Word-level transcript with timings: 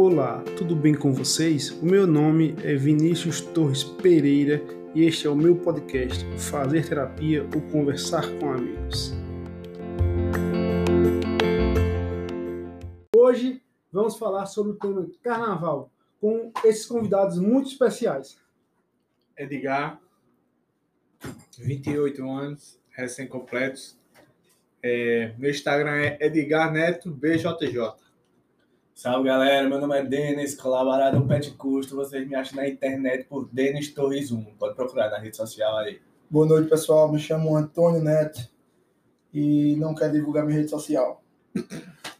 Olá, 0.00 0.44
tudo 0.56 0.76
bem 0.76 0.94
com 0.94 1.12
vocês? 1.12 1.70
O 1.70 1.84
meu 1.84 2.06
nome 2.06 2.54
é 2.62 2.76
Vinícius 2.76 3.40
Torres 3.40 3.82
Pereira 3.82 4.62
e 4.94 5.02
este 5.02 5.26
é 5.26 5.30
o 5.30 5.34
meu 5.34 5.56
podcast 5.56 6.24
Fazer 6.38 6.88
Terapia 6.88 7.42
ou 7.42 7.60
Conversar 7.72 8.22
com 8.38 8.52
Amigos. 8.52 9.12
Hoje 13.12 13.60
vamos 13.90 14.16
falar 14.16 14.46
sobre 14.46 14.70
o 14.70 14.76
tema 14.76 15.04
Carnaval 15.20 15.90
com 16.20 16.52
esses 16.64 16.86
convidados 16.86 17.40
muito 17.40 17.68
especiais. 17.68 18.40
Edgar, 19.36 20.00
28 21.58 22.30
anos, 22.30 22.78
recém-completos. 22.90 23.98
É, 24.80 25.34
meu 25.36 25.50
Instagram 25.50 25.96
é 25.96 26.24
Edgar 26.24 26.72
Neto 26.72 27.10
BJJ. 27.10 28.07
Salve 28.98 29.28
galera, 29.28 29.68
meu 29.68 29.80
nome 29.80 29.96
é 29.96 30.04
Denis, 30.04 30.56
colaborador 30.56 31.24
Pet 31.24 31.52
Custo. 31.52 31.94
Vocês 31.94 32.26
me 32.26 32.34
acham 32.34 32.56
na 32.56 32.68
internet 32.68 33.26
por 33.28 33.48
Denis 33.52 33.94
Torres 33.94 34.32
1. 34.32 34.42
Pode 34.58 34.74
procurar 34.74 35.08
na 35.08 35.20
rede 35.20 35.36
social 35.36 35.76
aí. 35.76 36.00
Boa 36.28 36.44
noite, 36.44 36.68
pessoal. 36.68 37.08
Me 37.08 37.16
chamo 37.16 37.56
Antônio 37.56 38.02
Neto 38.02 38.40
e 39.32 39.76
não 39.76 39.94
quero 39.94 40.14
divulgar 40.14 40.44
minha 40.44 40.58
rede 40.58 40.70
social. 40.70 41.22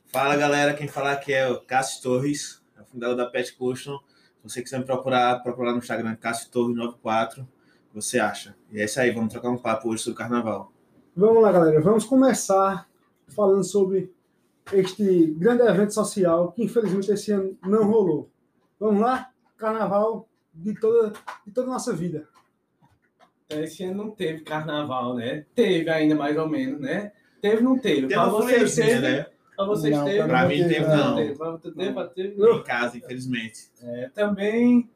Fala 0.06 0.36
galera, 0.36 0.72
quem 0.72 0.86
falar 0.86 1.14
aqui 1.14 1.32
é 1.32 1.48
o 1.48 1.60
Cássio 1.62 2.00
Torres, 2.00 2.62
é 2.78 2.80
o 2.80 2.84
fundador 2.84 3.16
da 3.16 3.26
Pet 3.26 3.56
Custom. 3.56 3.98
Se 3.98 4.42
você 4.44 4.62
quiser 4.62 4.78
me 4.78 4.84
procurar, 4.84 5.42
procurar 5.42 5.72
no 5.72 5.78
Instagram 5.78 6.14
Cássio 6.14 6.48
Torres 6.48 6.76
94, 6.76 7.44
você 7.92 8.20
acha. 8.20 8.54
E 8.70 8.80
é 8.80 8.84
isso 8.84 9.00
aí, 9.00 9.10
vamos 9.10 9.32
trocar 9.32 9.50
um 9.50 9.58
papo 9.58 9.88
hoje 9.88 10.04
sobre 10.04 10.14
o 10.14 10.18
carnaval. 10.18 10.72
Vamos 11.16 11.42
lá, 11.42 11.50
galera. 11.50 11.80
Vamos 11.80 12.04
começar 12.04 12.88
falando 13.26 13.64
sobre 13.64 14.16
este 14.72 15.26
grande 15.38 15.62
evento 15.62 15.92
social 15.94 16.52
que 16.52 16.64
infelizmente 16.64 17.10
esse 17.10 17.32
ano 17.32 17.56
não 17.66 17.84
rolou. 17.84 18.30
Vamos 18.78 19.00
lá? 19.00 19.30
Carnaval 19.56 20.28
de 20.52 20.74
toda, 20.78 21.12
de 21.46 21.52
toda 21.52 21.68
a 21.68 21.72
nossa 21.72 21.92
vida. 21.92 22.28
Esse 23.48 23.84
ano 23.84 24.04
não 24.04 24.10
teve 24.10 24.40
carnaval, 24.40 25.14
né? 25.14 25.46
Teve 25.54 25.88
ainda 25.88 26.14
mais 26.14 26.36
ou 26.36 26.48
menos, 26.48 26.80
né? 26.80 27.12
Teve, 27.40 27.62
não 27.62 27.78
teve. 27.78 28.06
Pra 28.08 28.24
uma 28.28 28.42
vocês 28.42 28.74
teve, 28.74 28.98
né? 29.00 29.26
pra 29.56 29.64
vocês 29.66 29.96
Não, 29.96 30.04
teve. 30.04 30.18
não 30.26 30.48
mim 30.48 30.56
teve, 30.56 30.68
teve, 30.74 30.86
não. 30.86 30.96
não. 30.96 31.16
Teve, 31.16 31.34
você 31.34 31.70
teve, 31.72 32.08
teve. 32.14 32.42
Em 32.52 32.62
casa, 32.62 32.98
infelizmente. 32.98 33.70
É, 33.82 34.08
também, 34.14 34.90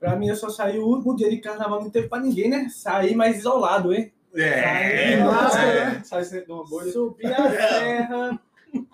pra 0.00 0.16
mim, 0.16 0.28
eu 0.28 0.36
só 0.36 0.48
saí 0.48 0.78
o 0.78 0.86
último 0.86 1.14
dia 1.14 1.30
de 1.30 1.38
carnaval, 1.38 1.82
não 1.82 1.90
teve 1.90 2.08
pra 2.08 2.20
ninguém, 2.20 2.50
né? 2.50 2.68
Saí 2.68 3.14
mais 3.14 3.38
isolado, 3.38 3.94
hein? 3.94 4.12
É, 4.34 5.12
Saí, 5.12 5.22
máscara, 5.24 5.66
é. 5.70 5.84
né? 5.86 6.02
Saí 6.04 6.44
de 6.44 6.52
uma 6.52 6.64
bolha. 6.66 6.90
Subi 6.90 7.26
a 7.26 7.48
serra, 7.50 8.40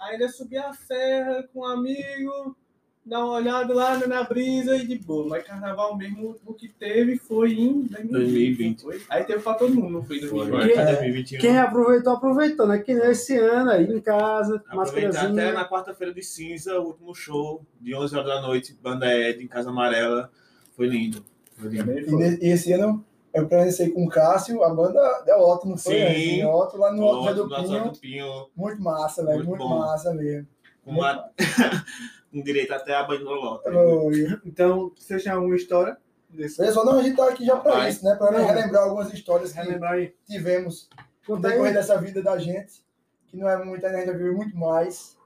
ainda 0.01 0.29
subi 0.29 0.57
a 0.57 0.73
serra 0.73 1.43
com 1.53 1.61
um 1.61 1.65
amigo, 1.67 2.57
dar 3.05 3.25
uma 3.25 3.35
olhada 3.35 3.73
lá 3.75 3.97
na 4.07 4.23
brisa 4.23 4.77
e 4.77 4.87
de 4.87 4.99
boa. 4.99 5.27
Mas 5.27 5.45
carnaval 5.45 5.97
mesmo, 5.97 6.37
o 6.45 6.53
que 6.55 6.69
teve 6.69 7.17
foi 7.17 7.53
em 7.55 7.83
2020. 7.83 8.83
Foi. 8.83 9.01
Aí 9.09 9.25
teve 9.25 9.41
pra 9.43 9.55
todo 9.55 9.75
mundo, 9.75 9.91
não 9.91 10.05
foi 10.05 10.19
em 10.19 10.21
Foi, 10.27 10.47
2020. 10.51 10.63
foi 10.63 10.75
Quem- 10.75 10.85
2021. 10.95 11.41
Quem 11.41 11.59
aproveitou, 11.59 12.13
aproveitou, 12.13 12.67
né? 12.67 12.79
Que 12.79 12.95
nem 12.95 13.11
esse 13.11 13.37
ano 13.37 13.71
aí 13.71 13.85
em 13.85 14.01
casa, 14.01 14.57
Aproveitar 14.69 14.89
até 14.91 15.07
máscarazinha. 15.09 15.53
na 15.53 15.69
quarta-feira 15.69 16.13
de 16.15 16.23
cinza, 16.23 16.79
o 16.79 16.87
último 16.89 17.15
show, 17.15 17.65
de 17.81 17.95
11 17.95 18.15
horas 18.17 18.29
da 18.29 18.41
noite, 18.43 18.77
Banda 18.81 19.13
Ed, 19.13 19.43
em 19.43 19.49
Casa 19.49 19.71
Amarela. 19.71 20.31
Foi 20.77 20.87
lindo. 20.87 21.25
Foi 21.57 21.69
lindo. 21.71 21.91
E, 22.23 22.39
e 22.47 22.53
esse 22.53 22.73
ano 22.73 23.05
eu 23.33 23.47
presenciei 23.47 23.91
com 23.91 24.05
o 24.05 24.09
Cássio, 24.09 24.63
a 24.65 24.75
banda 24.75 25.23
deu 25.25 25.39
Otto, 25.39 25.69
não 25.69 25.77
foi? 25.77 25.95
Sim. 25.95 26.39
Né? 26.39 26.47
Otto 26.47 26.77
lá 26.77 26.93
no 26.93 27.05
Otto 27.05 27.17
Outro 27.19 27.35
do 27.35 27.49
do 27.49 27.57
Pinho. 27.57 27.85
Do 27.85 27.99
Pinho, 27.99 28.51
Muito 28.57 28.83
massa, 28.83 29.25
velho. 29.25 29.45
Muito 29.45 29.65
Muito, 29.65 29.69
massa 29.69 30.13
mesmo. 30.15 30.49
com, 30.85 30.91
uma... 30.91 31.31
com 32.33 32.43
direito 32.43 32.73
até 32.73 32.95
a 32.95 33.05
banho 33.05 33.25
no 33.25 33.35
lota. 33.35 33.71
Oi. 33.71 34.41
Então, 34.45 34.93
você 34.97 35.19
tem 35.19 35.33
alguma 35.33 35.57
história? 35.57 35.97
Desse... 36.29 36.59
Pessoal, 36.59 36.87
não, 36.87 36.99
a 36.99 37.03
gente 37.03 37.17
tá 37.17 37.29
aqui 37.29 37.45
já 37.45 37.57
pra 37.57 37.73
Rapaz. 37.73 37.97
isso, 37.97 38.05
né? 38.05 38.15
Pra 38.15 38.31
Não. 38.31 38.47
relembrar 38.47 38.85
algumas 38.85 39.13
histórias 39.13 39.53
que 39.53 39.59
aí. 39.59 40.15
tivemos 40.29 40.89
no 41.29 41.41
decorrer 41.41 41.69
aí. 41.69 41.75
dessa 41.75 42.01
vida 42.01 42.23
da 42.23 42.39
gente, 42.39 42.85
que 43.27 43.37
não 43.37 43.49
é 43.49 43.63
muita, 43.65 43.89
né? 43.89 43.97
a 43.97 43.99
gente 43.99 44.13
já 44.13 44.17
viu 44.17 44.37
muito 44.37 44.57
mais, 44.57 45.17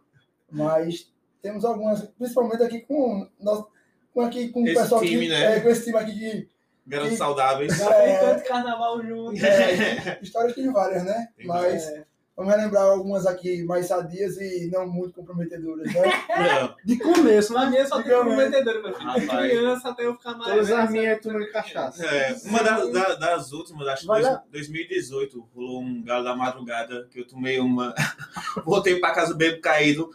mas 0.51 1.13
temos 1.43 1.65
algumas, 1.65 2.03
principalmente 2.03 2.63
aqui 2.63 2.81
com, 2.81 3.29
nós, 3.39 3.65
com, 4.15 4.23
aqui, 4.23 4.49
com 4.49 4.63
o 4.63 4.67
Esse 4.67 4.81
pessoal 4.81 5.03
time, 5.03 5.27
aqui, 5.27 5.29
né? 5.29 5.57
é, 5.57 5.61
com 5.61 5.69
esse 5.69 5.85
time 5.85 5.99
aqui 5.99 6.19
que 6.19 6.49
Garotos 6.87 7.15
E- 7.15 7.17
saudáveis. 7.17 7.77
Tem 7.79 8.19
tanto 8.19 8.45
carnaval 8.49 9.03
junto. 9.03 9.45
é, 9.45 10.19
histórias 10.23 10.55
tem 10.55 10.71
várias, 10.73 11.05
né? 11.05 11.29
Tem 11.37 11.47
Mas 11.47 11.83
É. 11.89 12.05
vamos 12.37 12.55
relembrar 12.55 12.83
algumas 12.85 13.27
aqui 13.27 13.63
mais 13.65 13.87
sadias 13.87 14.37
e 14.37 14.69
não 14.73 14.87
muito 14.87 15.15
comprometedoras, 15.15 15.93
né? 15.93 16.03
Não, 16.61 16.75
De 16.85 16.99
começo, 16.99 17.53
mim 17.71 17.77
é 17.77 17.87
só 17.87 17.97
tem 17.97 18.05
Digamos, 18.05 18.35
comprometedor, 18.35 18.83
meu 18.83 18.95
filho. 18.95 19.21
De 19.21 19.27
criança 19.29 19.89
até 19.89 20.05
eu 20.05 20.15
ficar 20.15 20.33
mais. 20.37 20.51
Todas 20.53 20.71
as 20.71 20.91
minhas 20.91 21.07
é 21.07 21.15
turma 21.17 21.41
de 21.41 21.51
cachaça. 21.53 22.05
É, 22.05 22.37
uma 22.45 22.63
da- 22.63 22.85
da- 22.87 23.15
das 23.15 23.53
últimas, 23.53 23.87
acho 23.89 24.03
que 24.03 24.07
Vai 24.09 24.21
dois- 24.23 24.35
lá. 24.35 24.43
2018, 24.51 25.49
rolou 25.55 25.81
um 25.81 26.03
galo 26.03 26.25
da 26.25 26.37
madrugada 26.37 27.09
que 27.11 27.21
eu 27.21 27.27
tomei 27.27 27.59
uma. 27.61 27.95
Voltei 28.65 29.01
pra 29.01 29.13
casa 29.15 29.35
bebo 29.35 29.61
caído, 29.61 30.11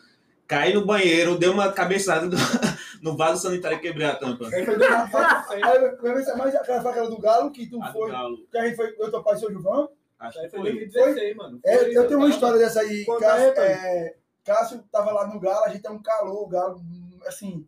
caí 0.49 0.73
no 0.73 0.83
banheiro, 0.83 1.37
dei 1.37 1.47
uma 1.47 1.71
cabeçada 1.71 2.25
no, 2.25 2.35
no 3.03 3.15
vaso 3.15 3.43
sanitário 3.43 3.77
e 3.77 3.81
quebrei 3.81 4.07
a 4.07 4.15
tampa. 4.15 4.47
Aí 4.47 4.65
foi, 4.65 6.11
aí, 6.11 6.23
se 6.23 6.31
é 6.31 6.35
mais 6.35 6.55
aquela 6.55 6.81
foi 6.81 6.91
aquela 6.91 7.09
do 7.09 7.19
Galo 7.19 7.51
que 7.51 7.67
tu 7.69 7.81
A 7.81 7.93
foi, 7.93 8.11
que 8.51 8.57
a 8.57 8.65
gente 8.65 8.75
foi, 8.75 8.95
eu 8.97 9.23
pai 9.23 9.35
e 9.35 9.39
seu 9.39 9.51
Gilvão. 9.51 9.91
Acho 10.17 10.39
Aí 10.39 10.45
que 10.45 10.57
foi 10.57 10.59
foi. 10.59 10.71
2016, 10.71 11.35
mano. 11.37 11.59
É, 11.63 11.77
Foi, 11.77 11.97
eu 11.97 12.07
tenho 12.07 12.19
uma 12.19 12.29
história 12.29 12.57
dessa 12.57 12.81
aí. 12.81 13.05
Cássio, 13.05 13.61
aí, 13.61 13.71
é, 13.71 14.15
Cássio 14.43 14.83
tava 14.91 15.11
lá 15.11 15.27
no 15.27 15.39
Galo, 15.39 15.65
a 15.65 15.69
gente 15.69 15.83
tem 15.83 15.91
um 15.91 16.01
calor, 16.01 16.43
o 16.43 16.47
Galo, 16.47 16.79
hum, 16.79 17.19
assim, 17.25 17.65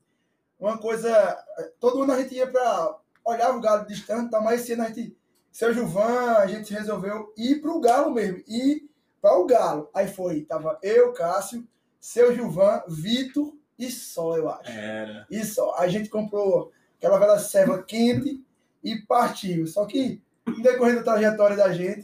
uma 0.60 0.78
coisa. 0.78 1.38
Todo 1.80 2.02
ano 2.02 2.12
a 2.12 2.20
gente 2.20 2.36
ia 2.36 2.48
pra. 2.48 2.98
Olhava 3.24 3.56
o 3.56 3.62
Galo 3.62 3.86
distante, 3.86 4.32
tá, 4.32 4.42
mas 4.42 4.62
esse 4.62 4.74
ano 4.74 4.84
a 4.84 4.88
gente. 4.88 5.16
Seu 5.52 5.74
Gilvan, 5.74 6.34
a 6.38 6.48
gente 6.48 6.74
resolveu 6.74 7.32
ir 7.38 7.62
pro 7.62 7.80
Galo 7.80 8.12
mesmo. 8.12 8.42
Ir 8.48 8.90
para 9.22 9.38
o 9.38 9.46
Galo. 9.46 9.90
Aí 9.94 10.08
foi, 10.08 10.42
tava 10.42 10.80
eu, 10.82 11.14
Cássio, 11.14 11.66
seu 12.02 12.34
Gilvan, 12.36 12.82
Vitor 12.90 13.54
e 13.80 13.90
só, 13.90 14.36
eu 14.36 14.50
acho. 14.50 14.70
Era. 14.70 15.26
E 15.32 15.42
só. 15.46 15.76
A 15.78 15.88
gente 15.88 16.10
comprou 16.10 16.72
aquela 16.98 17.18
velha 17.18 17.40
serva 17.40 17.82
quente 17.82 18.44
e 18.84 18.98
partiu. 19.04 19.66
Só 19.68 19.86
que, 19.86 20.22
no 20.46 20.62
decorrer 20.62 20.96
da 20.98 21.04
trajetória 21.04 21.56
da 21.56 21.72
gente, 21.72 22.02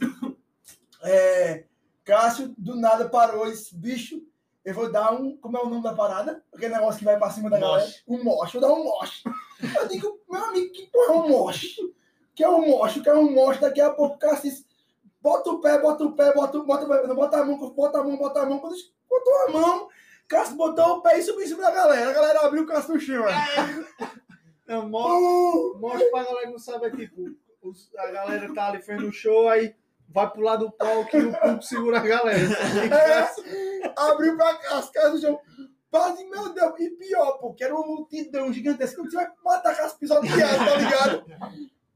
é, 1.02 1.64
Cássio 2.04 2.54
do 2.56 2.74
nada 2.76 3.08
parou 3.08 3.46
esse 3.48 3.74
bicho. 3.74 4.22
Eu 4.64 4.74
vou 4.74 4.90
dar 4.90 5.12
um. 5.12 5.36
Como 5.36 5.56
é 5.56 5.62
o 5.62 5.68
nome 5.68 5.82
da 5.82 5.94
parada? 5.94 6.42
Aquele 6.54 6.74
negócio 6.74 6.98
que 6.98 7.04
vai 7.04 7.18
pra 7.18 7.30
cima 7.30 7.48
da 7.50 7.58
galera. 7.58 7.84
Um 8.06 8.22
moche. 8.24 8.52
Vou 8.58 8.60
dar 8.68 8.74
um 8.74 8.84
moche. 8.84 9.22
Eu 9.78 9.88
digo, 9.88 10.20
meu 10.30 10.44
amigo, 10.44 10.72
que 10.72 10.86
porra 10.86 11.14
é 11.14 11.16
um 11.16 11.28
moche? 11.28 11.76
Que 12.34 12.44
é 12.44 12.48
um 12.48 12.66
moche? 12.68 13.00
Que 13.00 13.08
é 13.08 13.14
um 13.14 13.32
moche? 13.32 13.60
Daqui 13.60 13.80
a 13.80 13.90
pouco 13.90 14.16
o 14.16 14.18
Cássio 14.18 14.50
disse, 14.50 14.66
bota 15.22 15.50
o 15.50 15.60
pé, 15.60 15.78
bota 15.80 16.04
o 16.04 16.12
pé, 16.12 16.32
bota, 16.34 16.58
o- 16.58 16.64
bota, 16.64 16.86
não, 17.06 17.14
bota 17.16 17.38
a 17.40 17.44
mão, 17.44 17.58
bota 17.70 17.98
a 17.98 18.04
mão, 18.04 18.16
bota 18.18 18.40
a 18.42 18.46
mão. 18.46 18.58
Quando 18.58 18.74
botou 19.08 19.34
a 19.34 19.50
mão, 19.50 19.88
Cássio 20.28 20.56
botou 20.56 20.96
o 20.98 21.02
pé 21.02 21.18
e 21.18 21.22
subiu 21.22 21.42
em 21.44 21.46
cima 21.48 21.62
da 21.62 21.70
galera. 21.70 22.10
A 22.10 22.12
galera 22.12 22.40
abriu 22.46 22.62
o 22.62 22.66
Cássio 22.66 22.94
no 22.94 23.00
chão. 23.00 23.24
Não, 24.66 24.88
mo- 24.88 24.98
Uh! 25.74 25.78
mostra 25.80 26.10
pra 26.10 26.24
galera 26.24 26.46
que 26.46 26.52
não 26.52 26.58
sabe, 26.58 26.86
é 26.86 26.90
tipo, 26.90 27.34
os- 27.62 27.90
a 27.96 28.10
galera 28.10 28.52
tá 28.54 28.68
ali 28.68 28.82
fazendo 28.82 29.10
show, 29.10 29.48
aí 29.48 29.74
vai 30.08 30.28
pro 30.30 30.42
lado 30.42 30.66
do 30.66 30.72
palco 30.72 31.16
e 31.16 31.24
o 31.26 31.32
público 31.32 31.62
segura 31.62 31.98
a 31.98 32.02
galera. 32.02 32.38
É, 32.38 33.92
abriu 33.96 34.36
pra 34.36 34.50
as 34.72 34.90
casas 34.90 35.12
do 35.12 35.20
chão. 35.20 35.40
Quase, 35.90 36.22
meu 36.26 36.52
Deus, 36.52 36.78
e 36.80 36.90
pior, 36.90 37.38
pô, 37.38 37.54
que 37.54 37.64
era 37.64 37.74
uma 37.74 37.86
multidão 37.86 38.52
gigantesca. 38.52 39.02
Você 39.02 39.16
vai 39.16 39.26
matar 39.42 39.70
a 39.72 39.74
casa 39.74 39.94
pisoteada, 39.96 40.58
tá 40.58 40.76
ligado? 40.76 41.24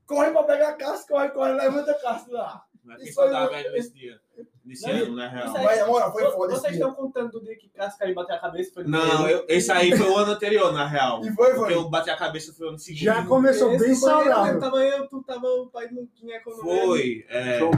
Corre 0.07 0.31
pra 0.31 0.43
pegar 0.45 0.69
a 0.71 0.75
casa, 0.77 1.07
corre, 1.07 1.29
corre, 1.29 1.53
levanta 1.53 1.91
a 1.91 2.01
casa 2.01 2.25
lá. 2.31 2.65
Mas 2.85 3.01
quem 3.03 3.13
só 3.13 3.27
um- 3.27 3.31
tava 3.31 3.53
nesse 3.71 3.93
dia. 3.95 4.21
Nesse 4.65 4.83
Não, 4.87 4.91
ano, 4.93 5.17
na 5.17 5.27
isso 5.45 5.53
real. 5.57 5.97
aí- 5.97 6.13
foi 6.13 6.31
foda 6.33 6.55
Vocês 6.55 6.73
dia. 6.75 6.85
estão 6.87 6.95
contando 6.95 7.31
do 7.33 7.41
dia 7.45 7.57
que 7.57 7.69
Cássio 7.69 7.99
caiu 7.99 8.11
e 8.13 8.15
bateu 8.15 8.35
a 8.35 8.39
cabeça? 8.41 8.73
Foi 8.75 8.85
Não, 8.85 9.29
eu, 9.29 9.45
esse 9.49 9.71
aí 9.71 9.97
foi 9.97 10.09
o 10.09 10.17
ano 10.17 10.33
anterior, 10.33 10.73
na 10.73 10.87
real. 10.87 11.25
E 11.25 11.33
foi, 11.33 11.47
Porque 11.55 11.61
foi. 11.61 11.75
eu 11.75 11.89
bati 11.89 12.11
a 12.11 12.17
cabeça 12.17 12.53
foi 12.53 12.67
o 12.67 12.69
ano 12.71 12.79
seguinte. 12.79 13.05
Já 13.05 13.25
começou 13.25 13.73
Esse 13.73 13.85
bem 13.87 13.95
saudável. 13.95 14.59
Tava 14.61 14.85
eu, 14.85 15.09
tu 15.09 15.23
tava 15.23 15.47
o 15.47 15.69
pai 15.69 15.89
do 15.89 16.01
Luquinha 16.01 16.37
economia. 16.37 16.83
Foi. 16.85 17.25
É, 17.29 17.59
É, 17.59 17.63
eu, 17.63 17.71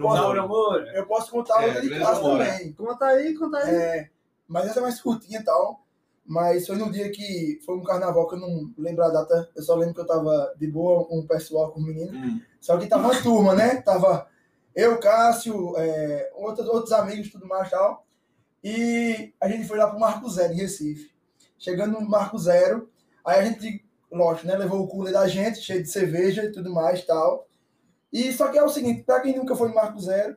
posso, 0.00 0.22
Laura 0.22 0.46
Moura. 0.46 0.92
eu 0.94 1.06
posso 1.06 1.30
contar 1.30 1.62
É, 1.62 1.66
outra 1.68 1.80
de 1.82 1.94
amor. 1.94 2.38
também. 2.38 2.72
Conta 2.72 3.04
aí, 3.06 3.34
conta 3.34 3.58
aí. 3.58 3.74
É, 3.74 4.10
mas 4.48 4.66
essa 4.66 4.78
é 4.78 4.82
mais 4.82 5.00
curtinha 5.00 5.40
e 5.40 5.44
tal. 5.44 5.84
Mas 6.28 6.66
foi 6.66 6.76
no 6.76 6.90
dia 6.90 7.08
que 7.10 7.60
foi 7.64 7.76
um 7.76 7.84
carnaval 7.84 8.26
que 8.28 8.34
eu 8.34 8.40
não 8.40 8.72
lembro 8.76 9.04
a 9.04 9.08
data. 9.10 9.48
Eu 9.54 9.62
só 9.62 9.74
lembro 9.76 9.94
que 9.94 10.00
eu 10.00 10.06
tava 10.06 10.54
de 10.58 10.66
boa 10.66 11.04
com 11.06 11.20
o 11.20 11.26
pessoal, 11.26 11.70
com 11.72 11.78
os 11.80 11.86
meninos. 11.86 12.14
hum, 12.16 12.40
Só 12.60 12.76
que 12.76 12.88
tava 12.88 13.04
uma 13.08 13.22
turma, 13.22 13.54
né? 13.54 13.76
Tava 13.82 14.26
eu, 14.76 15.00
Cássio, 15.00 15.74
é, 15.76 16.30
outros, 16.34 16.68
outros 16.68 16.92
amigos, 16.92 17.32
tudo 17.32 17.46
mais 17.48 17.68
tal. 17.70 18.06
E 18.62 19.32
a 19.40 19.48
gente 19.48 19.66
foi 19.66 19.78
lá 19.78 19.88
pro 19.88 19.98
Marco 19.98 20.28
Zero, 20.28 20.52
em 20.52 20.56
Recife. 20.56 21.10
Chegando 21.58 21.98
no 21.98 22.08
Marco 22.08 22.38
Zero, 22.38 22.88
aí 23.24 23.40
a 23.40 23.44
gente, 23.44 23.84
lógico, 24.12 24.46
né? 24.46 24.56
Levou 24.56 24.82
o 24.82 24.88
cooler 24.88 25.12
da 25.12 25.26
gente, 25.26 25.60
cheio 25.60 25.82
de 25.82 25.88
cerveja 25.90 26.44
e 26.44 26.52
tudo 26.52 26.70
mais 26.72 27.04
tal. 27.04 27.48
E 28.12 28.32
só 28.32 28.48
que 28.48 28.58
é 28.58 28.62
o 28.62 28.68
seguinte, 28.68 29.02
pra 29.02 29.20
quem 29.20 29.34
nunca 29.36 29.56
foi 29.56 29.68
no 29.68 29.74
Marco 29.74 29.98
Zero, 30.00 30.36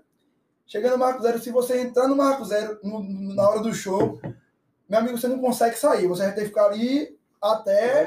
chegando 0.66 0.94
no 0.94 0.98
Marco 1.00 1.22
Zero, 1.22 1.40
se 1.40 1.52
você 1.52 1.82
entrar 1.82 2.08
no 2.08 2.16
Marco 2.16 2.46
Zero 2.46 2.80
no- 2.84 3.04
na 3.34 3.50
hora 3.50 3.60
do 3.62 3.74
show, 3.74 4.20
meu 4.88 5.00
amigo, 5.00 5.18
você 5.18 5.28
não 5.28 5.40
consegue 5.40 5.78
sair. 5.78 6.08
Você 6.08 6.24
vai 6.24 6.34
ter 6.34 6.42
que 6.42 6.48
ficar 6.48 6.68
ali 6.68 7.18
até. 7.42 8.06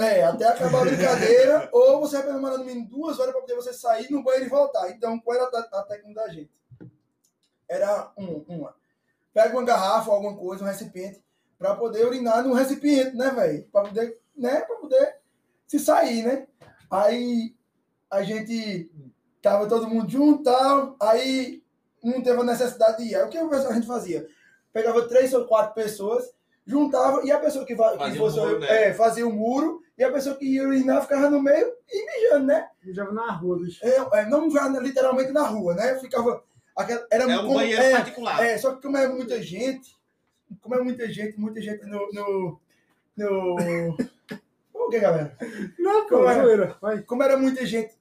É, 0.00 0.24
até 0.24 0.46
acabar 0.46 0.82
a 0.82 0.84
brincadeira, 0.84 1.68
ou 1.72 2.00
você 2.00 2.22
vai 2.22 2.32
demorar 2.32 2.58
no 2.58 2.64
mínimo 2.64 2.88
duas 2.88 3.18
horas 3.18 3.32
para 3.32 3.40
poder 3.40 3.54
você 3.54 3.72
sair 3.72 4.10
no 4.10 4.22
banheiro 4.22 4.46
e 4.46 4.50
voltar. 4.50 4.90
Então, 4.90 5.18
qual 5.20 5.36
era 5.36 5.46
a, 5.46 5.82
técnica 5.82 6.22
da 6.22 6.28
gente? 6.28 6.50
Era 7.68 8.12
um, 8.16 8.44
uma. 8.48 8.74
Pega 9.32 9.56
uma 9.56 9.64
garrafa 9.64 10.10
ou 10.10 10.16
alguma 10.16 10.36
coisa, 10.36 10.64
um 10.64 10.66
recipiente, 10.66 11.22
para 11.58 11.74
poder 11.76 12.06
urinar 12.06 12.42
no 12.42 12.54
recipiente, 12.54 13.16
né, 13.16 13.30
velho? 13.30 13.68
Para 13.70 13.88
poder, 13.88 14.18
né, 14.36 14.60
para 14.62 14.76
poder 14.76 15.16
se 15.66 15.78
sair, 15.78 16.24
né? 16.24 16.46
Aí 16.90 17.54
a 18.10 18.22
gente 18.22 18.90
tava 19.40 19.68
todo 19.68 19.88
mundo 19.88 20.10
junto 20.10 20.42
tal, 20.42 20.96
aí 21.00 21.62
não 22.02 22.22
teve 22.22 22.40
a 22.40 22.44
necessidade 22.44 22.98
de 22.98 23.10
ir. 23.10 23.14
Aí 23.14 23.22
o 23.22 23.28
que 23.28 23.38
a 23.38 23.72
gente 23.72 23.86
fazia? 23.86 24.26
Pegava 24.72 25.06
três 25.06 25.32
ou 25.32 25.46
quatro 25.46 25.74
pessoas, 25.74 26.24
juntava, 26.66 27.24
e 27.24 27.30
a 27.30 27.38
pessoa 27.38 27.64
que, 27.64 27.74
que 27.74 27.78
Fazia 27.78 28.18
fosse, 28.18 28.38
um 28.38 28.46
muro, 28.46 28.58
né? 28.60 28.84
é, 28.84 28.94
fazia 28.94 29.26
o 29.26 29.32
muro, 29.32 29.82
e 30.00 30.04
a 30.04 30.10
pessoa 30.10 30.34
que 30.34 30.46
ia 30.46 30.66
urinar 30.66 31.02
ficava 31.02 31.28
no 31.28 31.42
meio 31.42 31.74
e 31.86 32.06
mijando, 32.06 32.46
né? 32.46 32.70
Já 32.88 33.04
na 33.12 33.32
rua, 33.32 33.58
bicho. 33.58 33.84
É, 33.84 33.96
é, 34.20 34.26
não 34.26 34.50
já 34.50 34.66
literalmente 34.68 35.30
na 35.30 35.46
rua, 35.46 35.74
né? 35.74 35.98
Ficava. 35.98 36.42
aquela- 36.74 37.06
era 37.10 37.24
É 37.24 37.36
um 37.36 37.42
como- 37.42 37.54
banheiro 37.56 37.82
é, 37.82 37.90
particular. 37.92 38.42
é, 38.42 38.56
só 38.56 38.74
que 38.74 38.80
como 38.82 38.96
é 38.96 39.06
muita 39.06 39.42
gente, 39.42 39.94
como 40.62 40.74
é 40.74 40.80
muita 40.82 41.06
gente, 41.12 41.38
muita 41.38 41.60
gente 41.60 41.84
no. 41.84 42.10
no, 42.14 42.60
no... 43.14 43.96
o 44.72 44.88
que, 44.88 44.98
galera? 44.98 45.36
Não, 45.78 46.08
Como 46.08 46.32
zoeira. 46.32 46.76
Vai. 46.80 47.02
Como 47.02 47.22
era 47.22 47.36
muita 47.36 47.66
gente, 47.66 47.94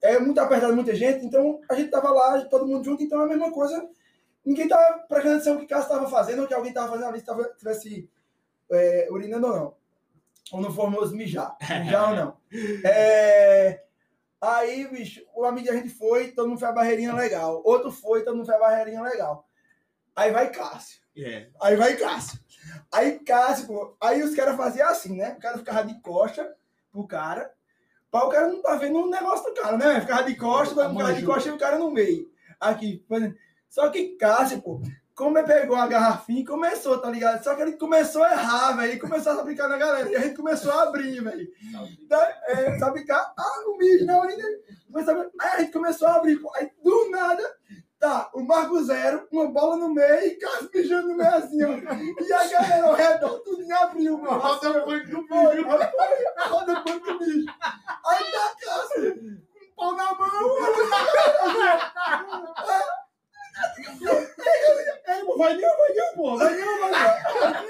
é 0.00 0.18
muito 0.18 0.40
apertado, 0.40 0.74
muita 0.74 0.94
gente, 0.94 1.26
então 1.26 1.60
a 1.68 1.74
gente 1.74 1.90
tava 1.90 2.10
lá, 2.10 2.40
todo 2.46 2.66
mundo 2.66 2.82
junto, 2.86 3.02
então 3.02 3.20
é 3.20 3.24
a 3.24 3.28
mesma 3.28 3.52
coisa. 3.52 3.86
Ninguém 4.46 4.66
tava 4.66 5.00
prestando 5.00 5.34
atenção 5.34 5.52
no 5.54 5.60
que 5.60 5.66
o 5.66 5.68
Cássio 5.68 5.90
tava 5.90 6.08
fazendo, 6.08 6.40
ou 6.40 6.48
que 6.48 6.54
alguém 6.54 6.72
tava 6.72 6.88
fazendo 6.88 7.08
ali, 7.08 7.20
se 7.20 7.26
tava, 7.26 7.44
tivesse 7.58 8.08
é, 8.72 9.08
urinando 9.10 9.46
ou 9.46 9.54
não. 9.56 9.77
Ou 10.52 10.60
no 10.60 10.72
formoso 10.72 11.14
mijar. 11.14 11.56
Mijar 11.84 12.10
ou 12.10 12.16
não. 12.16 12.36
É, 12.84 13.82
Aí, 14.40 14.86
bicho, 14.86 15.20
o 15.34 15.44
amigo 15.44 15.66
da 15.66 15.74
gente 15.74 15.88
foi, 15.88 16.28
todo 16.30 16.48
mundo 16.48 16.60
fez 16.60 16.70
a 16.70 16.74
barreirinha 16.74 17.12
legal. 17.12 17.60
Outro 17.64 17.90
foi, 17.90 18.22
todo 18.22 18.36
mundo 18.36 18.46
fez 18.46 18.56
a 18.56 18.60
barreirinha 18.60 19.02
legal. 19.02 19.48
Aí 20.14 20.30
vai 20.30 20.50
Cássio. 20.50 21.00
É. 21.16 21.48
Aí 21.60 21.76
vai 21.76 21.96
Cássio. 21.96 22.38
Aí 22.92 23.18
Cássio, 23.20 23.66
pô, 23.66 23.96
aí 24.00 24.22
os 24.22 24.36
caras 24.36 24.56
faziam 24.56 24.88
assim, 24.88 25.16
né? 25.16 25.34
O 25.36 25.40
cara 25.40 25.58
ficava 25.58 25.84
de 25.84 26.00
costa 26.00 26.56
pro 26.92 27.06
cara, 27.06 27.52
pra 28.10 28.24
o 28.24 28.28
cara 28.28 28.48
não 28.48 28.62
tá 28.62 28.76
vendo 28.76 28.98
o 29.00 29.10
negócio 29.10 29.44
do 29.44 29.60
cara, 29.60 29.76
né? 29.76 30.00
Ficava 30.00 30.22
de 30.22 30.36
costa, 30.36 30.74
vai 30.74 30.88
ficava 30.88 31.14
de 31.14 31.26
costa 31.26 31.48
e 31.48 31.52
o 31.52 31.58
cara 31.58 31.78
no 31.78 31.90
meio. 31.90 32.30
Aqui, 32.60 33.04
exemplo. 33.10 33.38
Só 33.68 33.90
que 33.90 34.16
Cássio, 34.16 34.62
pô, 34.62 34.80
como 35.18 35.36
ele 35.36 35.46
pegou 35.48 35.74
a 35.76 35.86
garrafinha 35.88 36.40
e 36.40 36.44
começou, 36.46 36.96
tá 36.98 37.10
ligado? 37.10 37.42
Só 37.42 37.54
que 37.56 37.62
ele 37.62 37.72
começou 37.72 38.22
a 38.22 38.30
errar, 38.32 38.72
velho. 38.76 39.00
Começou 39.00 39.32
a 39.32 39.42
brincar 39.42 39.68
na 39.68 39.76
galera. 39.76 40.08
E 40.08 40.14
a 40.14 40.20
gente 40.20 40.36
começou 40.36 40.70
a 40.70 40.84
abrir, 40.84 41.20
velho. 41.22 41.48
Da- 42.08 42.34
É, 42.46 42.90
brincar? 42.92 43.34
Ah, 43.36 43.64
o 43.66 43.76
mijo 43.76 44.06
na 44.06 44.20
urina. 44.20 44.44
Começou 44.92 45.14
a 45.14 45.16
abrir. 45.16 45.30
Aí 45.40 45.48
a 45.50 45.58
gente 45.60 45.72
começou 45.72 46.06
a 46.08 46.14
abrir, 46.14 46.36
pô. 46.36 46.52
Aí 46.54 46.70
do 46.84 47.10
nada, 47.10 47.42
tá, 47.98 48.30
o 48.32 48.42
Marco 48.42 48.80
Zero, 48.84 49.26
uma 49.32 49.50
bola 49.50 49.76
no 49.76 49.92
meio 49.92 50.24
e 50.24 50.36
Cássio 50.36 50.70
mijando 50.72 51.08
no 51.08 51.16
meio 51.16 51.34
assim, 51.34 51.64
ó. 51.64 52.22
E 52.22 52.32
a 52.32 52.46
galera 52.46 52.86
ao 52.86 52.94
redor, 52.94 53.40
tudo 53.40 53.58
abriu, 53.74 54.18
mano. 54.18 54.38
Roda 54.38 54.72
banco 54.86 55.06
do 55.10 55.26
Foi, 55.26 55.62
roda 55.62 55.92
roda 56.48 56.74
banco 56.76 57.00
do 57.00 57.18
bicho. 57.18 57.46
Aí 58.06 58.24
tá 58.30 58.54
Cássio, 58.64 59.14
um 59.20 59.40
pau 59.76 59.96
na 59.96 60.14
mão. 60.14 60.56
Ei, 62.68 62.82
pô, 65.24 65.38
vai 65.38 65.56
não, 65.56 65.76
vai 65.76 65.94
não, 65.94 66.14
pô. 66.14 66.36
Vai 66.36 66.56
não, 66.58 66.80
vai 66.80 66.90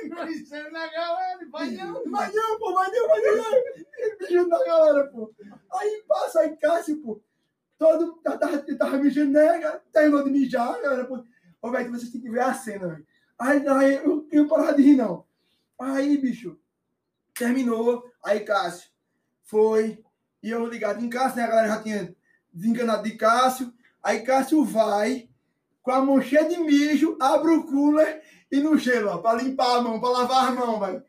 não. 0.08 0.28
Isso 0.28 0.54
na 0.70 0.86
galera, 0.88 1.48
vai 1.50 1.70
não. 1.70 2.10
Vai 2.10 2.32
não, 2.32 2.58
pô, 2.58 2.74
vai 2.74 2.90
não, 2.90 3.08
vai 3.08 3.20
não. 3.20 3.62
Mijando 4.20 4.48
na 4.48 4.64
galera, 4.64 5.06
pô. 5.08 5.34
Aí 5.72 6.04
passa 6.06 6.40
aí 6.40 6.56
Cássio, 6.56 7.02
pô. 7.02 7.20
Todo, 7.78 8.14
tava, 8.22 8.58
tava, 8.76 8.98
mijando, 8.98 9.32
né? 9.32 9.58
cara? 9.60 9.82
Terminou 9.92 10.24
de 10.24 10.30
mijar, 10.30 10.80
galera, 10.80 11.04
pô. 11.04 11.24
Ô, 11.62 11.70
velho, 11.70 11.90
vocês 11.90 12.10
têm 12.10 12.20
que 12.20 12.30
ver 12.30 12.40
a 12.40 12.54
cena, 12.54 12.88
velho. 12.88 13.06
Aí, 13.38 13.68
aí 13.68 13.94
eu, 13.96 14.26
eu 14.32 14.48
parava 14.48 14.74
de 14.74 14.82
rir, 14.82 14.96
não. 14.96 15.24
Aí, 15.78 16.16
bicho, 16.18 16.58
terminou. 17.34 18.10
Aí 18.22 18.40
Cássio 18.40 18.90
foi. 19.44 20.02
E 20.42 20.50
eu 20.50 20.66
ligado 20.66 21.04
em 21.04 21.08
Cássio, 21.08 21.36
né? 21.38 21.44
A 21.44 21.48
galera 21.48 21.68
já 21.68 21.82
tinha 21.82 22.16
desencanado 22.52 23.02
de 23.04 23.16
Cássio. 23.16 23.72
Aí 24.02 24.22
Cássio 24.22 24.64
vai, 24.64 25.27
com 25.88 25.92
a 25.92 26.02
mão 26.02 26.20
cheia 26.20 26.46
de 26.46 26.58
mijo, 26.58 27.16
abre 27.18 27.50
o 27.50 27.64
cooler 27.64 28.20
e 28.52 28.60
no 28.60 28.76
gelo, 28.76 29.08
ó, 29.08 29.16
pra 29.16 29.32
limpar 29.32 29.78
a 29.78 29.80
mão, 29.80 29.98
pra 29.98 30.10
lavar 30.10 30.48
a 30.48 30.50
mão, 30.50 30.78
velho. 30.78 31.02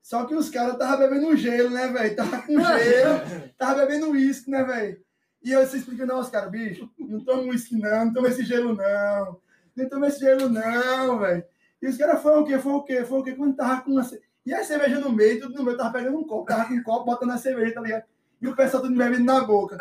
Só 0.00 0.24
que 0.24 0.34
os 0.34 0.48
caras 0.48 0.72
estavam 0.72 0.98
bebendo 1.00 1.36
gelo, 1.36 1.68
né, 1.68 1.88
velho? 1.88 2.16
Tava 2.16 2.40
com 2.40 2.58
gelo, 2.58 3.20
tava 3.58 3.84
bebendo 3.84 4.12
uísque, 4.12 4.50
né, 4.50 4.64
velho? 4.64 4.98
E 5.44 5.52
eu 5.52 5.66
se 5.66 5.76
explicando 5.76 6.14
aos 6.14 6.30
caras, 6.30 6.50
bicho, 6.50 6.88
não 6.98 7.22
toma 7.22 7.42
uísque 7.42 7.76
não, 7.76 8.06
não 8.06 8.14
toma 8.14 8.28
esse 8.28 8.42
gelo 8.44 8.74
não. 8.74 9.40
Não 9.76 9.88
toma 9.90 10.06
esse 10.06 10.20
gelo 10.20 10.48
não, 10.48 11.18
velho. 11.18 11.44
E 11.82 11.88
os 11.88 11.98
caras 11.98 12.22
foram 12.22 12.40
o 12.40 12.46
quê? 12.46 12.58
Foi 12.58 12.72
o 12.72 12.82
quê? 12.82 13.04
Foi 13.04 13.18
o 13.18 13.22
quê? 13.22 13.32
Quando 13.34 13.56
tava 13.56 13.82
com 13.82 13.90
uma... 13.90 14.10
E 14.46 14.54
a 14.54 14.64
cerveja 14.64 15.00
no 15.00 15.12
meio, 15.12 15.38
tudo 15.38 15.54
no 15.54 15.64
meio, 15.64 15.76
tava 15.76 15.92
pegando 15.92 16.16
um 16.16 16.24
copo, 16.24 16.46
tava 16.46 16.64
com 16.64 16.72
um 16.72 16.82
copo, 16.82 17.04
botando 17.04 17.32
a 17.32 17.36
cerveja, 17.36 17.74
tá 17.74 17.82
ligado? 17.82 18.04
E 18.40 18.48
o 18.48 18.56
pessoal 18.56 18.82
tudo 18.82 18.96
bebendo 18.96 19.24
na 19.24 19.40
boca. 19.44 19.76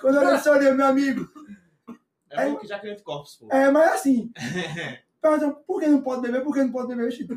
Quando 0.00 0.22
eu 0.22 0.34
disse, 0.34 0.48
olha, 0.48 0.72
meu 0.72 0.86
amigo, 0.86 1.28
É 2.36 2.48
bom 2.50 2.56
que 2.56 2.66
já 2.66 2.78
criou 2.78 2.96
corpos, 3.04 3.36
pô. 3.36 3.48
é, 3.50 3.70
mas 3.70 3.92
assim, 3.94 4.30
perguntam, 5.20 5.54
por 5.66 5.80
que 5.80 5.86
não 5.86 6.00
pode 6.00 6.22
beber? 6.22 6.42
Por 6.42 6.54
que 6.54 6.62
não 6.62 6.72
pode 6.72 6.88
beber? 6.88 7.12
Chico? 7.12 7.34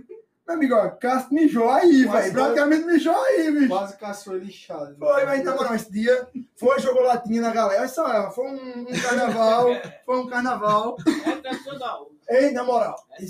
Meu 0.47 0.55
amigo, 0.55 0.73
ó, 0.73 0.89
Cássio 0.89 1.31
mijou 1.31 1.69
aí, 1.69 2.05
velho. 2.05 2.33
Praticamente 2.33 2.85
mijou 2.85 3.15
aí, 3.15 3.51
bicho. 3.51 3.97
Quase 3.99 4.23
foi 4.23 4.39
lixado. 4.39 4.95
Foi, 4.97 5.23
mas 5.23 5.43
na 5.43 5.53
moral, 5.53 5.75
esse 5.75 5.91
dia 5.91 6.27
foi 6.55 6.79
jogou 6.79 7.03
latinha 7.03 7.39
na 7.39 7.51
galera. 7.51 7.85
Isso 7.85 8.01
ó, 8.01 8.31
foi 8.31 8.47
um, 8.47 8.81
um 8.81 9.01
carnaval. 9.01 9.67
Foi 10.03 10.17
um 10.17 10.27
carnaval. 10.27 10.97
É 11.27 11.35
tradicional. 11.35 12.09
Ei, 12.29 12.51
na 12.51 12.63
moral. 12.63 12.95
É. 13.19 13.25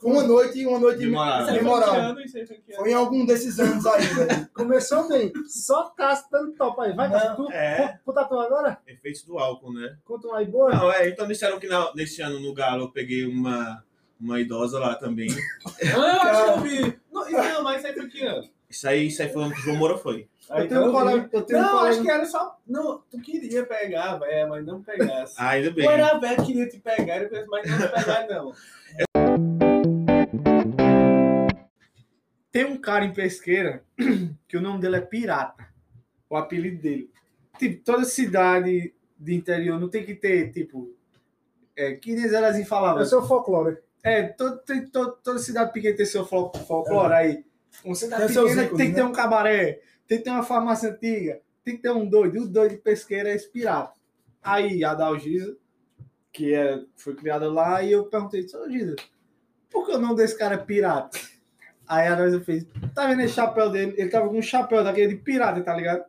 Foi 0.00 0.10
uma 0.12 0.22
noite, 0.22 0.64
uma 0.66 0.78
noite 0.78 1.00
Memorável. 1.04 1.54
Memorável. 1.54 2.16
foi 2.76 2.90
em 2.90 2.94
algum 2.94 3.26
desses 3.26 3.58
anos 3.58 3.84
aí, 3.84 4.02
velho. 4.06 4.48
Começou 4.54 5.08
bem. 5.08 5.32
Só 5.46 5.90
Cássio 5.90 6.26
dando 6.30 6.52
top 6.54 6.80
aí. 6.80 6.92
Vai, 6.94 7.10
Cássio. 7.10 7.36
Tu, 7.36 7.52
é. 7.52 7.98
Conta 8.04 8.24
tu 8.24 8.38
agora? 8.38 8.78
Efeitos 8.86 9.22
do 9.24 9.38
álcool, 9.38 9.72
né? 9.72 9.96
Conta 10.04 10.28
um 10.28 10.34
aí 10.34 10.46
boa. 10.46 10.70
Não, 10.70 10.90
é, 10.92 11.08
então 11.08 11.26
disseram 11.26 11.58
que 11.58 11.66
na- 11.66 11.92
nesse 11.94 12.22
ano 12.22 12.40
no 12.40 12.54
Galo 12.54 12.84
eu 12.84 12.90
peguei 12.90 13.26
uma, 13.26 13.84
uma 14.20 14.40
idosa 14.40 14.78
lá 14.78 14.94
também. 14.94 15.28
Ah, 15.82 15.84
eu 15.84 16.02
acho 16.22 16.44
que 16.44 16.50
eu 16.50 16.60
vi. 16.86 16.98
Não, 17.12 17.30
não, 17.30 17.62
mas 17.64 17.78
isso 17.78 17.86
aí 17.88 17.94
foi 17.94 18.08
que 18.08 18.24
ano? 18.24 18.48
Isso 18.70 18.88
aí, 18.88 19.06
isso 19.08 19.22
aí 19.22 19.28
foi 19.32 19.42
ano 19.42 19.52
que 19.54 19.60
o 19.60 19.62
João 19.64 19.76
Moura 19.76 19.96
foi. 19.98 20.28
Eu 20.50 20.68
tenho 20.68 20.88
um 20.88 20.92
colega. 20.92 21.28
Eu 21.32 21.42
tenho 21.42 21.58
um 21.58 21.62
Não, 21.62 21.70
colega- 21.72 21.90
acho 21.90 22.02
que 22.02 22.10
era 22.10 22.24
só. 22.26 22.58
Não, 22.66 23.02
tu 23.10 23.20
queria 23.20 23.64
pegar, 23.66 24.16
velho, 24.16 24.48
mas 24.48 24.64
não 24.64 24.82
pegasse. 24.82 25.34
Ah, 25.38 25.50
ainda 25.50 25.70
bem. 25.70 25.86
Ou 25.86 25.92
era 25.92 26.08
a 26.08 26.18
velha 26.18 26.36
que 26.36 26.46
queria 26.46 26.68
te 26.68 26.78
pegar, 26.78 27.22
eu 27.22 27.28
pensei, 27.28 27.46
mas 27.46 27.70
não 27.70 27.78
pegar, 27.90 28.26
não. 28.28 28.52
Tem 32.50 32.64
um 32.64 32.78
cara 32.78 33.04
em 33.04 33.12
pesqueira 33.12 33.84
que 34.48 34.56
o 34.56 34.60
nome 34.60 34.80
dele 34.80 34.96
é 34.96 35.00
Pirata. 35.00 35.66
O 36.30 36.36
apelido 36.36 36.80
dele. 36.82 37.10
Tipo, 37.58 37.82
toda 37.84 38.04
cidade 38.04 38.94
de 39.18 39.34
interior 39.34 39.78
não 39.80 39.88
tem 39.88 40.04
que 40.04 40.14
ter, 40.14 40.50
tipo. 40.52 40.94
É, 41.76 41.92
que 41.94 42.14
nem 42.14 42.28
Zelazinho 42.28 42.66
falava. 42.66 43.02
É 43.02 43.04
seu 43.04 43.22
folclore. 43.26 43.78
É, 44.02 44.22
todo, 44.24 44.58
tem, 44.58 44.86
todo, 44.86 45.12
toda 45.22 45.38
cidade 45.38 45.72
pequena 45.72 45.96
tem 45.96 46.06
seu 46.06 46.24
fol- 46.24 46.52
folclore 46.66 47.12
aí. 47.14 47.44
Uma 47.84 47.94
cidade 47.94 48.26
Tem 48.26 48.34
pequena 48.34 48.62
ícones, 48.64 48.78
tem 48.78 48.88
que 48.88 48.94
ter 48.94 49.02
né? 49.02 49.08
um 49.08 49.12
cabaré, 49.12 49.80
tem 50.08 50.18
que 50.18 50.24
ter 50.24 50.30
uma 50.30 50.42
farmácia 50.42 50.90
antiga, 50.90 51.40
tem 51.62 51.76
que 51.76 51.82
ter 51.82 51.90
um 51.90 52.08
doido. 52.08 52.36
E 52.36 52.40
o 52.40 52.48
doido 52.48 52.72
de 52.72 52.78
pesqueira 52.78 53.28
é 53.28 53.34
esse 53.34 53.48
pirata. 53.48 53.92
Aí 54.42 54.82
a 54.82 54.94
Dalgisa, 54.94 55.54
que 56.32 56.54
é, 56.54 56.82
foi 56.96 57.14
criada 57.14 57.52
lá, 57.52 57.82
e 57.82 57.92
eu 57.92 58.06
perguntei, 58.06 58.48
seu 58.48 58.70
Gisa, 58.70 58.96
por 59.70 59.84
que 59.84 59.92
o 59.92 59.98
nome 59.98 60.16
desse 60.16 60.36
cara 60.36 60.54
é 60.54 60.58
pirata? 60.58 61.18
Aí 61.86 62.08
a 62.08 62.14
Dalgisa 62.14 62.40
fez, 62.40 62.66
tá 62.94 63.06
vendo 63.06 63.20
esse 63.20 63.34
chapéu 63.34 63.70
dele? 63.70 63.94
Ele 63.98 64.08
tava 64.08 64.28
com 64.28 64.38
um 64.38 64.42
chapéu 64.42 64.82
daquele 64.82 65.14
de 65.14 65.16
pirata, 65.16 65.60
tá 65.60 65.76
ligado? 65.76 66.04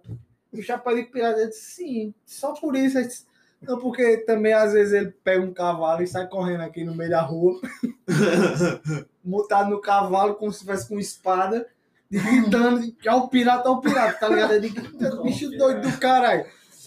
O 0.54 0.62
chapéu 0.62 0.96
de 0.96 1.04
pirata, 1.04 1.42
eu 1.42 1.50
disse, 1.50 1.72
sim, 1.76 2.14
só 2.26 2.54
por 2.54 2.76
isso. 2.78 2.98
Ele 2.98 3.08
disse, 3.08 3.26
Não, 3.62 3.78
porque 3.78 4.18
também 4.18 4.54
às 4.54 4.72
vezes 4.72 4.94
ele 4.94 5.12
pega 5.24 5.44
um 5.44 5.54
cavalo 5.54 6.02
e 6.02 6.08
sai 6.08 6.28
correndo 6.28 6.62
aqui 6.62 6.86
no 6.86 6.96
meio 6.96 7.10
da 7.10 7.22
rua, 7.22 7.60
montado 9.24 9.70
no 9.70 9.82
cavalo, 9.82 10.36
como 10.36 10.52
se 10.52 10.60
estivesse 10.60 10.88
com 10.88 10.98
espada, 10.98 11.68
gritando 12.10 12.92
que 12.94 13.08
é 13.08 13.14
o 13.14 13.28
pirata, 13.28 13.68
é 13.68 13.72
o 13.72 13.80
pirata, 13.80 14.20
tá 14.20 14.30
ligado? 14.30 14.54
Ele 14.54 14.70
grita, 14.70 15.22
bicho 15.22 15.50
doido 15.52 15.82
do 15.90 15.98
caralho. 16.00 16.46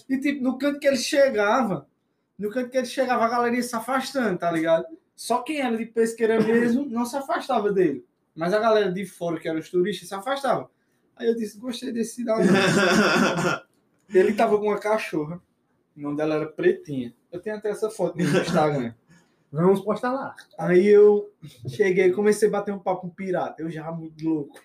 E 0.09 0.19
tipo, 0.19 0.43
no 0.43 0.59
canto 0.59 0.81
que 0.81 0.87
ele 0.87 0.97
chegava, 0.97 1.87
no 2.39 2.51
canto 2.51 2.71
que 2.71 2.77
ele 2.77 2.87
chegava, 2.87 3.25
a 3.25 3.29
galera 3.29 3.55
ia 3.55 3.63
se 3.63 3.75
afastando, 3.75 4.39
tá 4.39 4.51
ligado? 4.51 4.87
Só 5.15 5.43
quem 5.43 5.61
era 5.61 5.77
de 5.77 5.87
pesqueira 5.87 6.41
mesmo 6.41 6.85
não 6.87 7.05
se 7.05 7.17
afastava 7.17 7.73
dele. 7.73 8.05
Mas 8.35 8.53
a 8.53 8.59
galera 8.59 8.91
de 8.91 9.05
fora, 9.07 9.39
que 9.39 9.49
eram 9.49 9.61
os 9.61 9.71
turistas, 9.71 10.09
se 10.09 10.15
afastava. 10.15 10.71
Aí 11.17 11.29
eu 11.29 11.37
disse, 11.37 11.59
gostei 11.59 11.93
desse 11.93 12.17
cidadão. 12.17 12.45
Ele 14.13 14.35
tava 14.35 14.59
com 14.59 14.67
uma 14.67 14.79
cachorra. 14.79 15.41
O 15.97 16.01
nome 16.01 16.17
dela 16.17 16.35
era 16.37 16.47
Pretinha. 16.47 17.15
Eu 17.31 17.41
tenho 17.41 17.57
até 17.57 17.71
essa 17.71 17.91
foto 17.91 18.17
no 18.17 18.25
Instagram. 18.25 18.95
Vamos 19.51 19.81
postar 19.83 20.13
lá. 20.13 20.35
Aí 20.59 20.87
eu 20.87 21.31
cheguei, 21.69 22.11
comecei 22.11 22.49
a 22.49 22.51
bater 22.51 22.73
um 22.73 22.79
papo 22.79 23.03
com 23.03 23.07
o 23.09 23.15
pirata. 23.15 23.63
Eu 23.63 23.71
já 23.71 23.91
muito 23.93 24.25
louco. 24.27 24.59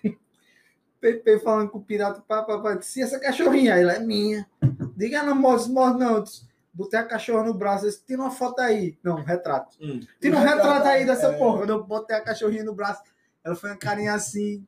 Pepe 1.00 1.38
falando 1.38 1.70
com 1.70 1.78
o 1.78 1.82
pirata, 1.82 2.20
papá, 2.20 2.74
disse, 2.74 3.00
"E 3.00 3.02
essa 3.02 3.20
cachorrinha, 3.20 3.74
ela 3.74 3.92
é 3.92 3.98
minha. 4.00 4.46
Diga 4.96 5.22
não, 5.22 5.34
morde, 5.34 5.70
morde 5.70 5.98
não. 6.00 6.22
Disse, 6.22 6.48
Botei 6.78 6.96
a 6.96 7.04
cachorra 7.04 7.42
no 7.42 7.52
braço, 7.52 7.86
disse, 7.86 8.04
tira 8.06 8.22
uma 8.22 8.30
foto 8.30 8.60
aí. 8.60 8.96
Não, 9.02 9.16
um 9.16 9.24
retrato. 9.24 9.76
Hum. 9.80 9.98
Tira 10.20 10.36
um 10.36 10.40
retrato 10.40 10.68
retrato, 10.68 10.86
aí 10.86 11.04
dessa 11.04 11.26
é. 11.26 11.36
porra. 11.36 11.58
Quando 11.58 11.70
eu 11.70 11.82
botei 11.82 12.14
a 12.14 12.20
cachorrinha 12.20 12.62
no 12.62 12.72
braço, 12.72 13.02
ela 13.42 13.56
foi 13.56 13.70
uma 13.70 13.76
carinha 13.76 14.14
assim. 14.14 14.64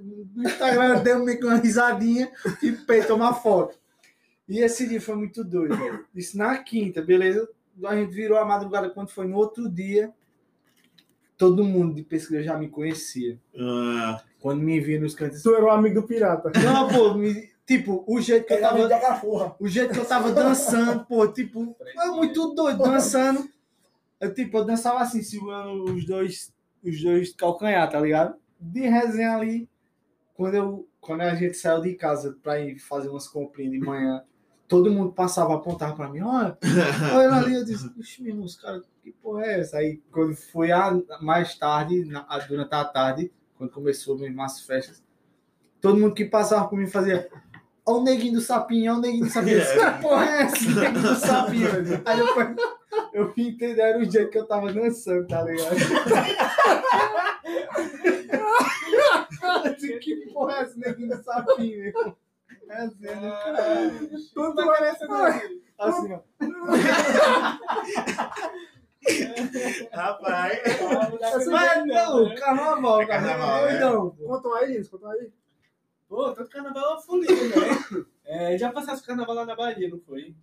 No 0.00 0.42
Instagram 0.42 0.96
eu 0.96 1.02
dei 1.02 1.14
meio 1.16 1.38
que 1.38 1.44
uma 1.44 1.56
risadinha 1.56 2.32
e 2.62 2.72
peito 2.72 3.14
uma 3.14 3.34
foto. 3.34 3.78
E 4.48 4.60
esse 4.60 4.88
dia 4.88 5.02
foi 5.02 5.16
muito 5.16 5.44
doido, 5.44 5.76
velho. 5.76 6.06
Isso 6.14 6.38
na 6.38 6.56
quinta, 6.56 7.02
beleza? 7.02 7.46
A 7.84 7.94
gente 7.94 8.14
virou 8.14 8.38
a 8.38 8.44
madrugada 8.46 8.88
quando 8.88 9.10
foi 9.10 9.26
no 9.26 9.36
outro 9.36 9.68
dia. 9.68 10.10
Todo 11.36 11.62
mundo 11.62 11.94
de 11.94 12.02
pesquisa 12.02 12.42
já 12.42 12.56
me 12.56 12.70
conhecia. 12.70 13.38
Ah, 13.54 14.22
Quando 14.44 14.60
me 14.60 14.78
via 14.78 15.00
nos 15.00 15.14
cantos. 15.14 15.42
Tu 15.42 15.54
era 15.54 15.64
o 15.64 15.70
amigo 15.70 16.02
do 16.02 16.06
pirata. 16.06 16.52
Não, 16.62 16.86
pô, 16.86 17.14
me- 17.14 17.48
tipo, 17.66 18.04
o 18.06 18.20
jeito 18.20 18.44
que 18.46 18.52
eu 18.52 18.58
Ele 18.58 18.66
tava. 18.66 19.56
O 19.58 19.66
jeito 19.66 19.94
que 19.94 20.00
eu 20.00 20.04
tava 20.04 20.32
dançando, 20.32 21.02
pô, 21.06 21.26
tipo, 21.28 21.74
eu 22.04 22.14
muito 22.16 22.54
doido, 22.54 22.82
dançando. 22.82 23.48
Eu, 24.20 24.34
tipo, 24.34 24.58
eu 24.58 24.66
dançava 24.66 25.00
assim, 25.00 25.22
segurando 25.22 25.84
os 25.84 26.04
dois, 26.04 26.52
os 26.84 27.02
dois 27.02 27.32
calcanhar, 27.34 27.88
tá 27.90 27.98
ligado? 27.98 28.34
De 28.60 28.80
resenha 28.80 29.34
ali. 29.34 29.66
Quando, 30.34 30.54
eu, 30.56 30.88
quando 31.00 31.22
a 31.22 31.34
gente 31.34 31.56
saiu 31.56 31.80
de 31.80 31.94
casa 31.94 32.36
pra 32.42 32.60
ir 32.60 32.78
fazer 32.78 33.08
umas 33.08 33.26
comprinhas 33.26 33.72
de 33.72 33.80
manhã, 33.80 34.22
todo 34.68 34.90
mundo 34.90 35.10
passava, 35.10 35.54
apontava 35.54 35.96
pra 35.96 36.10
mim, 36.10 36.20
olha, 36.20 36.58
olha 37.16 37.32
ali. 37.32 37.54
Eu 37.54 37.64
disse, 37.64 37.88
puxa, 37.88 38.22
meu 38.22 38.32
irmão, 38.32 38.44
os 38.44 38.56
caras, 38.56 38.82
que 39.02 39.10
porra 39.10 39.46
é 39.46 39.60
essa? 39.60 39.78
Aí, 39.78 40.02
quando 40.12 40.36
foi 40.36 40.70
a, 40.70 41.00
mais 41.22 41.54
tarde, 41.58 42.04
na, 42.04 42.26
durante 42.46 42.74
a 42.74 42.84
tarde, 42.84 43.32
quando 43.56 43.70
começou 43.70 44.18
mesmo 44.18 44.42
as 44.42 44.60
festas, 44.60 45.02
todo 45.80 45.98
mundo 45.98 46.14
que 46.14 46.24
passava 46.24 46.68
por 46.68 46.78
mim 46.78 46.86
fazia, 46.86 47.28
Olha 47.86 47.98
o 47.98 48.02
neguinho 48.02 48.32
do 48.34 48.40
sapinho, 48.40 48.92
olha 48.92 48.98
o 48.98 49.02
neguinho 49.02 49.26
do 49.26 49.30
sapinho. 49.30 49.60
Que 49.60 50.00
porra 50.00 50.24
é 50.24 50.42
essa, 50.42 50.70
neguinho 50.80 51.02
do 51.02 51.14
sapinho? 51.16 51.68
Aí 52.04 52.16
depois 52.16 52.56
eu 53.12 53.30
fui 53.32 53.48
entender 53.48 53.80
era 53.80 53.98
o 53.98 54.04
jeito 54.10 54.30
que 54.30 54.38
eu 54.38 54.46
tava 54.46 54.72
dançando, 54.72 55.26
tá 55.26 55.42
ligado? 55.42 55.76
Que 60.00 60.16
porra 60.32 60.54
é 60.54 60.62
esse 60.62 60.78
neguinho 60.78 61.14
do 61.14 61.22
sapinho, 61.22 61.78
meu 61.78 61.88
irmão? 61.88 62.16
É 62.70 62.76
assim, 62.76 63.02
né? 63.02 63.38
Caralho. 63.44 64.10
Quando 64.34 64.54
tu 64.54 64.72
era 64.72 64.92
esse 64.92 65.04
Assim, 65.76 66.12
ó. 66.12 66.20
rapaz. 69.92 70.60
Mas 71.50 71.86
não, 71.86 72.34
carnaval, 72.34 73.00
É 73.00 73.06
carnaval, 73.06 73.06
carnaval, 73.06 73.66
é. 73.66 73.70
doidão. 73.78 74.10
pô. 74.10 74.24
Contam 74.26 74.54
aí, 74.54 74.72
Lins, 74.72 74.88
contam 74.88 75.10
aí. 75.10 75.32
Pô, 76.08 76.32
todo 76.32 76.48
carnaval 76.48 76.84
é 76.84 76.88
uma 76.88 77.00
folia, 77.00 77.30
né? 77.30 78.04
É, 78.26 78.56
já 78.56 78.72
passasse 78.72 79.02
o 79.02 79.06
carnaval 79.06 79.34
lá 79.36 79.44
na 79.44 79.54
Bahia, 79.54 79.86
não 79.90 79.98
foi? 80.00 80.34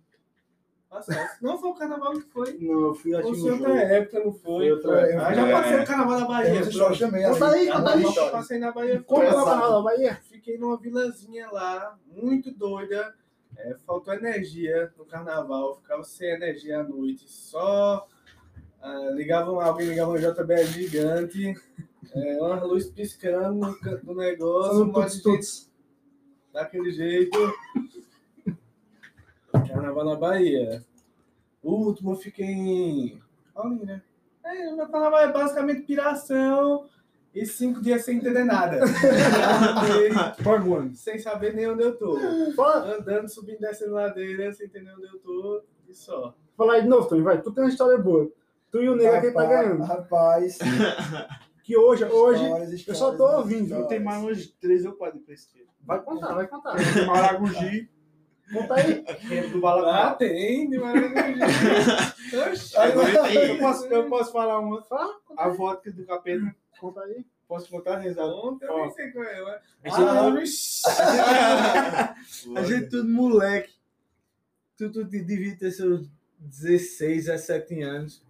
Passasse. 0.88 1.42
Não 1.42 1.58
foi 1.58 1.70
o 1.70 1.74
carnaval 1.74 2.12
que 2.12 2.20
foi. 2.20 2.56
Não, 2.60 2.80
eu 2.80 2.94
fui, 2.94 3.10
que 3.10 3.34
foi 3.40 3.50
outra 3.50 3.74
época, 3.74 4.20
não 4.24 4.32
foi? 4.32 4.40
Foi 4.68 4.72
outra 4.72 5.00
época. 5.00 5.26
Ah, 5.26 5.34
já 5.34 5.48
É. 5.48 5.52
passei 5.52 5.80
o 5.80 5.86
carnaval 5.86 6.20
na 6.20 6.26
Bahia. 6.26 6.60
Essa 6.60 6.70
história 6.70 6.98
também. 6.98 7.24
Conta 7.28 7.48
aí, 7.50 7.66
conta 7.66 7.82
Carnaval 7.82 8.24
aí. 8.24 8.30
Passei 8.30 8.58
na 8.60 8.70
Bahia. 8.70 9.02
Conta 9.02 9.26
foi 9.26 9.34
lá 9.34 9.42
pra 9.42 9.52
assim. 9.54 9.60
nós, 9.72 9.84
Bahia. 9.84 10.20
Fiquei 10.22 10.58
numa 10.58 10.76
vilazinha 10.76 11.50
lá, 11.50 11.98
muito 12.06 12.52
doida. 12.52 13.14
É, 13.56 13.74
faltou 13.84 14.14
energia 14.14 14.92
no 14.96 15.04
carnaval, 15.04 15.74
ficava 15.74 16.04
sem 16.04 16.30
energia 16.30 16.78
à 16.80 16.84
noite. 16.84 17.24
Só 17.28 18.06
ah, 18.82 19.10
ligavam, 19.12 19.60
alguém 19.60 19.88
ligava 19.88 20.10
um 20.10 20.16
JBL 20.16 20.64
gigante, 20.64 21.54
é, 22.14 22.38
uma 22.40 22.64
luz 22.64 22.90
piscando 22.90 23.54
no 23.54 23.78
canto 23.78 24.04
do 24.04 24.14
negócio, 24.14 24.82
um 24.82 24.92
monte 24.92 25.22
de 25.22 25.72
daquele 26.52 26.90
jeito. 26.90 27.38
Carnaval 29.52 30.04
na 30.04 30.16
Bahia. 30.16 30.84
O 31.62 31.72
último 31.86 32.12
eu 32.12 32.16
fiquei 32.16 32.46
em. 32.46 33.22
Ali, 33.54 33.84
né? 33.84 34.02
É, 34.44 34.68
o 34.68 34.76
meu 34.76 34.88
carnaval 34.88 35.20
é 35.20 35.32
basicamente 35.32 35.82
piração 35.82 36.88
e 37.34 37.46
cinco 37.46 37.80
dias 37.80 38.04
sem 38.04 38.16
entender 38.18 38.44
nada. 38.44 38.80
One. 40.68 40.94
sem 40.96 41.18
saber 41.18 41.54
nem 41.54 41.68
onde 41.68 41.84
eu 41.84 41.96
tô. 41.96 42.18
Fala, 42.56 42.96
Andando, 42.96 43.28
subindo, 43.28 43.60
descendo 43.60 43.92
ladeira, 43.92 44.52
sem 44.52 44.66
entender 44.66 44.92
onde 44.92 45.06
eu 45.06 45.18
tô 45.20 45.62
e 45.88 45.94
só. 45.94 46.34
fala 46.56 46.74
aí 46.74 46.82
de 46.82 46.88
novo, 46.88 47.08
Tony, 47.08 47.22
vai. 47.22 47.40
Tu 47.40 47.52
tem 47.52 47.64
uma 47.64 47.70
história 47.70 47.96
boa. 47.96 48.30
Tu 48.72 48.82
e 48.82 48.88
o 48.88 48.96
Nego 48.96 49.14
aqui 49.14 49.30
tá 49.30 49.42
Rapaz, 49.42 49.48
ganhando. 49.62 49.84
Rapaz. 49.84 50.58
Que 51.64 51.76
hoje, 51.76 52.04
hoje, 52.04 52.42
histórias, 52.42 52.88
eu 52.88 52.94
só 52.96 53.06
tô 53.10 53.12
histórias, 53.12 53.38
ouvindo. 53.38 53.62
histórias. 53.66 53.86
Tem 53.88 54.00
mais 54.00 54.24
uns 54.24 54.48
três 54.60 54.84
ou 54.84 54.94
quatro 54.94 55.20
de 55.20 55.24
pesquisa. 55.24 55.68
vai 55.82 56.02
contar, 56.02 56.34
vai 56.34 56.48
contar. 56.48 56.74
Tem 56.76 57.06
Maragogi, 57.06 57.88
Conta 58.52 58.74
aí. 58.74 59.04
tempo 59.28 59.48
do 59.50 59.58
Ah, 59.58 59.60
Balacá. 59.60 60.14
tem, 60.16 60.68
de. 60.68 60.76
Aí, 62.76 62.92
Eu 63.48 63.58
posso, 63.60 63.86
eu 63.86 64.08
posso 64.08 64.32
falar 64.32 64.58
uma? 64.58 64.82
Fala, 64.82 65.14
A 65.36 65.48
vodka 65.50 65.92
do 65.92 66.04
capeta. 66.04 66.52
conta 66.80 67.00
aí. 67.02 67.24
Posso 67.46 67.70
contar, 67.70 67.98
Rezado? 68.00 68.34
Ontem 68.44 68.66
eu 68.66 68.78
nem 68.78 68.90
sei 68.90 69.12
qual 69.12 69.24
é. 69.24 69.60
Ah, 69.84 69.94
Ah, 71.46 72.14
A 72.56 72.62
gente 72.64 72.88
tudo 72.88 73.08
moleque. 73.08 73.72
Tu, 74.76 74.90
tu 74.90 75.04
devia 75.04 75.56
ter 75.56 75.70
seus 75.70 76.08
16, 76.40 77.26
17 77.26 77.82
anos. 77.82 78.20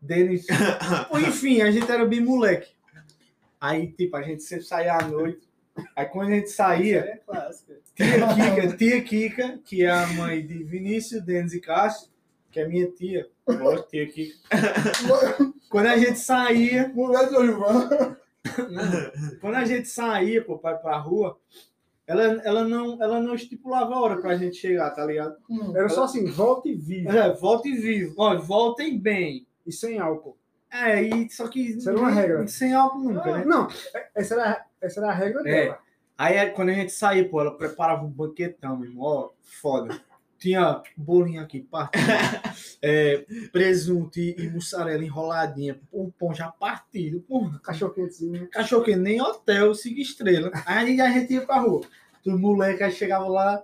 Denis. 0.00 0.46
Enfim, 1.28 1.62
a 1.62 1.70
gente 1.70 1.90
era 1.90 2.04
bem 2.04 2.20
moleque. 2.20 2.70
Aí, 3.60 3.92
tipo, 3.92 4.16
a 4.16 4.22
gente 4.22 4.42
sempre 4.42 4.64
saía 4.64 4.94
à 4.94 5.02
noite. 5.02 5.48
Aí 5.96 6.06
quando 6.06 6.28
a 6.28 6.34
gente 6.34 6.50
saía, 6.50 6.98
é 6.98 7.20
tia 7.94 8.26
Kika, 8.34 8.76
tia 8.76 9.02
Kika, 9.02 9.58
que 9.64 9.84
é 9.84 9.90
a 9.90 10.06
mãe 10.08 10.44
de 10.46 10.62
Vinícius, 10.64 11.22
Denis 11.22 11.54
e 11.54 11.60
Cássio, 11.60 12.10
que 12.50 12.60
é 12.60 12.68
minha 12.68 12.90
tia. 12.90 13.26
Gosto, 13.46 13.88
tia 13.88 14.06
Kika. 14.06 14.36
Quando 15.70 15.86
a 15.86 15.96
gente 15.96 16.18
saía, 16.18 16.88
Mulher 16.88 17.30
do 17.30 17.44
Ivan. 17.44 18.16
quando 19.40 19.54
a 19.54 19.64
gente 19.64 19.88
saía, 19.88 20.44
pô, 20.44 20.58
pra, 20.58 20.74
pra 20.74 20.98
rua, 20.98 21.38
ela, 22.06 22.24
ela, 22.44 22.64
não, 22.68 23.02
ela 23.02 23.20
não 23.20 23.34
estipulava 23.34 23.94
a 23.94 24.00
hora 24.00 24.20
pra 24.20 24.36
gente 24.36 24.56
chegar, 24.56 24.90
tá 24.90 25.06
ligado? 25.06 25.36
Era 25.74 25.88
só 25.88 26.04
assim, 26.04 26.26
volta 26.26 26.68
e 26.68 26.74
vive. 26.74 27.08
É, 27.08 27.32
voltem 27.32 27.74
vivo. 27.76 28.14
Ó, 28.18 28.36
voltem 28.36 28.98
bem. 28.98 29.46
E 29.66 29.72
sem 29.72 29.98
álcool. 29.98 30.36
É, 30.70 31.02
e 31.02 31.28
só 31.30 31.48
que. 31.48 31.60
Isso 31.60 31.88
era 31.88 31.98
uma 31.98 32.10
regra. 32.10 32.46
Sem 32.48 32.72
álcool 32.74 33.00
nunca, 33.00 33.38
né? 33.38 33.44
Não, 33.44 33.68
essa 34.14 34.34
era, 34.34 34.64
essa 34.80 35.00
era 35.00 35.10
a 35.10 35.14
regra 35.14 35.40
É. 35.40 35.64
dela. 35.64 35.78
Aí 36.16 36.36
é, 36.36 36.46
quando 36.50 36.68
a 36.70 36.74
gente 36.74 36.92
saía, 36.92 37.28
pô, 37.28 37.40
ela 37.40 37.56
preparava 37.56 38.04
um 38.04 38.10
banquetão, 38.10 38.76
meu 38.76 38.88
irmão. 38.88 39.04
Ó, 39.04 39.30
foda. 39.40 40.00
Tinha 40.38 40.82
bolinho 40.96 41.40
aqui, 41.40 41.60
partido. 41.60 42.02
é, 42.82 43.24
presunto 43.52 44.18
e, 44.18 44.34
e 44.38 44.48
mussarela 44.50 45.04
enroladinha. 45.04 45.78
O 45.92 46.10
pão 46.12 46.34
já 46.34 46.48
partido. 46.48 47.20
Porra, 47.20 47.60
Cachorro 47.62 47.92
quentezinho. 47.92 48.48
cachorro 48.50 48.82
que 48.84 48.96
nem 48.96 49.20
hotel, 49.20 49.74
cinco 49.74 50.00
estrelas. 50.00 50.50
Aí 50.66 51.00
a 51.00 51.10
gente 51.10 51.34
ia 51.34 51.42
pra 51.46 51.58
rua. 51.60 51.82
Os 52.26 52.40
moleques 52.40 52.94
chegavam 52.94 53.28
lá. 53.28 53.62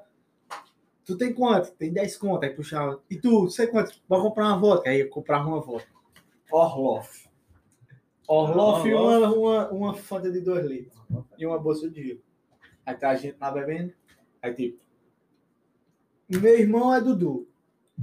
Tu 1.09 1.17
tem 1.17 1.33
quanto? 1.33 1.73
Tem 1.73 1.91
10 1.91 2.19
conto. 2.19 2.45
Aí 2.45 2.51
puxava. 2.51 3.03
E 3.09 3.17
tu, 3.17 3.49
você 3.49 3.67
quanto? 3.67 3.99
Vai 4.07 4.21
comprar 4.21 4.49
uma 4.49 4.59
vodka. 4.59 4.91
Aí 4.91 5.01
eu 5.01 5.09
comprava 5.09 5.49
uma 5.49 5.59
vodka. 5.59 5.91
Orloff. 6.53 7.27
Orloff 8.29 8.87
e 8.87 8.93
uma, 8.93 9.33
uma, 9.33 9.71
uma 9.71 9.95
fanta 9.95 10.31
de 10.31 10.43
2 10.43 10.67
litros. 10.67 11.03
E 11.39 11.47
uma 11.47 11.59
bolsa 11.59 11.89
de 11.89 12.09
gelo. 12.09 12.21
Aí 12.85 12.95
tá 12.95 13.09
a 13.09 13.15
gente 13.17 13.39
lá 13.41 13.51
bebendo. 13.51 13.95
Aí 14.43 14.53
tipo. 14.53 14.79
Meu 16.29 16.59
irmão 16.59 16.93
é 16.95 17.01
Dudu. 17.01 17.49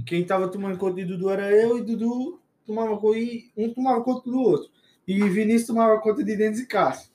Quem 0.04 0.26
tava 0.26 0.48
tomando 0.48 0.76
conta 0.76 0.96
de 0.96 1.04
Dudu 1.04 1.30
era 1.30 1.48
eu 1.52 1.78
e 1.78 1.82
Dudu 1.82 2.42
tomava 2.66 2.98
conta. 2.98 3.18
e 3.18 3.52
Um 3.56 3.72
tomava 3.72 4.02
conta 4.02 4.28
do 4.28 4.40
outro. 4.40 4.68
E 5.06 5.22
Vinícius 5.28 5.68
tomava 5.68 6.00
conta 6.00 6.24
de 6.24 6.34
Denis 6.36 6.58
e 6.58 6.66
Cássio. 6.66 7.08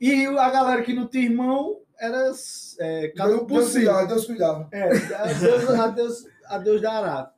E 0.00 0.26
a 0.26 0.50
galera 0.50 0.82
que 0.82 0.92
não 0.92 1.06
tinha 1.06 1.24
irmão 1.24 1.83
era 1.98 2.32
é, 2.80 3.08
cada 3.16 3.34
um 3.36 3.46
por 3.46 3.58
Deus 3.60 3.66
si. 3.66 3.78
cuidava, 3.78 4.06
Deus 4.06 4.24
cuidava. 4.26 4.68
É, 4.72 4.84
adeus, 4.88 5.68
adeus, 5.70 6.26
adeus 6.46 6.80
dará. 6.82 7.32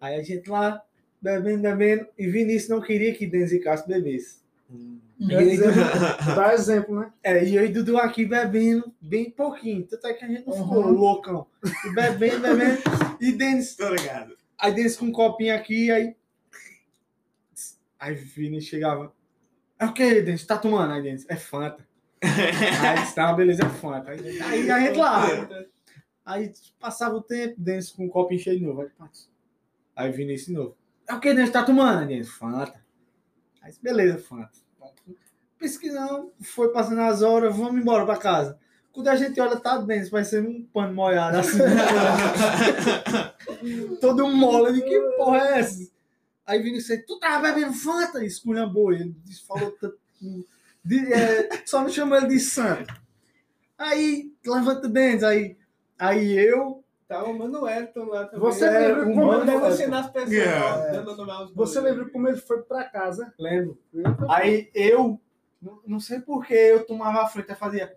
Aí 0.00 0.16
a 0.16 0.22
gente 0.22 0.48
lá, 0.50 0.82
bebendo, 1.20 1.62
bebendo, 1.62 2.06
e 2.18 2.26
Vinícius 2.26 2.68
não 2.70 2.80
queria 2.80 3.14
que 3.14 3.26
Denis 3.26 3.52
e 3.52 3.58
Cássio 3.60 3.88
bebesse. 3.88 4.42
E 5.18 5.34
aí, 5.34 5.56
Dudu, 5.56 5.70
Dá 6.34 6.52
exemplo, 6.52 6.98
né? 7.00 7.12
é, 7.22 7.44
e 7.44 7.58
aí 7.58 7.68
Dudu 7.68 7.96
aqui 7.96 8.26
bebendo 8.26 8.92
bem 9.00 9.30
pouquinho, 9.30 9.86
tanto 9.86 10.06
é 10.08 10.12
que 10.12 10.24
a 10.24 10.28
gente 10.28 10.44
não 10.46 10.52
ficou 10.52 10.84
Uhum. 10.84 10.90
loucão. 10.90 11.46
E 11.86 11.94
bebendo, 11.94 12.40
bebendo, 12.40 12.82
e 13.20 13.32
Denis, 13.32 13.76
Tô 13.76 13.88
ligado. 13.90 14.36
aí 14.58 14.74
Denis 14.74 14.96
com 14.96 15.06
um 15.06 15.12
copinho 15.12 15.54
aqui, 15.54 15.90
aí... 15.90 16.16
Aí 17.98 18.14
Vinícius 18.14 18.68
chegava, 18.70 19.14
é 19.78 19.86
o 19.86 19.94
que, 19.94 20.20
Denis, 20.22 20.44
tá 20.44 20.58
tomando? 20.58 20.92
Aí 20.92 21.02
Denis, 21.02 21.24
é 21.28 21.36
Fanta. 21.36 21.86
Aí 22.24 23.00
disse, 23.00 23.14
tá, 23.14 23.32
beleza, 23.32 23.62
é. 23.62 24.10
Aí, 24.10 24.42
aí 24.44 24.70
a 24.70 24.80
gente 24.80 24.98
lá, 24.98 25.26
Aí 26.24 26.52
passava 26.80 27.16
o 27.16 27.22
tempo, 27.22 27.54
Denis 27.58 27.90
com 27.90 28.06
um 28.06 28.08
copo 28.08 28.36
cheio 28.38 28.58
de 28.58 28.64
novo. 28.64 28.80
Aí, 28.80 28.88
aí 29.94 30.10
Vinícius 30.10 30.48
de 30.48 30.54
novo. 30.54 30.76
É 31.06 31.14
o 31.14 31.20
que 31.20 31.34
Denis 31.34 31.50
tá 31.50 31.62
tomando? 31.62 32.08
Denis, 32.08 32.30
Fanta. 32.30 32.82
Aí, 33.60 33.74
beleza, 33.82 34.18
Fanta. 34.18 34.50
Pesquisando, 35.58 36.32
foi 36.40 36.72
passando 36.72 37.02
as 37.02 37.20
horas, 37.20 37.54
vamos 37.54 37.80
embora 37.80 38.06
pra 38.06 38.16
casa. 38.16 38.58
Quando 38.90 39.08
a 39.08 39.16
gente 39.16 39.38
olha, 39.38 39.56
tá 39.56 39.76
Denis, 39.78 40.08
parecendo 40.08 40.48
um 40.48 40.64
pano 40.64 40.94
molhado 40.94 41.38
assim. 41.38 41.58
Todo 44.00 44.28
mole, 44.28 44.72
de 44.72 44.82
que 44.82 44.98
porra 45.16 45.38
é 45.38 45.60
essa? 45.60 45.92
Aí 46.46 46.62
Vinícius 46.62 47.04
tu 47.06 47.18
tava 47.18 47.52
bebendo 47.52 47.74
Fanta? 47.74 48.24
Esculhambou, 48.24 48.92
ele 48.92 49.14
disse, 49.24 49.46
falou 49.46 49.70
tanto. 49.72 49.98
De- 50.84 51.12
é, 51.12 51.48
só 51.66 51.82
me 51.82 51.90
chamou 51.90 52.16
ele 52.18 52.28
de 52.28 52.40
santo. 52.40 52.94
Aí, 53.78 54.32
levanta 54.46 54.88
dentes, 54.88 55.24
aí, 55.24 55.56
aí 55.98 56.32
eu, 56.38 56.82
Tava 57.06 57.28
o 57.28 57.38
Manuelton 57.38 58.04
lá 58.06 58.24
também. 58.24 58.40
Você 58.40 58.64
É, 58.64 58.78
lembra 58.88 59.04
como 59.04 59.34
ele 59.34 59.44
denunciando 59.44 59.94
as 59.96 60.10
pessoas. 60.10 60.32
Yeah. 60.32 61.02
nome 61.02 61.30
aos 61.30 61.52
Você 61.54 61.78
lembra 61.80 62.08
como 62.08 62.28
ele 62.28 62.38
foi 62.38 62.62
pra 62.62 62.84
casa? 62.84 63.32
lembro. 63.38 63.78
Lembra? 63.92 64.26
Aí 64.30 64.70
eu, 64.74 65.20
não, 65.60 65.80
não 65.86 66.00
sei 66.00 66.20
por 66.20 66.46
que 66.46 66.54
eu 66.54 66.86
tomava 66.86 67.20
a 67.22 67.26
frente 67.28 67.52
e 67.52 67.54
fazia. 67.54 67.94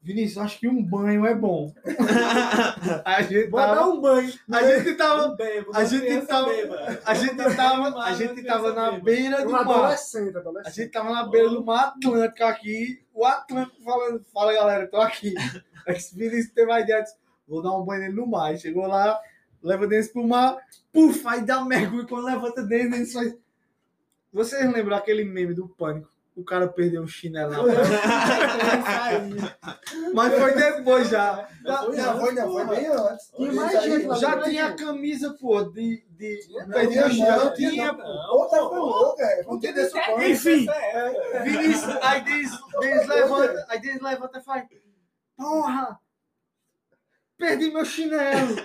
Vinícius, 0.00 0.38
acho 0.38 0.60
que 0.60 0.68
um 0.68 0.82
banho 0.82 1.26
é 1.26 1.34
bom. 1.34 1.72
a 3.04 3.22
gente 3.22 3.48
Vou 3.50 3.60
dar 3.60 3.74
tava, 3.74 3.88
um 3.88 4.00
banho. 4.00 4.32
a 4.50 4.62
gente 4.62 4.94
tava, 4.94 5.26
Um 5.26 5.36
bebo, 5.36 5.70
a 5.74 5.84
gente 5.84 6.26
tava- 6.26 6.50
a 7.04 7.14
gente 7.14 7.56
tava, 7.56 8.02
a 8.04 8.12
gente 8.14 8.42
tava 8.44 8.72
na 8.72 8.92
beira 8.92 9.44
do 9.44 9.50
mar. 9.50 9.60
adolescente, 9.62 10.34
A 10.64 10.70
gente 10.70 10.90
tava 10.90 11.10
na 11.10 11.26
beira 11.28 11.48
do 11.50 11.64
mar 11.64 11.88
Atlântico 11.96 12.44
aqui. 12.44 13.02
O 13.12 13.24
Atlântico 13.24 13.82
falando, 13.82 14.24
fala 14.32 14.52
galera, 14.54 14.86
tô 14.86 14.98
aqui. 14.98 15.34
Aí 15.86 15.96
esse 15.96 16.14
Vinícius 16.14 16.52
teve 16.52 16.70
a 16.70 16.80
ideia, 16.80 17.04
vou 17.46 17.62
dar 17.62 17.72
um 17.76 17.84
banho 17.84 18.02
nele 18.02 18.14
no 18.14 18.26
mar. 18.26 18.56
Chegou 18.56 18.86
lá, 18.86 19.18
leva 19.62 19.86
dentro 19.86 20.12
pro 20.12 20.26
mar, 20.26 20.56
puf, 20.92 21.26
aí 21.26 21.40
dá 21.42 21.64
mergulho. 21.64 22.06
Quando 22.06 22.26
levanta 22.26 22.62
dentro, 22.62 22.94
ele 22.96 23.06
faz. 23.06 23.34
Vocês 24.32 24.70
lembram 24.72 24.96
aquele 24.96 25.24
meme 25.24 25.54
do 25.54 25.66
pânico? 25.68 26.08
O 26.38 26.44
cara 26.44 26.68
perdeu 26.68 27.02
um 27.02 27.06
chinelo 27.08 27.50
na 27.50 27.64
praia. 28.80 29.56
Mas 30.14 30.38
foi 30.38 30.54
depois 30.54 31.08
já. 31.08 31.48
Não, 31.64 32.18
foi, 32.20 32.32
não, 32.32 32.52
foi 32.52 32.66
bem 32.66 32.86
antes. 32.86 33.32
Tinha 33.36 34.08
lá 34.08 34.14
Já 34.16 34.28
Lembra 34.30 34.48
tinha 34.48 34.66
a 34.66 34.76
camisa, 34.76 35.36
pô, 35.40 35.64
de. 35.64 36.06
de... 36.10 36.38
Não, 36.50 36.68
perdi 36.68 36.94
não, 36.94 37.06
o 37.08 37.10
chinelo. 37.10 37.54
tinha, 37.54 37.92
pô. 37.92 38.02
Outra 38.02 38.58
foi 38.68 38.78
louca, 38.78 39.22
é. 39.24 39.42
Não 39.42 39.58
tem 39.58 39.74
desse 39.74 39.92
pano. 40.00 40.22
Enfim, 40.22 40.66
É, 40.70 41.42
Vinícius, 41.42 41.96
aí 42.02 42.20
Denis, 42.22 42.50
Denis 42.80 43.06
levanta, 43.08 43.66
aí 43.68 43.80
Denis 43.80 44.00
levanta 44.00 44.38
e 44.38 44.42
faz. 44.44 44.64
Porra! 45.36 45.98
Perdi 47.36 47.72
meu 47.72 47.84
chinelo! 47.84 48.56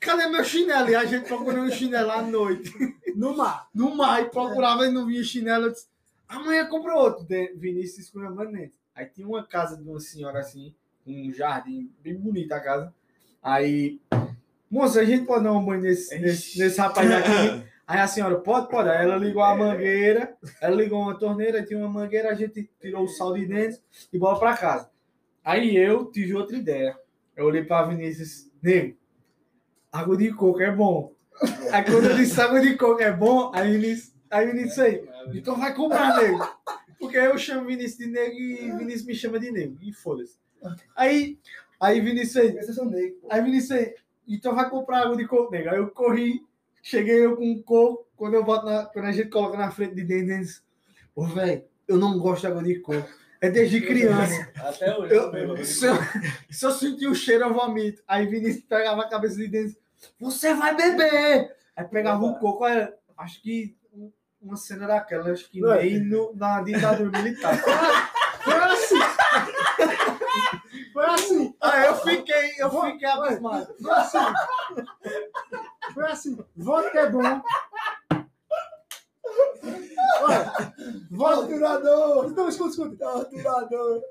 Cadê 0.00 0.26
meu 0.26 0.42
chinelo? 0.42 0.88
E 0.88 0.96
a 0.96 1.04
gente 1.04 1.28
procurou 1.28 1.62
um 1.62 1.70
chinelo 1.70 2.10
à 2.10 2.22
noite. 2.22 2.72
No 3.14 3.36
mar. 3.36 3.68
No 3.74 3.94
mar, 3.94 4.22
e 4.22 4.30
procurava 4.30 4.86
e 4.86 4.90
não 4.90 5.06
via 5.06 5.22
chinelo. 5.22 5.66
Eu 5.66 5.72
disse, 5.72 5.89
amanhã 6.30 6.66
compra 6.66 6.94
outro. 6.94 7.26
Vinícius 7.56 8.06
escolhendo 8.06 8.36
dentro. 8.50 8.78
Aí 8.94 9.06
tinha 9.06 9.26
uma 9.26 9.46
casa 9.46 9.76
de 9.76 9.88
uma 9.88 10.00
senhora 10.00 10.40
assim, 10.40 10.74
um 11.06 11.32
jardim, 11.32 11.90
bem 12.02 12.14
bonita 12.14 12.56
a 12.56 12.60
casa. 12.60 12.94
Aí, 13.42 14.00
moça, 14.70 15.00
a 15.00 15.04
gente 15.04 15.26
pode 15.26 15.44
dar 15.44 15.52
um 15.52 15.64
banho 15.64 15.82
nesse, 15.82 16.18
nesse, 16.18 16.58
nesse 16.58 16.80
rapaz 16.80 17.10
aqui. 17.10 17.70
Aí 17.86 17.98
a 17.98 18.06
senhora, 18.06 18.38
pode, 18.38 18.68
pode. 18.68 18.88
Aí 18.88 19.04
ela 19.04 19.16
ligou 19.16 19.42
a 19.42 19.56
mangueira, 19.56 20.36
ela 20.60 20.76
ligou 20.76 21.02
uma 21.02 21.18
torneira, 21.18 21.64
tinha 21.64 21.76
uma 21.76 21.88
mangueira, 21.88 22.30
a 22.30 22.34
gente 22.34 22.70
tirou 22.80 23.02
o 23.02 23.08
sal 23.08 23.34
de 23.34 23.46
dentro 23.46 23.80
e 24.12 24.18
bola 24.18 24.38
pra 24.38 24.56
casa. 24.56 24.88
Aí 25.44 25.76
eu 25.76 26.08
tive 26.08 26.34
outra 26.34 26.56
ideia. 26.56 26.96
Eu 27.34 27.46
olhei 27.46 27.64
pra 27.64 27.82
Vinícius, 27.86 28.48
nego, 28.62 28.96
água 29.90 30.16
de 30.16 30.32
coco 30.32 30.60
é 30.60 30.70
bom. 30.70 31.12
Aí 31.72 31.82
quando 31.84 32.04
eu 32.04 32.16
disse 32.16 32.40
água 32.40 32.60
de 32.60 32.76
coco 32.76 33.02
é 33.02 33.10
bom, 33.10 33.50
aí 33.52 33.72
Vinícius, 33.72 34.14
aí 34.30 34.46
Vinícius 34.46 34.78
aí, 34.78 35.08
então 35.34 35.56
vai 35.58 35.74
comprar, 35.74 36.16
nego. 36.22 36.38
Porque 36.98 37.16
eu 37.16 37.36
chamo 37.38 37.66
Vinícius 37.66 37.98
de 37.98 38.06
nego 38.06 38.34
e 38.36 38.70
Vinícius 38.76 39.06
me 39.06 39.14
chama 39.14 39.38
de 39.40 39.50
nego. 39.50 39.76
E 39.80 39.92
foda-se. 39.92 40.38
Aí, 40.94 41.38
aí 41.80 42.00
Vinícius 42.00 42.36
aí, 42.36 42.62
são 42.74 42.84
negros. 42.84 43.18
Aí 43.30 43.42
Vinícius 43.42 43.70
aí, 43.72 43.94
então 44.28 44.54
vai 44.54 44.68
comprar 44.68 45.02
água 45.04 45.16
de 45.16 45.26
coco, 45.26 45.50
nega. 45.50 45.72
Aí 45.72 45.78
eu 45.78 45.88
corri, 45.90 46.42
cheguei 46.82 47.24
eu 47.24 47.36
com 47.36 47.44
um 47.50 47.62
coco, 47.62 48.06
quando 48.16 48.34
eu 48.34 48.44
boto 48.44 48.66
na, 48.66 48.84
quando 48.86 49.06
a 49.06 49.12
gente 49.12 49.30
coloca 49.30 49.56
na 49.56 49.70
frente 49.70 49.94
de 49.94 50.04
dentro, 50.04 50.34
eles, 50.34 50.62
ô 51.14 51.24
velho, 51.24 51.64
eu 51.88 51.96
não 51.96 52.18
gosto 52.18 52.42
de 52.42 52.46
água 52.48 52.62
de 52.62 52.78
coco. 52.80 53.08
É 53.40 53.48
desde 53.48 53.80
criança. 53.80 54.52
Até 54.56 54.94
hoje. 54.98 55.14
Eu, 55.14 55.64
se, 55.64 55.86
eu, 55.86 55.94
se 56.50 56.66
eu 56.66 56.70
sentir 56.70 57.06
o 57.06 57.14
cheiro, 57.14 57.44
eu 57.44 57.54
vomito. 57.54 58.02
Aí 58.06 58.26
Vinícius 58.26 58.64
pegava 58.66 59.00
a 59.00 59.08
cabeça 59.08 59.36
de 59.36 59.48
dentro, 59.48 59.76
você 60.18 60.52
vai 60.52 60.76
beber! 60.76 61.56
Aí 61.74 61.84
pegava 61.86 62.22
o 62.22 62.38
coco, 62.38 62.64
olha, 62.64 62.94
acho 63.16 63.40
que 63.40 63.74
um- 63.74 63.79
uma 64.40 64.56
cena 64.56 64.86
daquela, 64.86 65.30
acho 65.30 65.50
que 65.50 65.60
Não 65.60 65.72
é? 65.72 65.88
no, 65.98 66.34
na 66.34 66.62
ditadura 66.62 67.10
militar. 67.18 67.56
Foi 68.42 68.54
assim. 68.54 68.98
Foi 70.92 71.04
assim. 71.04 71.54
Aí 71.60 71.86
eu 71.86 71.96
fiquei, 71.96 72.54
eu 72.58 72.70
fiquei 72.70 73.08
abismado. 73.08 73.74
Foi 73.80 73.92
assim. 73.92 74.18
Foi 75.94 76.04
assim. 76.06 76.44
Vodka 76.56 77.00
é 77.00 77.10
bom. 77.10 77.42
Olha. 80.22 80.52
Torturador! 81.16 82.26
Então, 82.30 82.48
escuta, 82.48 82.70
escuta. 82.70 82.96
Torturador! 82.96 84.02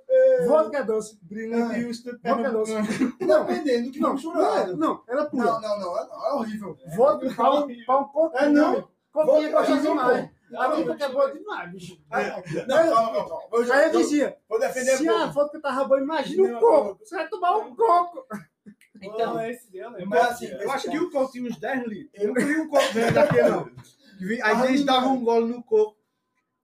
Vodka 0.48 0.78
é 0.78 0.84
doce. 0.84 1.20
Brilhante 1.24 1.86
Houston, 1.86 2.12
Vodka 2.24 2.48
é 2.48 2.52
doce. 2.52 2.74
Pernambucano. 2.74 3.48
Dependendo 3.48 3.86
do 3.88 3.92
que 3.92 4.00
Não, 4.00 4.14
não, 4.16 4.78
não, 4.78 5.04
ela. 5.08 5.30
Não, 5.34 5.44
não, 5.44 5.80
não, 5.80 5.98
é, 5.98 6.08
não, 6.08 6.28
é 6.28 6.34
horrível. 6.34 6.78
Vodka 6.96 7.28
um, 7.28 7.86
pra 7.86 7.98
um 8.00 8.04
coquinho. 8.06 8.44
É, 8.44 8.50
não. 8.50 8.99
É 9.16 9.52
gostoso 9.52 9.74
é 9.74 9.82
demais. 9.82 10.30
A 10.56 10.68
vodka 10.68 11.06
é 11.06 11.10
boa 11.10 11.32
demais, 11.34 11.72
bicho. 11.72 12.02
Não, 12.68 12.90
calma, 12.94 13.28
calma. 13.28 13.44
Eu, 13.52 13.66
já- 13.66 13.76
Aí 13.76 13.82
eu 13.90 13.94
eu 13.94 14.00
dizia, 14.00 14.38
vou 14.48 14.60
defender 14.60 14.98
se 14.98 15.08
a 15.08 15.14
pouco. 15.14 15.34
vodka 15.34 15.62
tava 15.62 15.84
boa, 15.86 16.02
imagina 16.02 16.44
um 16.44 16.60
coco. 16.60 17.00
Você 17.06 17.16
vai 17.16 17.28
tomar 17.28 17.58
um 17.58 17.76
coco. 17.76 18.26
Então, 19.02 19.34
Não, 19.36 19.46
esse 19.46 19.72
deu, 19.72 19.92
né? 19.92 20.04
Mas 20.06 20.22
assim, 20.32 20.48
Eu 20.48 20.72
acho 20.72 20.90
que 20.90 20.98
o 21.00 21.10
coco 21.12 21.32
tinha 21.32 21.50
uns 21.50 21.58
10 21.58 21.88
litros. 21.88 22.22
Eu 22.22 22.28
não 22.30 22.34
queria 22.34 22.62
um 22.64 22.68
coco 22.68 22.94
grande 22.94 23.14
daquele, 23.14 23.50
não. 23.50 23.72
Aí 24.44 24.68
eles 24.68 24.84
davam 24.86 25.16
um 25.16 25.24
gole 25.24 25.48
no 25.48 25.64
coco. 25.64 25.98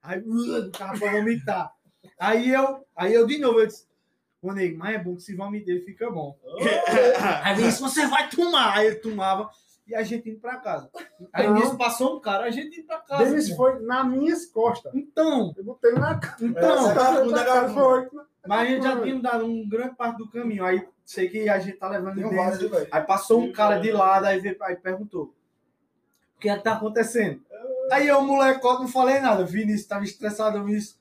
Aí 0.02 0.20
uh, 0.20 0.68
o 0.68 0.72
cara 0.72 0.98
pra 0.98 1.12
vomitar. 1.12 1.72
Aí 2.20 2.50
eu, 2.52 2.86
aí 2.96 3.14
eu 3.14 3.26
de 3.26 3.38
novo, 3.40 3.60
eu 3.60 3.68
disse, 3.68 3.88
nego, 4.44 4.78
mas 4.78 4.96
é 4.96 5.00
bom 5.00 5.16
que 5.16 5.22
se 5.22 5.36
vomitar 5.36 5.70
ele 5.76 5.86
fica 5.86 6.10
bom. 6.12 6.38
Aí 7.44 7.54
ele 7.54 7.64
disse, 7.68 7.82
você 7.82 8.06
vai 8.08 8.30
tomar. 8.30 8.78
Aí 8.78 8.88
ele 8.88 8.96
tomava 8.98 9.50
e 9.88 9.94
a 9.94 10.02
gente 10.04 10.30
indo 10.30 10.40
pra 10.40 10.58
casa. 10.58 10.90
Aí 11.32 11.48
Não. 11.48 11.56
nisso 11.56 11.78
passou 11.78 12.18
um 12.18 12.20
cara, 12.20 12.46
a 12.46 12.50
gente 12.50 12.80
indo 12.80 12.88
pra 12.88 13.00
casa. 13.00 13.26
Denis 13.26 13.50
foi 13.56 13.80
nas 13.82 14.08
minhas 14.08 14.46
costas. 14.46 14.94
Então, 14.96 15.54
Eu 15.56 15.64
botei 15.64 15.92
na 15.94 16.18
cara. 16.18 16.36
então, 16.42 16.92
é 16.92 16.94
vagabundo. 17.26 17.74
Foi. 17.74 18.10
mas 18.48 18.60
a 18.62 18.66
gente 18.66 18.84
já 18.84 19.02
tinha 19.02 19.20
dado 19.20 19.46
um 19.46 19.68
grande 19.70 19.96
parte 19.96 20.18
do 20.18 20.30
caminho. 20.30 20.66
Aí 20.66 20.88
sei 21.06 21.30
que 21.30 21.48
a 21.48 21.60
gente 21.60 21.78
tá 21.78 21.88
levando 21.90 22.20
um 22.20 22.36
vários, 22.36 22.60
velho. 22.70 22.88
Aí 22.92 23.04
passou 23.04 23.42
um 23.42 23.52
cara 23.52 23.80
de 23.80 23.92
lado, 23.92 24.26
aí, 24.26 24.40
veio, 24.40 24.58
aí 24.62 24.76
perguntou: 24.76 25.34
O 26.36 26.40
que 26.40 26.50
é 26.50 26.58
que 26.58 26.64
tá 26.64 26.74
acontecendo? 26.74 27.42
Aí 27.92 28.08
eu, 28.08 28.22
molecote, 28.24 28.82
não 28.82 28.88
falei 28.88 29.20
nada. 29.20 29.46
Vinícius 29.46 29.88
tava 29.88 30.04
estressado, 30.04 30.58
eu 30.58 30.66
disse: 30.66 30.96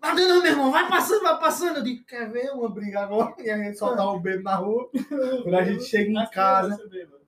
Mas 0.00 0.14
não, 0.14 0.42
meu 0.42 0.52
irmão, 0.52 0.70
vai 0.70 0.88
passando, 0.88 1.22
vai 1.22 1.38
passando. 1.38 1.76
Eu 1.76 1.82
digo: 1.82 2.04
Quer 2.06 2.30
ver 2.30 2.50
uma 2.52 2.70
briga 2.70 3.00
agora? 3.00 3.34
E 3.38 3.50
a 3.50 3.58
gente 3.58 3.78
soltar 3.78 4.06
o 4.06 4.18
bebo 4.18 4.42
na 4.42 4.54
rua. 4.56 4.88
Quando 5.42 5.54
a 5.56 5.64
gente 5.64 5.84
chega 5.84 6.10
em 6.10 6.30
casa, 6.30 6.78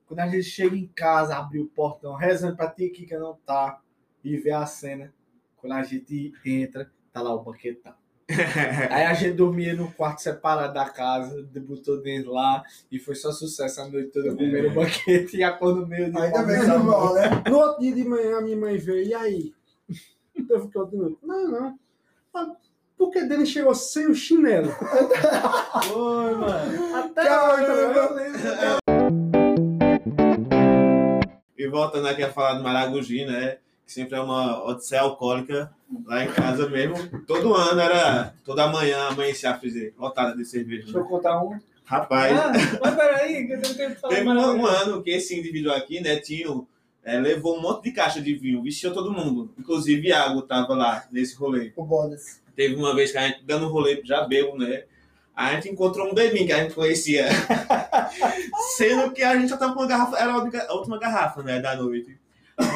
quando 0.07 0.19
a 0.19 0.27
gente 0.27 0.43
chega 0.43 0.75
em 0.75 0.87
casa, 0.87 1.35
abre 1.35 1.59
o 1.59 1.65
portão, 1.67 2.13
rezando 2.13 2.55
pra 2.55 2.69
tia 2.69 2.91
Kika 2.91 3.19
não 3.19 3.37
tá 3.45 3.79
e 4.23 4.37
vê 4.37 4.51
a 4.51 4.65
cena. 4.65 5.13
Quando 5.57 5.73
a 5.73 5.83
gente 5.83 6.33
entra, 6.45 6.91
tá 7.11 7.21
lá 7.21 7.33
o 7.33 7.43
banquetão. 7.43 7.93
Aí 8.89 9.05
a 9.05 9.13
gente 9.13 9.33
dormia 9.33 9.73
no 9.75 9.91
quarto 9.91 10.21
separado 10.21 10.73
da 10.73 10.89
casa, 10.89 11.43
debutou 11.43 12.01
dentro 12.01 12.31
lá 12.31 12.63
e 12.91 12.97
foi 12.97 13.15
só 13.15 13.31
sucesso 13.31 13.81
a 13.81 13.87
noite 13.87 14.11
toda 14.11 14.33
comendo 14.35 14.69
o 14.69 14.73
banquete 14.73 15.37
e 15.37 15.43
a 15.43 15.51
cor 15.51 15.75
no 15.75 15.85
meio 15.85 16.11
de 16.11 16.17
Ainda 16.17 16.43
bem 16.43 16.59
que 16.59 16.67
mal, 16.67 17.13
né? 17.13 17.43
No 17.49 17.57
outro 17.57 17.81
dia 17.81 17.93
de 17.93 18.03
manhã, 18.03 18.37
a 18.37 18.41
minha 18.41 18.57
mãe 18.57 18.77
veio, 18.77 19.05
e 19.05 19.13
aí? 19.13 19.53
Teve 20.47 20.67
que 20.67 20.77
outro 20.77 20.91
de 20.91 20.97
noite. 20.97 21.17
Não, 21.21 21.47
não. 21.51 21.79
Ah, 22.33 22.51
Por 22.97 23.11
que 23.11 23.23
Denis 23.23 23.49
chegou 23.49 23.75
sem 23.75 24.07
o 24.07 24.15
chinelo? 24.15 24.69
Oi, 25.95 26.35
mano. 26.35 26.95
Até 26.95 27.43
hoje, 27.43 27.65
tá 27.93 28.07
vendo? 28.07 28.82
E 31.63 31.67
voltando 31.67 32.05
aqui 32.09 32.21
a 32.21 32.29
falar 32.29 32.55
do 32.55 32.63
Maragogi, 32.63 33.23
né? 33.23 33.55
Que 33.85 33.93
sempre 33.93 34.17
é 34.17 34.19
uma 34.21 34.65
odisseia 34.65 35.01
alcoólica 35.01 35.71
lá 36.05 36.21
em 36.25 36.27
casa 36.27 36.67
mesmo. 36.67 36.97
Todo 37.25 37.53
ano 37.55 37.79
era. 37.79 38.33
Toda 38.43 38.67
manhã 38.67 39.07
amanhecia 39.07 39.51
a 39.51 39.57
freezer 39.57 39.93
lotada 39.97 40.35
de 40.35 40.43
cerveja. 40.43 40.83
Deixa 40.83 40.97
eu 40.97 41.03
Né? 41.03 41.09
contar 41.09 41.41
um. 41.41 41.57
Rapaz, 41.85 42.37
Ah, 42.37 42.51
mas 42.81 42.95
peraí, 42.95 43.47
que 43.47 43.53
eu 43.53 43.61
tenho 43.61 43.75
tempo 43.75 43.99
falar 43.99 44.13
teve 44.13 44.27
um, 44.29 44.65
ano 44.65 45.01
que 45.01 45.09
esse 45.11 45.37
indivíduo 45.39 45.71
aqui, 45.71 46.01
né, 46.01 46.17
Tinho, 46.17 46.67
é, 47.01 47.17
levou 47.17 47.57
um 47.57 47.61
monte 47.61 47.83
de 47.83 47.91
caixa 47.93 48.21
de 48.21 48.33
vinho, 48.35 48.61
vestiu 48.61 48.93
todo 48.93 49.11
mundo. 49.11 49.53
Inclusive 49.57 50.09
Iago 50.09 50.41
tava 50.41 50.73
lá 50.75 51.05
nesse 51.11 51.35
rolê. 51.35 51.71
O 51.77 51.85
Bodas. 51.85 52.41
Teve 52.57 52.75
uma 52.75 52.93
vez 52.93 53.11
que 53.13 53.17
a 53.17 53.27
gente 53.27 53.43
dando 53.45 53.67
um 53.67 53.69
rolê 53.69 54.01
já 54.03 54.21
bebo, 54.25 54.57
né? 54.57 54.83
A 55.35 55.53
gente 55.53 55.69
encontrou 55.69 56.07
um 56.09 56.13
bebinho 56.13 56.45
que 56.45 56.53
a 56.53 56.61
gente 56.61 56.73
conhecia. 56.75 57.25
Sendo 58.75 59.11
que 59.11 59.23
a 59.23 59.37
gente 59.37 59.49
já 59.49 59.57
tava 59.57 59.73
com 59.73 59.79
uma 59.79 59.87
garrafa, 59.87 60.17
era 60.17 60.31
a 60.33 60.73
última 60.73 60.97
garrafa, 60.97 61.43
né, 61.43 61.59
da 61.59 61.75
noite. 61.75 62.17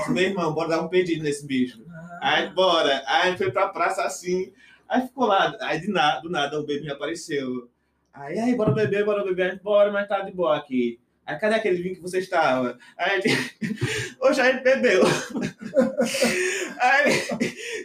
Meu 0.09 0.23
irmão, 0.23 0.53
bora 0.53 0.69
dar 0.69 0.81
um 0.81 0.87
pedido 0.87 1.23
nesse 1.23 1.45
bicho. 1.45 1.83
Aí, 2.21 2.49
bora. 2.49 3.03
Aí 3.05 3.37
foi 3.37 3.51
pra 3.51 3.69
praça 3.69 4.03
assim. 4.03 4.51
Aí 4.87 5.01
ficou 5.01 5.25
lá. 5.25 5.55
Aí 5.61 5.79
de 5.79 5.87
nada, 5.89 6.21
do 6.21 6.29
nada 6.29 6.59
o 6.59 6.65
bebê 6.65 6.91
apareceu. 6.91 7.69
Aí, 8.13 8.39
aí, 8.39 8.55
bora 8.55 8.71
beber, 8.71 9.05
bora 9.05 9.23
beber. 9.23 9.59
Bora, 9.61 9.91
mas 9.91 10.07
tá 10.07 10.21
de 10.21 10.31
boa 10.31 10.57
aqui. 10.57 10.99
Aí, 11.27 11.37
cadê 11.37 11.55
aquele 11.55 11.81
vinho 11.81 11.95
que 11.95 12.01
você 12.01 12.19
estava? 12.19 12.77
Aí, 12.97 13.17
a 13.17 13.19
gente... 13.19 14.15
Hoje 14.21 14.39
a 14.39 14.49
gente 14.49 14.63
bebeu. 14.63 15.03
Aí, 16.79 17.11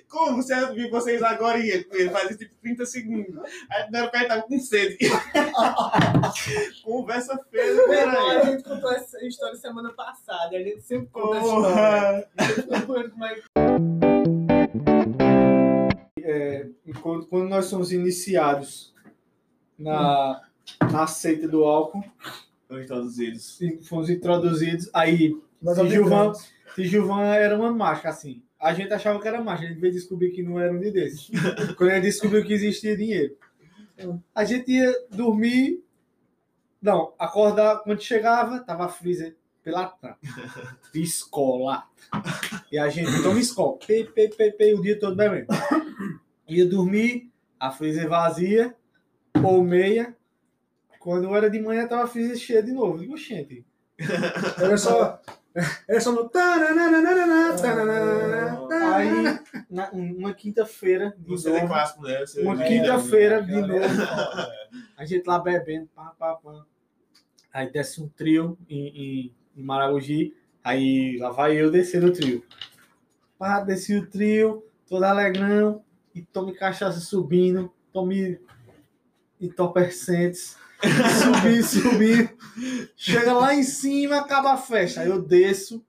como 0.08 0.36
você 0.36 0.54
viu 0.72 0.88
vocês 0.88 1.20
agora? 1.24 1.58
Ele 1.58 2.08
fazia 2.10 2.36
tipo 2.36 2.54
30 2.62 2.86
segundos. 2.86 3.36
Aí, 3.68 3.90
na 3.90 4.02
hora 4.02 4.10
que 4.12 4.16
ele 4.16 4.26
tava 4.26 4.42
com 4.42 4.58
sede. 4.60 4.96
Conversa 6.84 7.36
feia, 7.50 7.74
Meu 7.74 7.92
irmão, 7.92 8.30
a 8.30 8.34
peraí. 8.34 8.52
gente 8.52 8.62
contou 8.62 8.92
essa 8.92 9.26
história 9.26 9.56
semana 9.56 9.92
passada. 9.92 10.56
A 10.56 10.62
gente 10.62 10.82
sempre 10.82 11.08
conta 11.08 11.38
história. 11.38 12.28
Porra. 12.86 13.02
Quando, 17.02 17.26
quando 17.26 17.48
nós 17.48 17.64
somos 17.64 17.90
iniciados 17.90 18.94
na, 19.76 20.42
na 20.92 21.08
seita 21.08 21.48
do 21.48 21.64
álcool, 21.64 22.04
Foram 22.72 22.84
introduzidos. 22.84 23.58
fomos 23.82 24.08
introduzidos, 24.08 24.88
aí 24.94 25.36
Nós 25.60 25.76
Gilvan. 25.90 26.32
Gilvan 26.78 27.22
era 27.24 27.54
uma 27.54 27.70
marca, 27.70 28.08
assim. 28.08 28.42
A 28.58 28.72
gente 28.72 28.92
achava 28.94 29.20
que 29.20 29.28
era 29.28 29.42
marca, 29.42 29.64
a 29.64 29.68
gente 29.68 29.78
veio 29.78 29.92
descobrir 29.92 30.30
que 30.30 30.42
não 30.42 30.58
era 30.58 30.72
um 30.72 30.80
de 30.80 30.90
desses. 30.90 31.30
Quando 31.76 31.90
a 31.90 31.94
gente 31.96 32.04
descobriu 32.04 32.42
que 32.44 32.54
existia 32.54 32.96
dinheiro. 32.96 33.36
A 34.34 34.44
gente 34.44 34.72
ia 34.72 34.90
dormir, 35.10 35.84
não, 36.80 37.12
acordar, 37.18 37.82
quando 37.82 38.00
chegava, 38.00 38.58
tava 38.58 38.86
a 38.86 38.88
freezer 38.88 39.36
pela 39.62 39.86
tampa. 39.86 40.18
Escola. 40.94 41.84
E 42.70 42.78
a 42.78 42.88
gente 42.88 43.22
toma 43.22 43.38
escola, 43.38 43.78
pei, 43.86 44.04
pei, 44.04 44.28
pei, 44.28 44.50
pei, 44.50 44.74
o 44.74 44.82
dia 44.82 44.98
todo 44.98 45.14
bebendo. 45.14 45.46
Ia 46.48 46.66
dormir, 46.66 47.30
a 47.60 47.70
freezer 47.70 48.08
vazia, 48.08 48.74
ou 49.44 49.62
meia. 49.62 50.16
Quando 51.02 51.34
era 51.34 51.50
de 51.50 51.60
manhã, 51.60 51.86
tava 51.88 52.04
a 52.04 52.06
freezer 52.06 52.36
cheia 52.36 52.62
de 52.62 52.70
novo. 52.72 52.98
Digo, 52.98 53.16
gente, 53.16 53.66
Era 54.58 54.76
só. 54.78 55.20
Era 55.88 56.00
só 56.00 56.12
no. 56.12 56.30
Aí, 58.94 59.38
na- 59.68 59.90
uma 59.90 60.32
quinta-feira, 60.32 61.14
de 61.18 61.28
Você 61.28 61.50
é 61.50 61.54
novo, 61.54 61.66
clássico, 61.66 62.02
né? 62.02 62.20
Você- 62.20 62.42
uma 62.42 62.62
É, 62.62 62.66
quinta-feira, 62.66 63.42
de 63.42 63.52
novo, 63.60 63.74
é 63.74 63.88
foda. 63.88 64.52
a 64.96 65.04
gente 65.04 65.26
lá 65.26 65.38
bebendo, 65.40 65.88
pá, 65.94 66.14
pá, 66.18 66.34
pá. 66.36 66.64
Aí 67.52 67.70
desce 67.70 68.00
um 68.00 68.08
trio 68.08 68.56
em, 68.68 68.86
em, 68.88 69.34
em 69.56 69.62
Maragogi, 69.62 70.34
aí 70.62 71.18
lá 71.18 71.30
vai 71.30 71.56
eu 71.60 71.70
descer 71.70 72.02
o 72.04 72.12
trio. 72.12 72.42
Pá, 73.38 73.60
desci 73.60 73.96
o 73.96 74.06
trio, 74.08 74.64
todo 74.88 75.02
alegrão, 75.04 75.84
e 76.14 76.22
tome 76.22 76.54
cachaça 76.54 77.00
subindo, 77.00 77.70
tome 77.92 78.40
entorpecentes, 79.40 80.56
subindo, 80.88 81.62
subindo. 81.64 82.30
Chega 82.96 83.32
lá 83.32 83.54
em 83.54 83.62
cima, 83.62 84.18
acaba 84.18 84.52
a 84.52 84.56
festa. 84.56 85.00
Aí 85.00 85.08
eu 85.08 85.22
desço, 85.22 85.84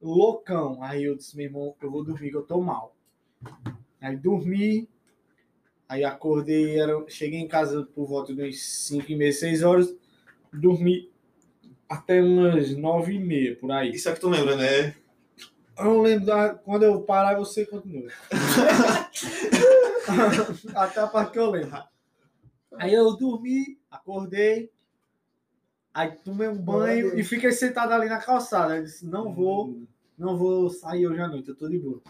loucão. 0.00 0.82
Aí 0.82 1.04
eu 1.04 1.16
disse, 1.16 1.36
meu 1.36 1.46
irmão, 1.46 1.74
eu 1.80 1.90
vou 1.90 2.04
dormir, 2.04 2.30
que 2.30 2.36
eu 2.36 2.42
tô 2.42 2.60
mal. 2.60 2.94
Aí 4.00 4.16
dormi, 4.16 4.88
aí 5.88 6.04
acordei, 6.04 6.78
era, 6.78 6.92
cheguei 7.08 7.40
em 7.40 7.48
casa 7.48 7.88
por 7.94 8.06
volta 8.06 8.34
de 8.34 8.42
uns 8.42 8.62
5 8.62 9.10
e 9.10 9.16
meia, 9.16 9.32
6 9.32 9.62
horas, 9.62 9.94
dormi 10.52 11.10
até 11.88 12.20
umas 12.22 12.76
9 12.76 13.14
e 13.14 13.18
meia, 13.18 13.56
por 13.56 13.70
aí. 13.72 13.90
Isso 13.92 14.08
é 14.08 14.12
que 14.12 14.20
tu 14.20 14.28
lembra, 14.28 14.56
né? 14.56 14.94
Eu 15.78 15.84
não 15.84 16.00
lembro, 16.02 16.26
da- 16.26 16.54
quando 16.54 16.84
eu 16.84 17.02
parar, 17.02 17.36
você 17.38 17.66
continua. 17.66 18.10
Até 20.74 21.00
a 21.00 21.06
parte 21.06 21.32
que 21.32 21.38
eu 21.38 21.50
lembro. 21.50 21.82
Aí 22.78 22.92
eu 22.92 23.16
dormi, 23.16 23.78
acordei, 23.90 24.70
aí 25.92 26.12
tomei 26.12 26.48
um 26.48 26.60
banho 26.60 27.18
e 27.18 27.24
fiquei 27.24 27.52
sentado 27.52 27.92
ali 27.92 28.08
na 28.08 28.18
calçada. 28.18 28.76
Eu 28.76 28.84
disse, 28.84 29.06
não 29.06 29.32
vou, 29.32 29.82
não 30.16 30.36
vou 30.36 30.70
sair 30.70 31.06
hoje 31.06 31.20
à 31.20 31.28
noite, 31.28 31.48
eu 31.48 31.56
tô 31.56 31.68
de 31.68 31.78
boa. 31.78 32.02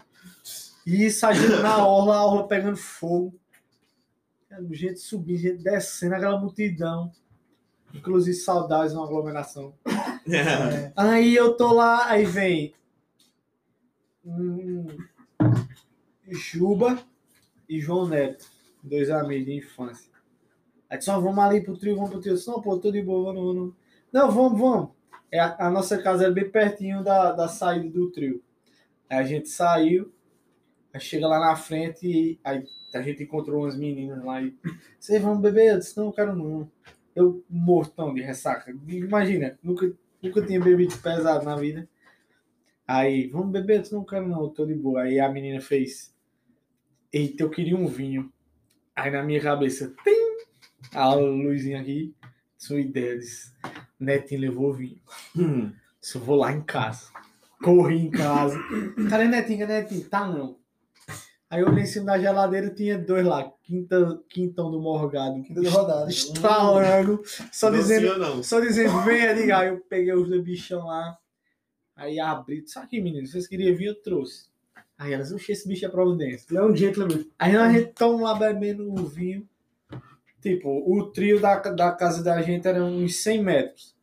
E 0.85 1.09
gente 1.09 1.61
na 1.61 1.85
orla, 1.85 2.15
a 2.15 2.25
orla 2.25 2.47
pegando 2.47 2.77
fogo. 2.77 3.37
Gente 4.71 4.99
subindo, 4.99 5.37
gente 5.37 5.63
descendo, 5.63 6.15
aquela 6.15 6.39
multidão. 6.39 7.11
Inclusive 7.93 8.35
saudades, 8.35 8.93
uma 8.93 9.05
aglomeração. 9.05 9.73
Aí 10.95 11.35
eu 11.35 11.55
tô 11.55 11.73
lá, 11.73 12.09
aí 12.09 12.25
vem 12.25 12.73
um, 14.25 14.87
Juba 16.29 17.01
e 17.69 17.79
João 17.79 18.07
Neto, 18.07 18.45
dois 18.83 19.09
amigos 19.09 19.45
de 19.45 19.53
infância. 19.53 20.11
Aí 20.89 20.97
disse, 20.97 21.09
ó, 21.09 21.19
vamos 21.19 21.39
ali 21.39 21.61
pro 21.61 21.77
trio, 21.77 21.95
vamos 21.95 22.11
pro 22.11 22.19
trio. 22.19 22.31
Eu 22.31 22.35
disse, 22.35 22.47
não, 22.47 22.61
pô, 22.61 22.77
tô 22.77 22.91
de 22.91 23.01
boa, 23.01 23.33
vamos, 23.33 23.55
vamos. 23.55 23.73
Não, 24.11 24.31
vamos, 24.31 24.59
vamos. 24.59 24.89
É, 25.31 25.39
a, 25.39 25.69
nossa 25.69 26.01
casa 26.01 26.23
era 26.23 26.33
bem 26.33 26.49
pertinho 26.49 27.03
da, 27.03 27.33
da 27.33 27.47
saída 27.47 27.89
do 27.89 28.09
trio. 28.11 28.41
Aí 29.09 29.17
a 29.17 29.23
gente 29.23 29.49
saiu, 29.49 30.11
aí 30.93 30.99
chega 30.99 31.27
lá 31.27 31.39
na 31.39 31.55
frente 31.55 32.07
e 32.07 32.39
aí 32.43 32.63
a 32.93 33.01
gente 33.01 33.23
encontrou 33.23 33.63
umas 33.63 33.77
meninas 33.77 34.23
lá 34.23 34.41
e 34.41 34.55
vocês 34.99 35.21
vão 35.21 35.39
beber? 35.39 35.73
Eu 35.73 35.79
disse, 35.79 35.97
não, 35.97 36.11
quero 36.11 36.35
não. 36.35 36.69
Eu 37.13 37.43
mortão 37.49 38.13
de 38.13 38.21
ressaca. 38.21 38.73
Imagina, 38.87 39.57
nunca, 39.61 39.91
nunca 40.21 40.41
tinha 40.45 40.61
bebido 40.61 40.97
pesado 40.97 41.43
na 41.43 41.55
vida. 41.55 41.87
Aí, 42.87 43.27
vamos 43.27 43.51
beber? 43.51 43.77
Eu 43.77 43.81
disse, 43.81 43.93
não 43.93 44.05
quero 44.05 44.27
não, 44.27 44.49
tô 44.49 44.65
de 44.65 44.73
boa. 44.73 45.01
Aí 45.01 45.19
a 45.19 45.29
menina 45.29 45.59
fez, 45.59 46.15
eita, 47.11 47.43
eu 47.43 47.49
queria 47.49 47.75
um 47.75 47.87
vinho. 47.87 48.31
Aí 48.95 49.11
na 49.11 49.21
minha 49.23 49.41
cabeça, 49.41 49.93
tem 50.03 50.26
a 50.93 51.13
luzinha 51.13 51.81
aqui, 51.81 52.13
sua 52.57 52.79
ideia, 52.79 53.17
disse, 53.17 53.51
Netinho 53.99 54.41
levou 54.41 54.73
vinho. 54.73 54.99
Hum. 55.35 55.71
Eu 56.15 56.21
vou 56.21 56.37
lá 56.37 56.53
em 56.53 56.61
casa. 56.61 57.07
Corri 57.61 58.07
em 58.07 58.11
casa. 58.11 58.57
Cadê 59.09 59.25
Netinho? 59.25 59.59
Cadê 59.59 59.81
Netinho? 59.81 60.09
Tá 60.09 60.27
não. 60.27 60.57
Aí 61.49 61.61
eu 61.61 61.67
olhei 61.67 61.83
em 61.83 61.87
cima 61.87 62.07
da 62.07 62.19
geladeira 62.19 62.69
tinha 62.69 62.97
dois 62.97 63.25
lá, 63.25 63.49
quinta, 63.63 64.21
quintão 64.29 64.69
do 64.69 64.81
morgado. 64.81 65.41
Quinta 65.43 65.61
de 65.61 65.67
rodada. 65.67 66.09
Estralando, 66.09 67.21
só 67.51 67.71
Não 67.71 67.77
dizendo, 67.77 68.17
não? 68.17 68.43
só 68.43 68.59
dizendo, 68.59 68.99
venha 69.03 69.31
ligar. 69.31 69.61
Aí 69.61 69.69
eu 69.69 69.79
peguei 69.79 70.13
os 70.13 70.27
dois 70.27 70.43
bichão 70.43 70.85
lá. 70.85 71.17
Aí 71.95 72.19
abri. 72.19 72.61
Disse, 72.63 72.77
aqui, 72.77 72.99
menino, 72.99 73.25
vocês 73.25 73.47
queriam 73.47 73.75
vir, 73.75 73.87
eu 73.87 73.95
trouxe. 73.95 74.47
Aí 74.97 75.13
elas, 75.13 75.31
oxe, 75.31 75.51
esse 75.51 75.67
bicho 75.67 75.85
é 75.85 75.89
providência. 75.89 76.47
Ele 76.49 76.59
é 76.59 76.63
um 76.63 76.75
gentleman. 76.75 77.25
Aí 77.39 77.55
a 77.55 77.71
gente 77.71 77.93
toma 77.93 78.23
lá 78.23 78.35
bebendo 78.35 78.91
o 78.91 79.05
vinho. 79.05 79.47
Tipo, 80.41 80.69
o 80.69 81.11
trio 81.11 81.39
da, 81.41 81.57
da 81.57 81.91
casa 81.91 82.23
da 82.23 82.41
gente 82.41 82.67
era 82.67 82.83
uns 82.83 83.17
100 83.23 83.43
metros. 83.43 83.95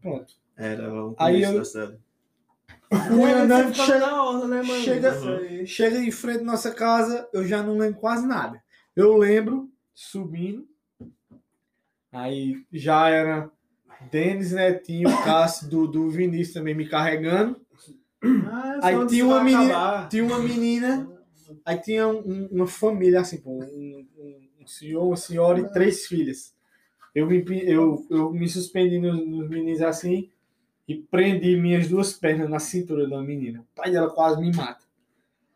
Pronto. 0.00 0.34
Era 0.56 0.92
um 0.92 1.14
Aí 1.18 1.34
começo 1.42 1.52
eu- 1.52 1.58
da 1.58 1.64
série. 1.64 1.98
Fui 3.08 3.30
andando, 3.30 3.68
Você 3.68 3.82
ficava 3.82 3.92
chega, 3.92 4.46
né, 4.48 4.62
mano? 4.62 4.82
chega- 4.82 5.38
aí. 5.38 5.66
chega 5.66 5.98
em 5.98 6.10
frente 6.10 6.40
à 6.40 6.44
nossa 6.44 6.72
casa, 6.72 7.28
eu 7.32 7.46
já 7.46 7.62
não 7.62 7.78
lembro 7.78 8.00
quase 8.00 8.26
nada. 8.26 8.60
Eu 8.96 9.16
lembro 9.16 9.70
subindo. 9.94 10.66
Aí 12.12 12.64
já 12.72 13.08
era 13.08 13.50
Denis, 14.10 14.52
Netinho, 14.52 15.08
Cássio, 15.24 15.68
Dudu, 15.68 16.10
Vinícius 16.10 16.54
também 16.54 16.74
me 16.74 16.88
carregando. 16.88 17.60
Ah, 18.22 18.80
Aí 18.82 18.94
só 18.94 19.00
onde 19.02 19.12
tinha 19.14 19.24
uma 19.26 19.44
menina-. 19.44 20.08
Tinha 20.08 20.24
uma 20.24 20.38
menina, 20.40 21.08
aí 21.64 21.78
tinha 21.78 22.08
um- 22.08 22.48
uma 22.50 22.66
família, 22.66 23.20
assim, 23.20 23.38
pô, 23.40 23.50
um 23.62 24.06
senhor, 24.70 25.06
uma 25.06 25.16
senhora 25.16 25.60
e 25.60 25.72
três 25.72 26.06
filhas. 26.06 26.54
Eu 27.14 27.26
me, 27.26 27.44
eu, 27.64 28.06
eu 28.10 28.32
me 28.32 28.48
suspendi 28.48 28.98
nos, 28.98 29.26
nos 29.26 29.48
meninos 29.48 29.82
assim 29.82 30.30
e 30.86 30.94
prendi 30.94 31.56
minhas 31.56 31.88
duas 31.88 32.12
pernas 32.12 32.48
na 32.48 32.58
cintura 32.58 33.08
da 33.08 33.20
menina. 33.20 33.60
O 33.60 33.76
pai 33.76 33.90
dela 33.90 34.10
quase 34.10 34.40
me 34.40 34.54
mata. 34.54 34.84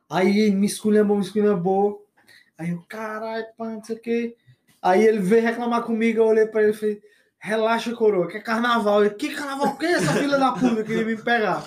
Aí 0.09 0.39
ele 0.39 0.55
me 0.55 0.67
esculhambou, 0.67 1.17
me 1.17 1.23
esculhambou. 1.23 2.07
Aí 2.59 2.71
eu, 2.71 2.83
caralho, 2.89 3.47
pá, 3.57 3.71
não 3.71 3.83
sei 3.83 3.97
o 3.97 4.01
quê. 4.01 4.37
Aí 4.81 5.05
ele 5.05 5.19
veio 5.19 5.43
reclamar 5.43 5.83
comigo, 5.83 6.19
eu 6.19 6.27
olhei 6.27 6.47
pra 6.47 6.63
ele 6.63 6.73
e 6.73 6.75
falei, 6.75 7.03
relaxa, 7.39 7.95
coroa, 7.95 8.29
que 8.29 8.37
é 8.37 8.41
carnaval. 8.41 9.05
Ele, 9.05 9.15
que 9.15 9.35
carnaval? 9.35 9.77
Que 9.77 9.87
é 9.87 9.93
essa 9.93 10.13
filha 10.13 10.39
da 10.39 10.53
puta 10.53 10.83
que 10.83 10.85
queria 10.85 11.05
me 11.05 11.17
pegar? 11.17 11.65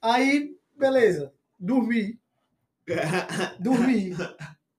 Aí, 0.00 0.56
beleza, 0.76 1.32
dormi. 1.58 2.18
Dormi. 3.60 4.16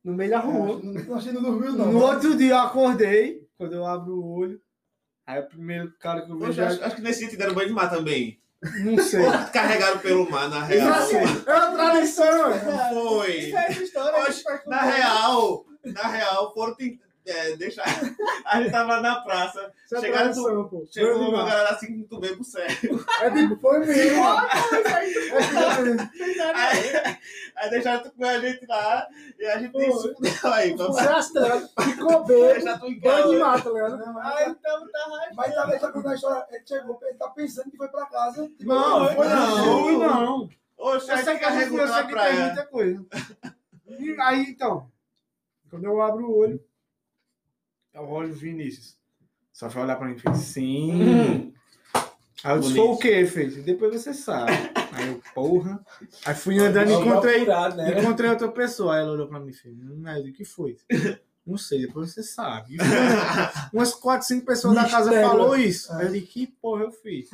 No 0.03 0.13
meio 0.13 0.29
da 0.31 0.39
rua. 0.39 0.79
Não 0.83 1.15
achei 1.15 1.31
que 1.31 1.39
não 1.39 1.51
dormiu, 1.51 1.71
não. 1.73 1.91
No 1.93 1.99
outro 2.03 2.35
dia 2.35 2.51
eu 2.51 2.57
acordei, 2.59 3.47
quando 3.57 3.73
eu 3.73 3.85
abro 3.85 4.15
o 4.19 4.31
olho. 4.39 4.61
Aí 5.25 5.39
o 5.39 5.47
primeiro 5.47 5.93
cara 5.99 6.25
que 6.25 6.31
eu 6.31 6.37
vejo, 6.37 6.49
Poxa, 6.49 6.67
acho, 6.67 6.83
acho 6.83 6.95
que 6.97 7.01
nesse 7.01 7.19
dia 7.21 7.29
te 7.29 7.37
deram 7.37 7.53
banho 7.53 7.69
de 7.69 7.73
mar 7.73 7.89
também. 7.89 8.39
não 8.83 8.97
sei. 9.01 9.21
Ou 9.25 9.31
carregaram 9.53 9.99
pelo 9.99 10.29
mar, 10.29 10.49
na 10.49 10.63
real. 10.63 10.89
Não 10.89 11.05
sei. 11.07 11.19
É 11.19 11.53
uma 11.53 11.71
tradição, 11.71 12.49
Não 12.49 12.89
foi. 12.93 13.37
Isso 13.37 13.57
é 13.57 13.71
história. 13.71 14.19
Oxe, 14.23 14.43
na 14.67 14.81
real, 14.81 15.65
na 15.85 16.07
real, 16.07 16.53
foram 16.53 16.75
É, 17.25 17.55
deixa. 17.55 17.81
A 18.45 18.61
gente 18.61 18.71
tava 18.71 18.99
na 18.99 19.21
praça. 19.21 19.71
Isso 19.85 19.95
é 19.95 19.99
Chegaram 20.01 20.23
tradição, 20.33 20.67
pô. 20.67 20.85
Chegou 20.91 21.09
Grande 21.13 21.21
uma 21.23 21.29
demais. 21.37 21.49
galera 21.53 21.69
assim 21.75 21.89
muito 21.91 22.19
bem 22.19 22.35
pro 22.35 22.43
sério. 22.43 23.05
É 23.21 23.29
tipo, 23.31 23.55
foi 23.57 23.79
mesmo. 23.79 24.23
Aí, 26.55 27.17
aí 27.55 27.69
deixaram 27.69 28.03
tu 28.03 28.11
com 28.11 28.25
a 28.25 28.39
gente 28.39 28.65
lá 28.65 29.07
e 29.39 29.45
a 29.45 29.59
gente 29.59 29.71
Pô. 29.71 29.79
aí. 30.49 30.73
Vamos 30.75 30.95
Você 30.97 31.07
acelera, 31.07 31.69
ficou 31.81 32.23
bem. 32.25 32.53
deixar 32.53 32.79
tu 32.79 32.87
em 32.87 32.99
Banho 32.99 33.39
casa. 33.39 33.39
mata, 33.39 33.63
tá? 33.73 33.89
Não, 33.89 34.19
Ah, 34.19 34.23
mas, 34.23 34.47
então 34.49 34.87
tá 34.91 34.99
rachando. 34.99 35.35
mas 35.35 35.55
tá 35.55 35.65
deixando 35.65 35.93
contar 35.93 36.11
a 36.11 36.15
história. 36.15 36.45
Ele 36.51 36.63
chegou, 36.67 36.99
ele 37.03 37.17
tá 37.17 37.29
pensando 37.29 37.71
que 37.71 37.77
foi 37.77 37.87
pra 37.87 38.05
casa. 38.07 38.47
Tipo, 38.49 38.65
Não, 38.65 39.13
foi 39.15 39.27
não, 39.27 39.91
não. 39.91 39.97
não. 39.99 40.49
Oxe, 40.77 41.09
Eu 41.09 41.15
aí 41.15 41.23
sei 41.23 41.33
tu 41.35 41.39
que 41.39 41.45
a 41.45 41.51
gente 41.51 41.69
tem 41.69 42.39
muita 42.41 42.65
coisa. 42.65 43.05
E 43.87 44.15
aí, 44.19 44.41
então, 44.49 44.89
quando 45.69 45.85
eu 45.85 46.01
abro 46.01 46.25
o 46.25 46.37
olho, 46.37 46.59
eu 47.93 48.09
olho 48.09 48.31
o 48.31 48.35
Vinícius. 48.35 48.97
Só 49.51 49.67
vai 49.67 49.83
olhar 49.83 49.95
pra 49.97 50.07
mim 50.07 50.15
e 50.15 50.19
fez, 50.19 50.37
sim. 50.37 51.53
Aí 52.43 52.55
eu 52.57 52.59
disse, 52.59 52.75
foi 52.75 52.85
o 52.85 52.97
quê? 52.97 53.25
Fez, 53.25 53.55
depois 53.63 53.93
você 53.93 54.13
sabe. 54.13 54.51
Aí 54.91 55.07
eu, 55.07 55.21
porra. 55.33 55.79
Aí 56.25 56.35
fui 56.35 56.59
andando 56.59 56.91
e 56.91 56.93
encontrei, 56.93 57.41
Apurado, 57.43 57.77
né? 57.77 58.01
encontrei 58.01 58.29
outra 58.29 58.49
pessoa. 58.49 58.95
Aí 58.95 59.01
ela 59.01 59.13
olhou 59.13 59.27
pra 59.27 59.39
mim 59.39 59.51
e 59.51 59.53
fez, 59.53 59.73
hum, 59.77 60.03
aí 60.05 60.17
eu 60.17 60.23
disse, 60.23 60.33
o 60.33 60.37
que 60.37 60.45
foi? 60.45 60.77
Não 61.45 61.57
sei, 61.57 61.87
depois 61.87 62.13
você 62.13 62.21
sabe. 62.21 62.75
Foi 62.77 62.85
Umas 63.71 63.93
quatro, 63.93 64.27
cinco 64.27 64.45
pessoas 64.45 64.75
da 64.75 64.89
casa 64.89 65.11
falou 65.21 65.55
isso. 65.55 65.93
Aí 65.93 66.07
eu 66.07 66.11
disse, 66.11 66.25
que 66.25 66.47
porra 66.47 66.83
eu 66.83 66.91
fiz? 66.91 67.29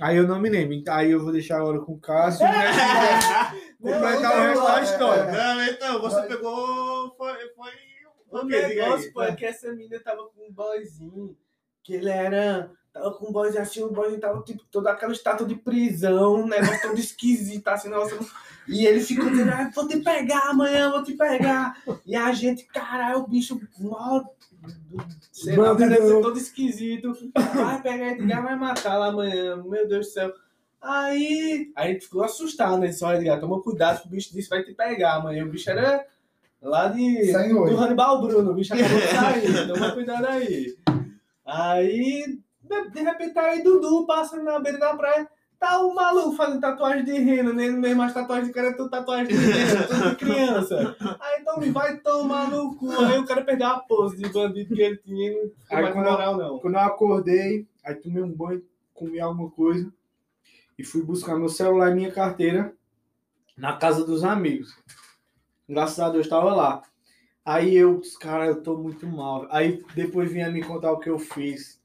Aí 0.00 0.16
eu 0.16 0.26
não 0.26 0.40
me 0.40 0.48
lembro. 0.48 0.82
Aí 0.90 1.10
eu 1.10 1.20
vou 1.22 1.32
deixar 1.32 1.58
agora 1.58 1.80
com 1.80 1.92
o 1.92 2.00
Cássio. 2.00 2.46
né? 2.46 2.52
Completar 3.78 4.36
o 4.36 4.40
resto 4.40 4.64
da 4.64 4.82
história. 4.82 5.32
Não, 5.32 5.64
então, 5.64 6.00
você 6.00 6.22
pegou. 6.22 7.14
Foi. 7.16 7.34
foi 7.54 7.70
O 8.30 8.44
negócio, 8.44 9.12
pô, 9.12 9.22
é 9.22 9.34
que 9.34 9.44
essa 9.44 9.72
menina 9.72 10.00
tava 10.00 10.24
com 10.24 10.46
um 10.48 10.52
boyzinho, 10.52 11.36
que 11.82 11.94
ele 11.94 12.10
era. 12.10 12.70
Tava 12.92 13.12
com 13.12 13.28
um 13.28 13.32
boyzinho 13.32 13.62
assim, 13.62 13.82
o 13.82 13.90
boyzinho 13.90 14.20
tava 14.20 14.42
tipo 14.42 14.64
toda 14.70 14.90
aquela 14.90 15.12
estátua 15.12 15.46
de 15.46 15.54
prisão, 15.54 16.42
um 16.42 16.46
negócio 16.46 16.82
todo 16.82 16.98
esquisito, 16.98 17.68
assim, 17.68 17.88
nossa. 17.88 18.18
E 18.66 18.86
ele 18.86 19.00
ficou 19.00 19.30
dizendo, 19.30 19.50
ah, 19.50 19.70
vou 19.74 19.88
te 19.88 19.98
pegar 20.00 20.50
amanhã, 20.50 20.90
vou 20.90 21.02
te 21.02 21.14
pegar. 21.14 21.82
E 22.04 22.14
a 22.14 22.32
gente, 22.32 22.64
caralho, 22.64 23.20
o 23.20 23.26
bicho, 23.26 23.58
mó, 23.78 24.22
sei 25.32 25.56
lá, 25.56 25.72
Bandidão. 25.72 25.88
deve 25.88 26.06
ser 26.06 26.20
todo 26.20 26.38
esquisito. 26.38 27.12
Vai 27.54 27.80
pegar 27.80 28.12
Edgar, 28.12 28.42
vai 28.42 28.56
matar 28.56 28.98
lá 28.98 29.06
amanhã, 29.06 29.56
meu 29.56 29.88
Deus 29.88 30.06
do 30.06 30.12
céu. 30.12 30.34
Aí, 30.80 31.72
aí 31.74 31.90
a 31.90 31.92
gente 31.92 32.04
ficou 32.04 32.22
assustado, 32.22 32.78
né? 32.78 32.92
Só 32.92 33.14
Edgar, 33.14 33.40
toma 33.40 33.62
cuidado, 33.62 34.02
que 34.02 34.06
o 34.08 34.10
bicho 34.10 34.32
disse 34.32 34.50
vai 34.50 34.62
te 34.62 34.74
pegar 34.74 35.14
amanhã. 35.14 35.44
O 35.44 35.48
bicho 35.48 35.70
era 35.70 36.06
lá 36.62 36.88
de 36.88 37.32
do 37.32 37.76
Hannibal 37.76 38.20
Bruno, 38.20 38.50
o 38.50 38.54
bicho 38.54 38.74
acabou 38.74 38.98
de 38.98 39.06
sair, 39.08 39.68
toma 39.68 39.92
cuidado 39.92 40.26
aí. 40.26 40.76
Aí, 41.46 42.38
de, 42.62 42.90
de 42.90 43.00
repente, 43.00 43.34
tá 43.34 43.42
aí 43.42 43.62
Dudu 43.62 44.06
passando 44.06 44.44
na 44.44 44.58
beira 44.58 44.78
da 44.78 44.94
praia, 44.94 45.28
tá 45.58 45.80
o 45.80 45.94
maluco 45.94 46.36
fazendo 46.36 46.60
tatuagem 46.60 47.04
de 47.04 47.12
rena, 47.12 47.52
né? 47.52 47.68
Mesmo 47.68 48.02
as 48.02 48.12
tatuagens 48.12 48.48
de 48.48 48.54
cara, 48.54 48.76
tudo 48.76 48.90
tatuagem 48.90 49.26
de 49.28 49.34
rena, 49.34 49.82
tudo 49.84 50.10
de 50.10 50.16
criança. 50.16 50.96
Aí 51.20 51.40
então 51.40 51.58
me 51.58 51.70
vai 51.70 51.96
tomar 51.98 52.50
no 52.50 52.76
cu, 52.76 52.90
aí 53.00 53.18
o 53.18 53.24
cara 53.24 53.42
perdeu 53.42 53.66
a 53.66 53.78
pose 53.80 54.16
de 54.16 54.28
bandido 54.28 54.74
que 54.74 54.82
ele 54.82 54.96
tinha, 54.98 55.32
não 55.32 55.50
Aí 55.70 55.82
mais 55.82 55.94
moral 55.94 56.36
não. 56.36 56.58
Quando 56.58 56.74
eu 56.74 56.80
acordei, 56.80 57.66
aí 57.84 57.94
tomei 57.94 58.22
um 58.22 58.30
banho, 58.30 58.62
comi 58.94 59.20
alguma 59.20 59.50
coisa 59.50 59.90
e 60.78 60.84
fui 60.84 61.02
buscar 61.02 61.36
meu 61.36 61.48
celular 61.48 61.90
e 61.90 61.94
minha 61.94 62.12
carteira 62.12 62.72
na 63.56 63.76
casa 63.76 64.04
dos 64.04 64.22
amigos. 64.22 64.76
Graças 65.68 65.98
a 66.00 66.08
Deus 66.10 66.26
estava 66.26 66.54
lá. 66.54 66.82
Aí 67.44 67.74
eu, 67.74 68.00
cara, 68.20 68.46
eu 68.46 68.62
tô 68.62 68.76
muito 68.76 69.06
mal. 69.06 69.46
Aí 69.50 69.82
depois 69.94 70.30
vinha 70.32 70.50
me 70.50 70.62
contar 70.62 70.92
o 70.92 70.98
que 70.98 71.10
eu 71.10 71.18
fiz. 71.18 71.80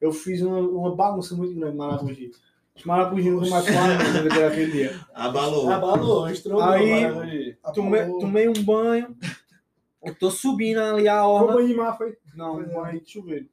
Eu 0.00 0.12
fiz 0.12 0.42
uma, 0.42 0.58
uma 0.58 0.94
bagunça 0.94 1.34
muito 1.34 1.54
grande 1.54 1.74
em 1.74 1.78
Maragogi. 1.78 2.30
Os 2.76 2.84
Maragogi 2.84 3.30
não 3.30 3.48
mais 3.48 3.66
falam 3.66 3.98
depois 4.22 4.40
daquele 4.40 4.70
dia. 4.72 5.00
Abalou. 5.12 5.68
Abalou, 5.70 6.28
estrogou, 6.30 6.62
Aí-. 6.62 7.56
Tomei, 7.74 8.06
tomei 8.20 8.48
um 8.48 8.62
banho. 8.62 9.16
Eu 10.04 10.14
tô 10.14 10.30
subindo 10.30 10.78
ali 10.78 11.08
a 11.08 11.22
Foi 11.22 11.30
orla. 11.32 11.52
banho 11.54 11.68
de 11.68 11.74
mar, 11.74 11.96
foi. 11.98 12.16
Não, 12.34 12.58
um 12.60 12.68
banho 12.68 13.00
de 13.00 13.10
chuveiro. 13.10 13.48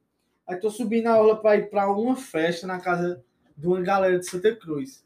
Aí 0.46 0.56
tô 0.56 0.70
subindo 0.70 1.08
a 1.08 1.14
aula 1.14 1.36
pra 1.36 1.56
ir 1.56 1.68
pra 1.68 1.90
uma 1.90 2.14
festa 2.14 2.66
na 2.68 2.78
casa 2.78 3.20
de 3.56 3.66
uma 3.66 3.80
galera 3.80 4.16
de 4.18 4.30
Santa 4.30 4.54
Cruz. 4.54 5.04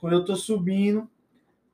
Quando 0.00 0.14
eu 0.14 0.24
tô 0.24 0.34
subindo, 0.34 1.08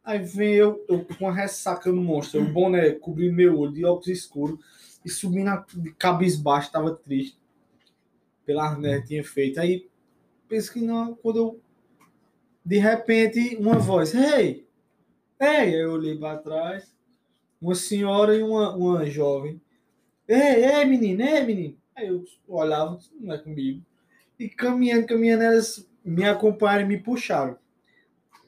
aí 0.06 0.20
vem 0.20 0.54
eu, 0.54 0.84
eu 0.88 1.04
com 1.04 1.24
uma 1.24 1.34
ressaca 1.34 1.90
no 1.90 2.00
monstro, 2.00 2.40
o 2.40 2.52
boné 2.52 2.92
cobrindo 2.92 3.34
meu 3.34 3.58
olho 3.58 3.72
de 3.72 3.84
óculos 3.84 4.06
escuros 4.06 4.60
e 5.04 5.10
subindo 5.10 5.48
a, 5.48 5.66
de 5.74 5.92
cabisbaixo, 5.92 6.70
tava 6.70 6.94
triste. 6.94 7.36
Pela 8.44 8.76
que 8.76 9.02
tinha 9.08 9.24
feito. 9.24 9.58
Aí 9.58 9.88
penso 10.48 10.72
que 10.72 10.80
não, 10.80 11.16
quando 11.16 11.36
eu. 11.36 11.60
De 12.64 12.78
repente, 12.78 13.56
uma 13.56 13.76
voz! 13.76 14.14
Ei! 14.14 14.64
Aí 15.38 15.74
eu 15.74 15.92
olhei 15.92 16.16
pra 16.16 16.38
trás, 16.38 16.94
uma 17.60 17.74
senhora 17.74 18.36
e 18.36 18.42
uma, 18.42 18.74
uma 18.76 19.04
jovem. 19.06 19.60
Ei, 20.28 20.64
ei, 20.64 20.84
menino, 20.84 21.22
ei, 21.22 21.44
menino. 21.44 21.76
Aí 21.94 22.06
eu 22.06 22.24
olhava, 22.46 22.98
não 23.20 23.34
é 23.34 23.38
comigo. 23.38 23.84
E 24.38 24.48
caminhando, 24.48 25.06
caminhando, 25.06 25.42
elas 25.42 25.88
me 26.04 26.24
acompanharam 26.24 26.84
e 26.84 26.88
me 26.88 26.98
puxaram. 26.98 27.58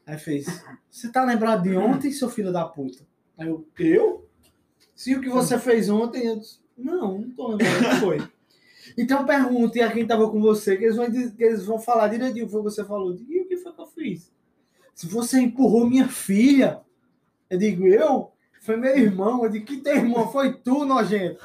Aí 0.09 0.17
fez, 0.17 0.47
você 0.91 1.13
tá 1.13 1.23
lembrado 1.23 1.65
de 1.65 1.77
ontem, 1.77 2.11
seu 2.11 2.31
filho 2.31 2.51
da 2.51 2.65
puta? 2.65 3.07
Aí 3.37 3.47
eu, 3.47 3.69
eu? 3.79 4.27
Se 4.95 5.15
o 5.15 5.21
que 5.21 5.29
você 5.29 5.59
fez 5.59 5.91
ontem, 5.91 6.25
eu 6.25 6.39
disse, 6.39 6.61
não, 6.79 7.19
não 7.19 7.31
tô 7.31 7.49
lembrando, 7.49 7.83
não 7.83 8.01
foi. 8.01 8.29
Então 8.97 9.27
pergunte 9.27 9.83
a 9.83 9.93
quem 9.93 10.07
tava 10.07 10.31
com 10.31 10.41
você, 10.41 10.79
que 10.79 10.85
eles 10.85 10.97
vão, 10.97 11.11
que 11.11 11.45
eles 11.45 11.63
vão 11.67 11.79
falar 11.79 12.09
direitinho 12.09 12.47
o 12.47 12.49
que 12.49 12.55
você 12.55 12.83
falou. 12.87 13.15
E 13.29 13.41
o 13.43 13.47
que 13.47 13.59
foi 13.59 13.71
que 13.71 13.81
eu 13.83 13.87
fiz? 13.87 14.33
Se 14.95 15.07
você 15.07 15.41
empurrou 15.41 15.87
minha 15.87 16.09
filha, 16.09 16.81
eu 17.51 17.59
digo, 17.59 17.87
eu? 17.87 18.33
Foi 18.63 18.79
meu 18.79 18.97
irmão. 18.97 19.45
Eu 19.45 19.51
digo, 19.51 19.67
que 19.67 19.77
teu 19.77 19.95
irmão? 19.95 20.33
Foi 20.33 20.55
tu, 20.55 20.87
nojento. 20.87 21.45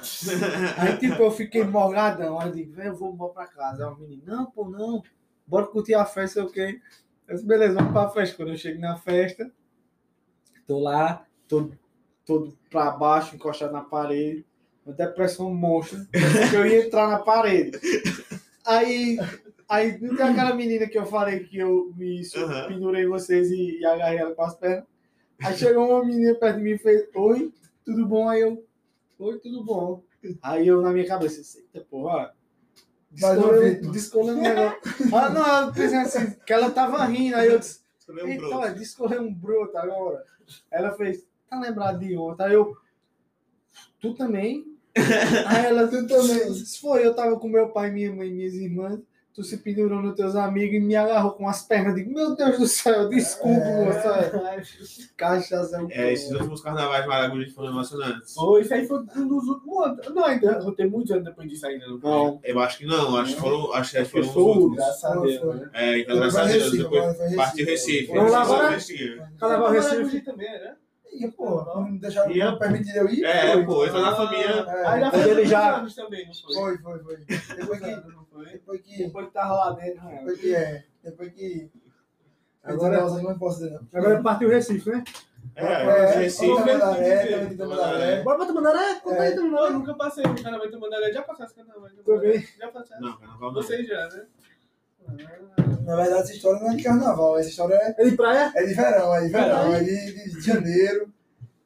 Aí, 0.77 0.97
tipo, 0.97 1.21
eu 1.21 1.31
fiquei 1.31 1.65
morgadão. 1.65 2.39
Aí 2.39 2.47
eu 2.47 2.53
digo, 2.53 2.81
eu 2.81 2.95
vou 2.95 3.11
embora 3.11 3.33
pra 3.33 3.47
casa. 3.47 3.85
Aí 3.85 3.93
o 3.93 3.97
menino, 3.97 4.23
não, 4.25 4.45
pô, 4.45 4.69
não. 4.69 5.03
Bora 5.45 5.67
curtir 5.67 5.95
a 5.95 6.05
festa, 6.05 6.41
o 6.41 6.49
quê. 6.49 6.79
Eu 7.27 7.35
disse, 7.35 7.47
beleza, 7.47 7.75
vamos 7.75 7.91
pra 7.93 8.09
festa. 8.09 8.35
Quando 8.35 8.49
eu 8.49 8.57
chego 8.57 8.79
na 8.79 8.97
festa, 8.97 9.51
tô 10.67 10.79
lá, 10.79 11.25
todo, 11.47 11.77
todo 12.25 12.57
pra 12.69 12.91
baixo, 12.91 13.35
encostado 13.35 13.71
na 13.71 13.81
parede. 13.81 14.45
Uma 14.85 14.93
depressão 14.93 15.53
monstra. 15.53 16.05
Que 16.49 16.55
eu 16.55 16.65
ia 16.65 16.85
entrar 16.85 17.07
na 17.07 17.19
parede. 17.19 17.79
Aí, 18.65 19.17
aí 19.67 19.99
não 20.01 20.15
tem 20.15 20.25
aquela 20.25 20.53
menina 20.53 20.87
que 20.87 20.97
eu 20.97 21.05
falei 21.05 21.41
que 21.41 21.57
eu 21.57 21.93
me 21.95 22.21
Aham. 22.35 22.67
pendurei 22.67 23.05
vocês 23.05 23.49
e, 23.51 23.79
e 23.79 23.85
agarrei 23.85 24.19
ela 24.19 24.35
com 24.35 24.41
as 24.41 24.55
pernas. 24.55 24.85
Aí 25.43 25.55
chegou 25.55 25.89
uma 25.89 26.05
menina 26.05 26.35
perto 26.35 26.57
de 26.57 26.63
mim 26.63 26.71
e 26.71 26.77
fez, 26.77 27.07
oi, 27.15 27.51
tudo 27.85 28.05
bom? 28.05 28.29
Aí 28.29 28.41
eu, 28.41 28.65
oi, 29.19 29.39
tudo 29.39 29.63
bom. 29.63 30.03
Aí 30.41 30.67
eu 30.67 30.81
na 30.81 30.91
minha 30.91 31.05
cabeça, 31.07 31.59
eita 31.59 31.85
porra, 31.89 32.11
Mais 32.13 32.23
uma 32.23 32.31
descolei, 32.31 32.31
vítima. 32.31 32.41
Descolei 33.91 34.35
um 34.35 34.41
negócio. 34.41 34.79
Ah, 35.13 35.29
não, 35.29 35.67
eu 35.67 35.73
pensei 35.73 35.99
assim, 35.99 36.35
que 36.45 36.53
ela 36.53 36.71
tava 36.71 37.03
rindo, 37.05 37.35
aí 37.35 37.47
eu 37.47 37.59
disse, 37.59 37.81
um 38.09 38.27
Eita, 38.27 38.47
broto. 38.47 38.73
descorreu 38.73 39.21
um 39.21 39.33
broto 39.33 39.77
agora. 39.77 40.23
Ela 40.71 40.91
fez, 40.93 41.25
tá 41.49 41.59
lembrado 41.59 41.99
de 41.99 42.17
ontem? 42.17 42.43
Aí 42.43 42.53
eu, 42.53 42.75
tu 43.99 44.13
também? 44.13 44.71
Aí 45.47 45.65
ela, 45.65 45.87
tu 45.87 46.05
também. 46.05 46.53
Se 46.53 46.79
foi, 46.79 47.03
eu 47.03 47.15
tava 47.15 47.39
com 47.39 47.47
meu 47.47 47.69
pai, 47.69 47.89
minha 47.89 48.13
mãe 48.13 48.31
minhas 48.31 48.53
irmãs. 48.53 48.99
Tu 49.33 49.43
se 49.43 49.57
pendurou 49.57 49.99
nos 49.99 50.15
teus 50.15 50.35
amigos 50.35 50.75
e 50.75 50.79
me 50.79 50.95
agarrou 50.95 51.31
com 51.31 51.47
as 51.49 51.63
pernas. 51.63 51.95
Digo, 51.95 52.13
meu 52.13 52.35
Deus 52.35 52.59
do 52.59 52.67
céu, 52.67 53.09
desculpa, 53.09 53.65
moça. 53.65 54.61
Cachaça 55.17 55.77
é 55.77 55.81
um 55.81 55.87
É, 55.89 56.13
esses 56.13 56.29
últimos 56.31 56.61
carnavais 56.61 57.07
Maragogi 57.07 57.49
foram 57.49 57.69
emocionantes. 57.69 58.35
Foi, 58.35 58.61
isso 58.61 58.73
aí 58.75 58.87
foi 58.87 58.99
um 58.99 59.27
dos 59.27 59.47
últimos 59.47 59.85
anos. 59.85 60.13
Não, 60.13 60.23
ainda 60.23 60.59
não 60.59 60.75
tem 60.75 60.87
muitos 60.87 61.11
anos 61.11 61.25
depois 61.25 61.49
disso 61.49 61.65
ainda. 61.65 61.87
Não. 61.87 61.99
foi? 61.99 62.11
Não, 62.11 62.39
Eu 62.43 62.59
acho 62.59 62.77
que 62.77 62.85
não, 62.85 63.17
acho 63.17 63.33
que 63.33 63.41
foram, 63.41 63.73
acho 63.73 63.91
que 63.91 63.97
acho 63.97 64.11
que 64.11 64.23
foram 64.23 64.29
os 64.29 64.35
últimos. 64.35 64.75
Graças 64.75 65.03
a 65.03 65.15
Deus. 65.15 65.41
Foi. 65.41 65.55
né? 65.55 65.69
É, 65.73 65.99
então, 65.99 66.15
graças 66.15 66.39
a 66.39 66.45
Deus, 66.45 66.71
depois 66.71 67.35
partiu 67.35 67.65
Recife. 67.65 68.07
Vamos 68.13 68.31
lá 68.31 68.39
Recife, 68.39 68.53
agora? 68.53 68.69
Recife. 68.69 69.21
Carnaval 69.39 69.71
Recife. 69.71 70.21
Também, 70.21 70.51
né? 70.51 70.75
E, 71.13 71.27
pô, 71.31 71.63
não 71.63 71.95
deixaram, 71.97 72.31
Ia, 72.31 72.51
não 72.51 72.57
permitiram 72.59 73.01
eu 73.03 73.09
ir? 73.13 73.23
É, 73.23 73.53
Foi. 73.53 73.65
pô, 73.65 73.85
entra 73.85 74.01
na 74.01 74.15
família. 74.15 74.45
É, 74.67 74.87
Aí 74.87 75.11
foi 75.11 75.29
ele 75.29 75.45
já- 75.45 75.77
anos 75.77 75.93
também, 75.95 76.25
não 76.27 76.33
foi? 76.33 76.53
Foi, 76.55 76.77
foi, 76.77 76.99
foi. 77.03 77.17
Depois 77.55 77.79
que, 77.79 78.01
foi? 78.31 78.45
depois 78.51 78.81
que, 78.81 78.97
depois 79.03 79.27
que 79.27 79.33
tava 79.33 79.53
lá 79.53 79.71
dentro, 79.71 80.03
né? 80.03 80.17
depois 80.19 80.39
que, 80.39 80.55
é, 80.55 80.83
depois 81.03 81.33
que... 81.33 81.71
Agora- 82.63 82.97
Agora, 83.03 83.21
não 83.21 83.37
posso 83.37 83.59
dizer, 83.59 83.71
não. 83.71 83.87
Agora 83.93 84.21
partiu 84.23 84.47
o 84.47 84.51
Recife, 84.51 84.89
né? 84.89 85.03
É, 85.55 85.65
É, 85.65 86.15
Recife. 86.19 86.47
Vamos 86.47 86.63
ver. 86.65 86.79
Tamandaré, 86.79 87.25
também 87.27 87.47
tem 87.49 87.57
Tamandaré. 87.57 88.21
Bora 88.23 88.37
pra 88.37 88.45
Tamandaré? 88.47 88.95
Conta 89.01 89.21
aí, 89.21 89.35
Não, 89.35 89.43
eu 89.43 89.51
Tamandaré. 89.51 89.73
nunca 89.73 89.93
passei 89.95 90.23
no 90.23 90.41
carnaval 90.41 90.65
de 90.67 90.71
Tamandaré. 90.73 91.11
Já 91.13 91.21
passasse 91.21 91.53
carnaval 91.53 91.89
de. 91.89 91.95
Tamandaré? 91.97 92.47
Já 92.57 92.67
passasse? 92.69 93.01
Não, 93.01 93.17
carnaval 93.17 93.51
não. 93.51 93.61
Vocês 93.61 93.87
já, 93.87 94.07
né? 94.09 94.25
Na 95.85 95.95
verdade, 95.97 96.21
essa 96.21 96.33
história 96.33 96.59
não 96.61 96.71
é 96.71 96.75
de 96.75 96.83
carnaval, 96.83 97.37
essa 97.37 97.49
história 97.49 97.75
é, 97.75 97.95
É 97.97 98.09
de 98.09 98.15
praia? 98.15 98.51
é 98.55 98.65
de 98.65 98.73
verão, 98.73 99.15
é 99.15 99.21
de 99.25 99.29
verão, 99.29 99.47
Verão. 99.71 99.73
é 99.75 99.83
de, 99.83 100.33
de 100.33 100.41
janeiro, 100.41 101.13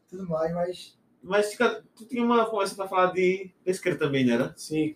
tudo 0.10 0.28
mais, 0.28 0.54
mas 0.54 0.98
Mas 1.22 1.52
fica- 1.52 1.84
tu 1.96 2.06
tinha 2.06 2.24
uma 2.24 2.46
conversa 2.50 2.76
pra 2.76 2.88
falar 2.88 3.12
de 3.14 3.52
pesqueira 3.64 3.98
também, 3.98 4.26
né? 4.26 4.34
era? 4.34 4.54
Sim. 4.58 4.96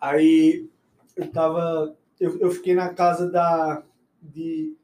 Aí 0.00 0.68
eu 1.16 1.30
tava. 1.30 1.96
Eu, 2.20 2.38
eu 2.40 2.50
fiquei 2.50 2.74
na 2.74 2.92
casa 2.94 3.30
da. 3.30 3.82
De, 4.20 4.76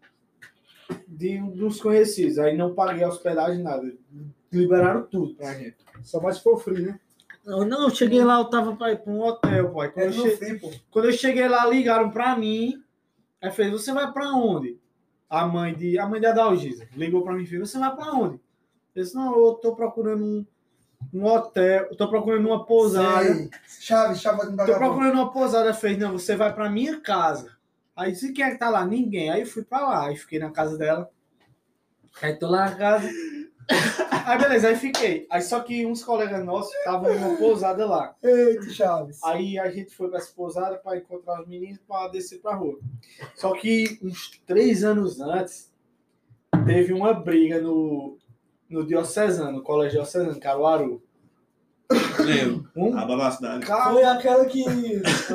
de 1.08 1.40
um 1.40 1.50
dos 1.50 1.80
conhecidos. 1.80 2.38
Aí 2.38 2.56
não 2.56 2.74
paguei 2.74 3.02
a 3.04 3.08
hospedagem, 3.08 3.62
nada. 3.62 3.92
Liberaram 4.52 5.06
tudo 5.06 5.34
pra 5.34 5.54
gente. 5.54 5.76
Só 6.02 6.20
mais 6.20 6.36
se 6.36 6.42
for 6.42 6.58
free, 6.62 6.82
né? 6.82 7.00
Não, 7.44 7.64
não, 7.64 7.82
eu 7.84 7.90
cheguei 7.90 8.24
lá, 8.24 8.38
eu 8.38 8.46
tava 8.46 8.74
pra 8.74 8.92
ir 8.92 8.98
pra 9.02 9.12
um 9.12 9.20
hotel, 9.22 9.70
pai. 9.72 9.90
Quando, 9.90 10.04
É 10.04 10.08
eu, 10.08 10.14
no 10.16 10.22
che- 10.22 10.36
free, 10.36 10.58
pô. 10.58 10.70
quando 10.90 11.04
eu 11.06 11.12
cheguei 11.12 11.46
lá, 11.48 11.66
ligaram 11.66 12.10
pra 12.10 12.36
mim. 12.36 12.82
Aí 13.42 13.50
fez, 13.50 13.70
você 13.70 13.92
vai 13.92 14.10
pra 14.12 14.30
onde? 14.30 14.78
A 15.28 15.46
mãe 15.46 15.74
de. 15.74 15.98
A 15.98 16.06
mãe 16.06 16.20
da 16.20 16.32
Dalgisa 16.32 16.86
ligou 16.96 17.22
pra 17.22 17.34
mim 17.34 17.42
e 17.42 17.46
fez, 17.46 17.60
você 17.68 17.78
vai 17.78 17.94
pra 17.94 18.12
onde? 18.12 18.40
Eu 18.94 19.02
disse, 19.02 19.14
não, 19.14 19.38
eu 19.38 19.54
tô 19.54 19.74
procurando 19.74 20.24
um, 20.24 20.46
um 21.12 21.24
hotel, 21.26 21.88
eu 21.90 21.96
tô 21.96 22.08
procurando 22.08 22.46
uma 22.46 22.64
pousada. 22.64 23.24
Sei. 23.34 23.50
Chave, 23.80 24.14
chave 24.14 24.40
Tô 24.46 24.56
pagar. 24.56 24.78
procurando 24.78 25.14
uma 25.14 25.30
pousada, 25.32 25.74
fez, 25.74 25.98
não, 25.98 26.12
você 26.12 26.34
vai 26.36 26.54
pra 26.54 26.70
minha 26.70 27.00
casa. 27.00 27.52
Aí 27.96 28.12
disse, 28.12 28.32
quem 28.32 28.44
é 28.44 28.50
que 28.52 28.58
tá 28.58 28.70
lá? 28.70 28.86
Ninguém. 28.86 29.30
Aí 29.30 29.40
eu 29.42 29.46
fui 29.46 29.62
pra 29.64 29.80
lá, 29.80 30.06
aí 30.06 30.16
fiquei 30.16 30.38
na 30.38 30.50
casa 30.50 30.78
dela. 30.78 31.10
Aí 32.22 32.34
tô 32.38 32.48
lá 32.48 32.70
na 32.70 32.74
casa. 32.76 33.08
Aí 34.24 34.38
beleza, 34.38 34.68
aí 34.68 34.76
fiquei. 34.76 35.26
Aí 35.30 35.42
só 35.42 35.60
que 35.60 35.84
uns 35.84 36.02
colegas 36.02 36.42
nossos 36.42 36.72
estavam 36.76 37.14
numa 37.14 37.36
pousada 37.36 37.84
lá. 37.84 38.14
Eita, 38.22 38.70
Chaves. 38.70 39.22
Aí 39.22 39.58
a 39.58 39.70
gente 39.70 39.94
foi 39.94 40.08
pra 40.08 40.18
essa 40.18 40.32
pousada 40.32 40.78
pra 40.78 40.96
encontrar 40.96 41.42
os 41.42 41.46
meninos 41.46 41.78
pra 41.86 42.08
descer 42.08 42.40
pra 42.40 42.54
rua. 42.54 42.78
Só 43.34 43.52
que 43.52 43.98
uns 44.02 44.40
três 44.46 44.82
anos 44.82 45.20
antes, 45.20 45.70
teve 46.64 46.94
uma 46.94 47.12
briga 47.12 47.60
no, 47.60 48.16
no 48.66 48.86
Diocesano, 48.86 49.52
no 49.52 49.62
Colégio 49.62 49.98
Diocesano, 49.98 50.40
Caruaru. 50.40 51.02
Lembro. 52.18 52.68
Um 52.76 52.96
Abalou 52.98 53.24
a 53.26 53.30
cidade. 53.30 53.66
cara 53.66 53.92
Foi 53.92 54.04
aquela 54.04 54.44
que. 54.46 54.64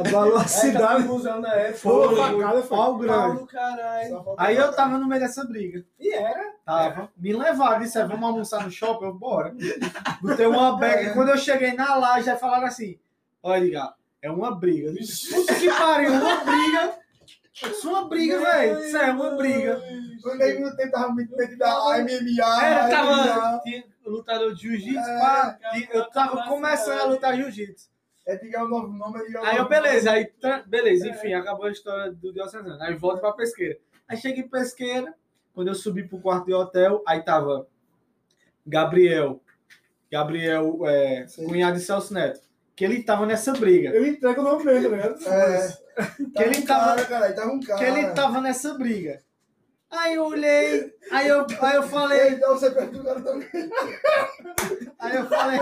Abalou 0.08 0.38
a 0.38 0.46
Cidade 0.48 0.78
cidade. 0.78 1.04
museu 1.04 1.40
na 1.42 1.54
época. 1.54 1.78
Foi, 1.80 2.08
Foi, 2.08 2.16
facada, 2.16 2.62
foi. 2.64 2.78
pau 2.78 2.98
grande. 2.98 3.46
Caralho. 3.48 4.26
Aí 4.38 4.56
eu 4.58 4.72
tava 4.74 4.98
no 4.98 5.08
meio 5.08 5.22
dessa 5.22 5.44
briga. 5.46 5.84
E 6.00 6.14
era. 6.14 6.54
Tava. 6.66 7.10
Me 7.18 7.34
levaram, 7.34 7.80
disseram, 7.80 8.08
vamos 8.10 8.30
almoçar 8.30 8.64
no 8.64 8.72
shopping? 8.72 9.06
Eu, 9.06 9.14
bora. 9.14 9.54
Botei 10.22 10.46
uma 10.46 10.76
bag. 10.80 11.14
Quando 11.14 11.30
eu 11.30 11.38
cheguei 11.38 11.74
na 11.74 11.96
laje, 11.96 12.26
já 12.26 12.36
falaram 12.38 12.68
assim: 12.68 12.98
olha, 13.44 13.64
ligar, 13.64 13.94
é 14.22 14.30
uma 14.32 14.56
briga. 14.56 14.92
Disse, 14.92 15.34
Puta 15.34 15.56
que 15.56 15.70
pariu, 15.70 16.12
uma 16.14 16.36
briga. 16.44 16.94
Isso 17.64 17.88
é 17.88 17.92
uma 17.92 18.08
briga, 18.08 18.40
velho. 18.40 18.80
Isso 18.80 18.98
é 18.98 19.12
uma 19.12 19.32
briga. 19.32 19.82
O 20.24 20.36
nego 20.36 20.62
no 20.62 20.76
tempo 20.76 20.92
tava 20.92 21.10
muito 21.10 21.36
metido 21.36 21.58
da 21.58 21.98
MMA. 22.00 22.66
É, 22.66 22.90
tava. 22.90 23.62
Lutador 24.06 24.54
de 24.56 24.62
jiu-jitsu, 24.62 25.10
É, 25.10 25.88
Eu 25.92 26.10
tava 26.10 26.44
começando 26.48 27.00
a 27.00 27.06
lutar 27.06 27.36
jiu-jitsu. 27.36 27.90
É 28.26 28.36
diga 28.36 28.64
o 28.64 28.68
novo 28.68 28.88
nome, 28.88 29.20
é 29.20 29.26
diga 29.26 29.42
o 29.42 29.46
Aí 29.46 29.58
eu, 29.58 29.68
beleza, 29.68 30.12
aí, 30.12 30.32
beleza, 30.68 31.08
enfim, 31.08 31.34
acabou 31.34 31.66
a 31.66 31.72
história 31.72 32.12
do 32.12 32.32
Diocesano. 32.32 32.82
Aí 32.82 32.96
volto 32.96 33.20
pra 33.20 33.34
pesqueira. 33.34 33.78
Aí 34.08 34.18
cheguei 34.18 34.44
em 34.44 34.48
pesqueira, 34.48 35.14
quando 35.54 35.68
eu 35.68 35.76
subi 35.76 36.08
pro 36.08 36.20
quarto 36.20 36.46
de 36.46 36.54
hotel, 36.54 37.04
aí 37.08 37.24
tava 37.24 37.68
Gabriel, 38.66 39.42
Gabriel, 40.12 40.80
é, 40.86 41.26
cunhado 41.36 41.78
de 41.78 41.84
Celso 41.84 42.14
Neto, 42.14 42.42
que 42.76 42.86
ele 42.86 43.04
tava 43.04 43.26
nessa 43.26 43.52
briga. 43.54 43.90
Eu 43.90 44.06
entrego 44.06 44.42
o 44.42 44.44
nome 44.44 44.64
dele, 44.64 44.88
ligado? 44.88 45.28
É. 45.28 45.78
Que 46.36 46.44
ele 46.44 46.62
tava- 46.62 47.04
cara, 47.06 47.34
tava 47.34 47.52
um 47.52 47.60
cara. 47.60 47.80
Que 47.80 47.86
ele 47.86 48.08
tava 48.12 48.42
nessa 48.42 48.74
briga. 48.76 49.22
Aí 49.90 50.14
eu 50.14 50.26
olhei, 50.26 50.94
aí 51.12 51.28
eu, 51.28 51.48
aí 51.62 51.76
eu 51.76 51.84
falei, 51.84 52.30
Então 52.36 52.54
você 52.54 52.70
perto 52.70 52.92
do 52.92 53.04
cara 53.04 53.22
também. 53.22 53.48
Aí 55.00 55.16
eu 55.16 55.26
falei. 55.28 55.60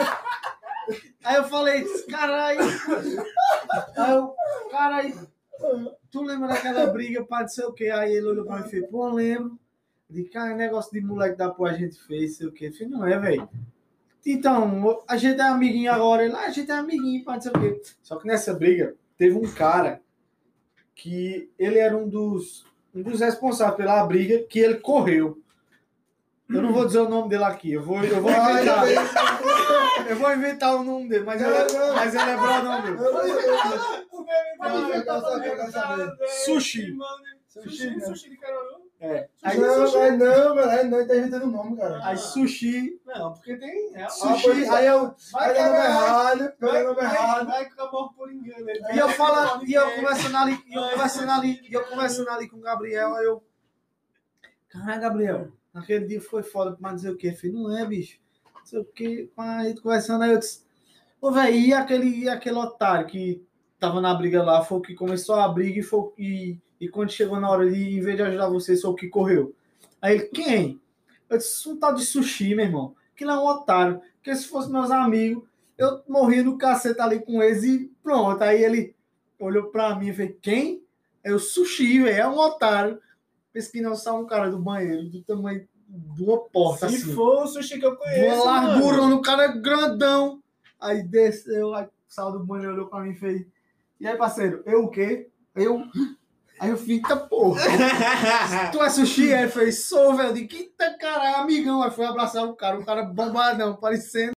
Aí 1.24 1.36
eu 1.36 1.44
falei, 1.46 1.86
caralho. 2.10 2.60
Aí 3.98 4.12
eu, 4.12 4.36
caralho. 4.70 5.28
Tu 6.12 6.22
lembra 6.24 6.48
daquela 6.50 6.88
briga 6.88 7.24
pra 7.26 7.42
não 7.42 7.48
sei 7.48 7.66
o 7.66 7.74
que? 7.74 7.90
Aí 7.90 8.14
ele 8.16 8.28
olhou 8.28 8.46
pra 8.46 8.58
mim 8.58 8.68
e 8.68 8.70
fez, 8.70 8.88
pô, 8.90 9.08
lembro. 9.10 9.58
Disse, 10.10 10.30
cara, 10.30 10.56
negócio 10.56 10.92
de 10.92 11.02
moleque 11.02 11.38
da 11.38 11.50
porra 11.50 11.72
a 11.72 11.78
gente 11.78 11.98
fez, 12.06 12.38
sei 12.38 12.48
o 12.48 12.52
que. 12.52 12.66
Eu 12.66 12.74
falei, 12.74 12.88
não 12.88 13.06
é, 13.06 13.20
velho. 13.20 13.50
Então, 14.26 15.04
a 15.08 15.18
gente 15.18 15.40
é 15.40 15.44
amiguinho 15.44 15.92
agora. 15.92 16.26
Ele, 16.26 16.34
ah, 16.34 16.46
a 16.46 16.50
gente 16.50 16.70
é 16.70 16.74
amiguinho, 16.76 17.24
não 17.26 17.42
sei 17.42 17.52
o 17.52 17.60
quê. 17.60 17.82
Só 18.02 18.18
que 18.18 18.28
nessa 18.28 18.54
briga, 18.54 18.96
teve 19.18 19.36
um 19.38 19.50
cara 19.54 20.02
que 20.98 21.50
ele 21.60 21.78
era 21.78 21.96
um 21.96 22.10
dos, 22.10 22.66
um 22.94 23.04
dos 23.04 23.20
responsáveis 23.20 23.78
pela 23.78 24.04
briga, 24.06 24.40
que 24.50 24.60
ele 24.60 24.76
correu. 24.76 25.40
Eu 26.50 26.62
não 26.62 26.74
vou 26.74 26.86
dizer 26.86 27.00
o 27.00 27.10
nome 27.10 27.30
dele 27.30 27.44
aqui, 27.44 27.74
eu 27.74 27.84
vou, 27.84 28.04
eu 28.04 28.22
vou 28.22 28.32
inventar. 28.32 28.84
Eu 30.10 30.16
vou 30.16 30.34
inventar 30.34 30.76
o 30.76 30.84
nome 30.84 31.10
dele, 31.10 31.26
mas 31.26 31.42
ele, 31.42 31.54
mas 31.94 32.16
ele 32.16 32.30
é 32.32 32.38
brother 32.38 32.84
meu. 32.84 33.04
Eu 33.04 33.14
não 33.14 33.22
sei. 33.24 33.48
Não, 34.58 34.90
eu 34.90 35.04
quero 35.04 35.22
saber, 35.22 35.48
eu 35.48 35.56
quero 35.56 35.72
saber. 35.72 36.28
Sushi. 36.46 36.98
Sushi, 37.48 37.96
né? 37.96 38.06
sushi 38.06 38.30
de 38.30 38.38
Caruaru. 38.38 38.87
É. 39.00 39.30
Aí, 39.44 39.60
Não, 39.60 39.92
velho, 39.92 40.18
não, 40.18 40.56
velho. 40.56 40.90
Não, 40.90 41.08
tá 41.08 41.16
inventando 41.16 41.44
o 41.44 41.52
nome, 41.52 41.78
cara. 41.78 42.04
aí 42.04 42.18
sushi, 42.18 43.00
Não, 43.06 43.32
porque 43.34 43.56
tem. 43.56 43.96
É, 43.96 44.10
sushi, 44.10 44.64
é. 44.64 44.70
aí 44.70 44.88
eu, 44.88 45.14
vai 45.32 45.54
Pega 45.54 45.62
o 45.62 45.72
nome 45.72 45.86
errado, 45.86 46.54
vai, 46.60 46.84
o 46.84 46.88
nome 46.88 47.02
errado. 47.02 47.48
vai 47.48 47.70
amor 47.80 48.14
por 48.14 48.32
engano. 48.32 48.68
Ele 48.70 48.82
e 48.94 48.98
eu 48.98 49.10
falo, 49.10 49.64
e 49.66 49.74
eu 49.74 49.96
conversando 49.96 50.38
ali, 50.38 50.64
e 50.68 50.74
eu 50.74 50.90
conversando 50.90 51.32
ali, 51.32 51.62
e 51.70 51.74
eu 51.74 51.84
conversando 51.86 52.30
ali 52.32 52.50
com 52.50 52.58
o 52.58 52.62
Gabriel, 52.62 53.14
aí 53.14 53.26
eu, 53.26 53.44
caralho, 54.70 55.02
Gabriel, 55.02 55.52
aquele 55.74 56.06
dia 56.08 56.22
foi 56.22 56.44
foda 56.44 56.76
pra 56.76 56.94
dizer 56.94 57.12
o 57.12 57.18
quê? 57.18 57.32
Falei, 57.34 57.52
não 57.52 57.78
é, 57.78 57.86
bicho, 57.86 58.20
não 58.56 58.66
sei 58.66 58.80
o 58.80 58.86
quê, 58.86 59.30
gente 59.64 59.82
conversando, 59.82 60.24
aí 60.24 60.32
eu 60.32 60.40
disse, 60.40 60.66
ô, 61.22 61.32
velho, 61.32 61.56
e 61.56 61.74
aquele, 61.74 62.24
e 62.24 62.30
aquele 62.30 62.58
otário 62.58 63.08
que 63.08 63.46
tava 63.80 64.02
na 64.02 64.14
briga 64.14 64.42
lá, 64.44 64.64
foi 64.64 64.80
o 64.80 64.82
que 64.82 64.96
começou 64.96 65.36
a 65.36 65.48
briga 65.48 65.80
e 65.80 65.84
foi, 65.84 66.00
o- 66.00 66.14
e, 66.18 66.60
e 66.80 66.88
quando 66.88 67.12
chegou 67.12 67.40
na 67.40 67.50
hora 67.50 67.70
de, 67.70 67.98
em 67.98 68.02
vez 68.02 68.16
de 68.16 68.24
ajudar 68.24 68.50
você, 68.50 68.76
sou 68.76 68.92
o 68.94 68.96
que 68.96 69.08
correu. 69.08 69.54
Aí 70.02 70.16
ele, 70.16 70.24
quem? 70.26 70.82
Eu 71.30 71.38
disse, 71.38 71.68
um 71.68 71.78
tal 71.78 71.94
de 71.94 72.06
sushi, 72.06 72.56
meu 72.56 72.66
irmão. 72.66 72.96
Aquilo 73.14 73.32
é 73.32 73.36
um 73.38 73.46
otário. 73.46 74.02
Porque 74.16 74.36
se 74.36 74.48
fosse 74.48 74.70
meus 74.72 74.92
amigos, 74.92 75.44
eu 75.78 76.02
morria 76.08 76.44
no 76.44 76.58
cacete 76.58 77.02
ali 77.02 77.20
com 77.20 77.42
eles 77.42 77.64
e 77.64 77.92
pronto. 78.04 78.42
Aí 78.42 78.64
ele 78.64 78.96
olhou 79.40 79.66
pra 79.66 79.96
mim 79.96 80.10
e 80.10 80.14
fez, 80.14 80.36
quem? 80.42 80.84
É 81.24 81.34
o 81.34 81.40
sushi, 81.40 82.00
velho. 82.04 82.16
É 82.16 82.28
um 82.28 82.38
otário. 82.38 83.00
Pensa 83.52 83.72
que 83.72 83.82
não 83.82 83.96
só 83.96 84.20
um 84.20 84.26
cara 84.26 84.50
do 84.50 84.60
banheiro, 84.60 85.10
do 85.10 85.22
tamanho 85.24 85.68
de 85.90 86.24
uma 86.24 86.40
porta, 86.40 86.90
Se 86.90 86.96
assim. 86.98 87.14
for 87.14 87.44
o 87.44 87.48
sushi 87.48 87.80
que 87.80 87.86
eu 87.86 87.96
conheço. 87.96 88.44
uma 88.44 88.44
largura, 88.44 89.02
o 89.04 89.22
cara 89.22 89.46
é 89.46 89.58
grandão. 89.58 90.42
Aí 90.80 91.02
desceu, 91.02 91.74
aí 91.74 91.88
saiu 92.08 92.34
do 92.34 92.46
banheiro, 92.46 92.74
olhou 92.74 92.88
pra 92.88 93.02
mim 93.02 93.12
e 93.12 93.16
fez, 93.16 93.46
e 94.00 94.06
aí, 94.08 94.16
parceiro, 94.16 94.62
eu 94.66 94.84
o 94.84 94.90
quê? 94.90 95.30
Eu... 95.56 95.84
Aí 96.60 96.70
eu 96.72 96.78
fiz, 96.78 97.02
tá 97.04 97.16
porra. 97.16 97.62
Tu 98.72 98.82
é 98.84 98.90
sushi? 98.90 99.34
Aí 99.34 99.44
ele 99.44 99.52
fez, 99.52 99.86
sou, 99.88 100.16
velho. 100.16 100.34
De 100.34 100.46
quinta 100.48 100.98
cara, 101.00 101.30
é 101.32 101.36
amigão. 101.36 101.84
Aí 101.84 101.92
foi 101.92 102.06
abraçar 102.06 102.44
o 102.46 102.56
cara, 102.56 102.80
o 102.80 102.86
cara 102.86 103.04
bombadão, 103.04 103.76
parecendo. 103.76 104.32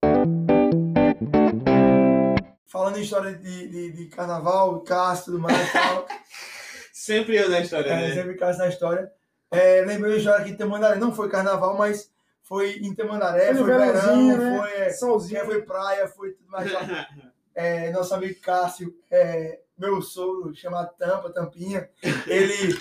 Falando 2.67 2.99
em 2.99 3.03
história 3.03 3.33
de, 3.35 3.69
de, 3.69 3.93
de 3.93 4.07
carnaval, 4.07 4.81
Cássio 4.81 5.23
e 5.23 5.25
tudo 5.27 5.39
mais 5.41 5.69
e 5.69 5.73
tal. 5.73 6.07
Sempre 6.93 7.37
eu 7.37 7.49
na 7.49 7.61
história, 7.61 7.89
É, 7.89 8.09
né? 8.09 8.15
sempre 8.15 8.35
Cássio 8.35 8.63
na 8.63 8.69
história. 8.69 9.11
É, 9.51 9.83
lembrei 9.87 10.13
uma 10.13 10.19
história 10.19 10.41
aqui 10.41 10.51
em 10.51 10.57
Tamandaré. 10.57 10.97
Não 10.97 11.15
foi 11.15 11.31
carnaval, 11.31 11.79
mas 11.79 12.11
foi 12.43 12.73
em 12.83 12.95
Tamandaré, 12.95 13.55
Foi 13.55 13.65
foi 13.65 13.79
verão, 13.79 14.37
né? 14.37 14.59
foi, 14.59 14.73
é, 14.73 14.91
Solzinho. 14.91 15.45
foi 15.47 15.63
praia, 15.63 16.07
foi 16.09 16.33
tudo 16.33 16.51
mais. 16.51 16.71
É, 17.61 17.91
nosso 17.91 18.15
amigo 18.15 18.41
Cássio, 18.41 18.95
é, 19.11 19.59
meu 19.79 20.03
sogro, 20.03 20.55
chamado 20.55 20.91
Tampa, 20.99 21.31
Tampinha, 21.31 21.89
ele, 22.27 22.79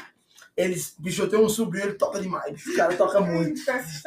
ele, 0.56 0.76
bicho, 1.00 1.22
eu 1.22 1.30
tenho 1.30 1.44
um 1.44 1.50
sobrinho, 1.50 1.86
ele 1.86 1.94
toca 1.94 2.20
demais, 2.20 2.66
o 2.66 2.76
cara 2.76 2.96
toca 2.96 3.22
muito, 3.22 3.62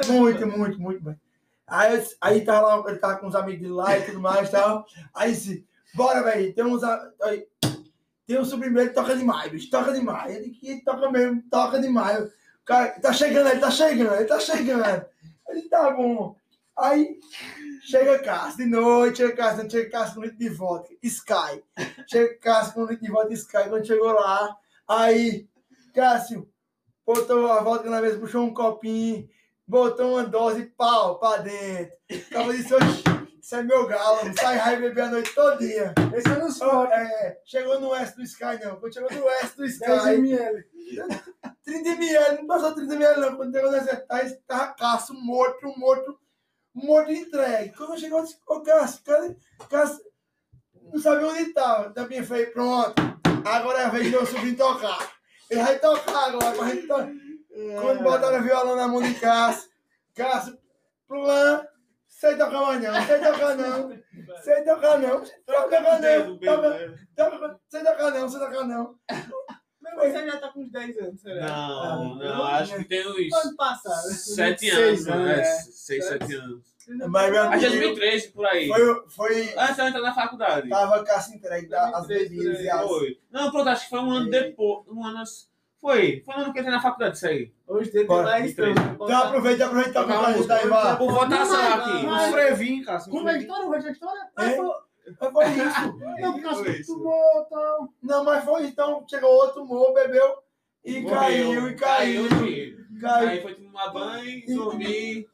muito, 0.08 0.46
muito, 0.46 0.80
muito 0.80 1.02
bem. 1.02 1.20
Aí, 1.66 2.04
aí 2.20 2.44
tava 2.44 2.76
lá, 2.76 2.90
ele 2.90 2.98
tava 2.98 3.18
com 3.18 3.28
os 3.28 3.34
amigos 3.36 3.60
dele 3.60 3.72
lá 3.72 3.96
e 3.96 4.02
tudo 4.02 4.20
mais 4.20 4.48
e 4.48 4.52
tal, 4.52 4.84
aí 5.14 5.32
disse, 5.32 5.64
bora, 5.94 6.22
velho, 6.22 6.52
tem 6.52 6.64
uns, 6.64 6.82
aí, 6.82 7.46
tem 8.26 8.38
um 8.38 8.44
sobrinho 8.44 8.72
meu, 8.72 8.82
ele 8.82 8.92
toca 8.92 9.16
demais, 9.16 9.50
bicho, 9.50 9.70
toca 9.70 9.92
demais, 9.92 10.34
ele 10.34 10.50
que 10.50 10.82
toca 10.84 11.10
mesmo, 11.10 11.42
toca 11.48 11.80
demais, 11.80 12.24
o 12.24 12.64
cara, 12.64 12.88
tá 13.00 13.12
chegando, 13.12 13.48
ele 13.48 13.60
tá 13.60 13.70
chegando, 13.70 14.14
ele 14.14 14.24
tá 14.24 14.40
chegando, 14.40 15.04
ele 15.48 15.62
tá 15.68 15.90
bom, 15.92 16.36
aí... 16.76 17.20
Chega 17.82 18.18
Cássio 18.20 18.58
de 18.58 18.66
noite, 18.66 19.16
chega 19.18 19.34
Cássio, 19.36 19.70
chega 19.70 19.90
Cássio 19.90 20.14
com 20.16 20.20
litro 20.22 20.38
de 20.38 20.48
vodka, 20.50 20.94
Sky. 21.02 21.64
Chega 22.08 22.38
Cássio 22.38 22.74
com 22.74 22.84
litro 22.84 23.04
de 23.04 23.10
vodka, 23.10 23.34
Sky. 23.34 23.68
Quando 23.68 23.86
chegou 23.86 24.12
lá, 24.12 24.56
aí 24.88 25.48
Cássio 25.94 26.48
botou 27.06 27.50
a 27.50 27.60
vodka 27.62 27.88
na 27.90 28.00
mesa, 28.00 28.18
puxou 28.18 28.42
um 28.44 28.52
copinho, 28.54 29.28
botou 29.66 30.12
uma 30.12 30.24
dose, 30.24 30.64
pau, 30.76 31.18
pra 31.18 31.38
dentro. 31.38 31.92
Disse, 32.08 32.74
"Oxi, 32.74 33.02
isso 33.40 33.54
é 33.56 33.62
meu 33.62 33.86
galo, 33.86 34.18
sai 34.38 34.56
raio 34.58 34.80
beber 34.80 35.04
a 35.04 35.08
noite 35.10 35.34
todinha. 35.34 35.94
Esse 36.14 36.28
é 36.28 36.34
no 36.36 36.44
Oh, 36.44 36.48
Sport. 36.48 36.90
é, 36.92 37.40
chegou 37.44 37.80
no 37.80 37.94
S 37.94 38.14
do 38.14 38.22
Sky, 38.22 38.62
não. 38.62 38.76
Quando 38.76 38.92
chegou 38.94 39.10
no 39.10 39.28
S 39.28 39.56
do 39.56 39.62
10 39.62 39.74
Sky, 39.74 40.14
ml. 40.14 40.64
30 41.64 41.88
ml, 41.90 42.36
não 42.38 42.46
passou 42.46 42.74
30 42.74 42.94
ml 42.94 43.20
não. 43.20 43.36
Quando 43.36 43.52
chegou 43.54 43.70
nessa, 43.70 44.04
aí 44.10 44.30
tava 44.46 44.74
Cássio 44.74 45.14
morto, 45.14 45.66
morto. 45.78 46.18
De 46.74 47.12
entregue. 47.14 47.74
Quando 47.76 47.98
chegou, 47.98 48.18
eu 48.20 48.24
disse, 48.24 48.38
ô 48.46 48.60
Cássio, 48.62 49.00
cadê? 49.04 49.36
Cássio, 49.68 50.00
não 50.92 51.00
sabia 51.00 51.26
onde 51.26 51.42
estava. 51.42 51.90
Também 51.90 52.22
foi, 52.24 52.46
pronto. 52.46 52.94
Agora 53.44 53.80
é 53.80 53.84
a 53.84 53.88
vez 53.90 54.04
de 54.04 54.10
meu 54.10 54.26
sobrinho 54.26 54.56
tocar. 54.56 55.12
Ele 55.48 55.62
vai 55.62 55.78
tocar 55.78 56.28
agora, 56.28 56.70
gente 56.70 56.86
to- 56.86 57.10
Quando 57.80 58.02
botaram 58.02 58.38
o 58.38 58.42
violão 58.42 58.76
na 58.76 58.86
mão 58.88 59.02
de 59.02 59.14
Cássio, 59.14 59.68
Cássio, 60.14 60.56
plan, 61.08 61.66
sei 62.08 62.36
tocar 62.36 62.60
mais 62.60 62.82
não, 62.82 63.06
sei 63.06 63.18
tocar 63.18 63.56
não, 63.56 63.88
sei 64.42 64.64
tocar 64.64 64.98
não, 64.98 65.24
sei 65.24 65.42
tocar 65.44 66.00
não, 66.00 66.28
sei 67.68 67.82
tocar 67.82 68.10
não, 68.12 68.28
sei 68.28 68.40
tocar 68.40 68.64
não. 68.64 68.94
Mas 69.96 70.12
você 70.12 70.26
já 70.26 70.36
tá 70.38 70.48
com 70.48 70.60
uns 70.60 70.70
10 70.70 70.98
anos, 70.98 71.20
será? 71.20 71.46
Não, 71.46 72.14
não, 72.16 72.44
acho 72.44 72.76
que 72.76 72.84
tem 72.84 73.06
uns 73.06 73.32
Ano 73.44 73.56
passado. 73.56 74.08
sete 74.12 74.70
Seis 74.70 75.06
anos, 75.06 75.08
anos, 75.08 75.26
né? 75.26 75.40
é. 75.40 75.44
Seis, 75.44 76.04
sete 76.06 76.34
anos. 76.34 76.70
Mas 77.08 77.30
meu 77.30 77.42
Acho 77.42 77.58
que 77.60 77.64
é 77.64 77.68
amigo, 77.68 77.82
2013, 77.94 78.28
por 78.32 78.46
aí. 78.46 78.66
foi, 78.68 79.04
foi, 79.10 79.54
Antes 79.56 79.76
de 79.76 79.80
eu 79.82 79.86
entrar 79.88 80.00
na 80.00 80.14
faculdade. 80.14 80.68
tava 80.68 81.04
Cássio 81.04 81.36
entregue 81.36 81.68
da- 81.68 81.88
as 81.90 82.06
2003 82.08 82.30
bebidas 82.30 82.60
e 82.60 82.68
as... 82.70 82.88
Foi. 82.88 83.18
Não, 83.30 83.50
pronto, 83.52 83.68
acho 83.68 83.84
que 83.84 83.90
foi 83.90 84.00
um 84.00 84.10
ano 84.10 84.26
É. 84.34 84.40
depois. 84.42 84.86
Um 84.88 85.04
ano. 85.06 85.22
Foi. 85.80 86.22
Foi 86.26 86.34
no 86.36 86.42
ano 86.42 86.52
que 86.52 86.58
eu 86.58 86.62
entrei 86.62 86.74
na 86.76 86.82
faculdade, 86.82 87.16
isso 87.16 87.26
aí. 87.26 87.52
Hoje 87.66 87.90
tem 87.90 88.06
mais 88.06 88.54
três. 88.54 88.76
Então 88.76 89.08
aproveita, 89.16 89.66
aproveita 89.66 90.04
pra 90.04 90.32
daí, 90.32 90.68
vá. 90.68 90.96
Por 90.96 91.12
votação 91.12 91.56
Não, 91.62 91.74
aqui. 91.94 92.06
mas- 92.06 92.28
Um 92.28 92.32
frevinho, 92.32 92.82
um 92.82 93.10
Como 93.10 93.28
é 93.28 93.32
a 93.34 93.38
história? 93.38 93.62
Como 93.62 93.74
é 93.74 93.78
a 93.78 93.90
história? 93.92 94.28
Foi- 95.18 95.30
Mas 95.32 95.54
foi 95.56 95.66
isso. 95.66 95.98
Não, 96.20 96.40
porque 96.40 96.70
isso. 96.72 96.94
tomou, 96.96 97.44
tal. 97.50 97.88
Não, 98.02 98.24
mas 98.24 98.44
foi 98.44 98.66
então, 98.66 99.04
chegou 99.08 99.30
outro, 99.30 99.54
tomou, 99.62 99.92
bebeu 99.94 100.36
e 100.84 101.00
Morreu. 101.00 101.18
caiu, 101.18 101.68
e 101.68 101.74
caiu, 101.74 102.24
filho. 102.28 102.86
caiu. 103.00 103.28
Aí 103.28 103.42
foi 103.42 103.54
tomar 103.54 103.88
banho, 103.92 104.46
dormir. 104.54 105.28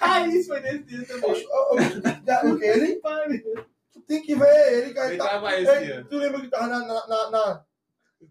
Ah, 0.00 0.26
isso 0.26 0.48
foi 0.48 0.60
nesse 0.60 0.82
dia 0.84 1.06
também. 1.06 2.58
Que 2.58 2.64
ele? 2.64 3.00
Tu 3.92 4.00
tem 4.06 4.22
que 4.22 4.34
ver 4.34 4.72
ele, 4.72 4.94
cara. 4.94 5.08
ele 5.08 5.18
Tá, 5.18 5.28
tava 5.28 5.52
ele- 5.54 6.04
tu 6.04 6.16
lembra 6.16 6.40
que 6.40 6.48
tava 6.48 6.66
na, 6.66 6.78
na, 6.80 7.06
na- 7.06 7.30
na- 7.30 7.64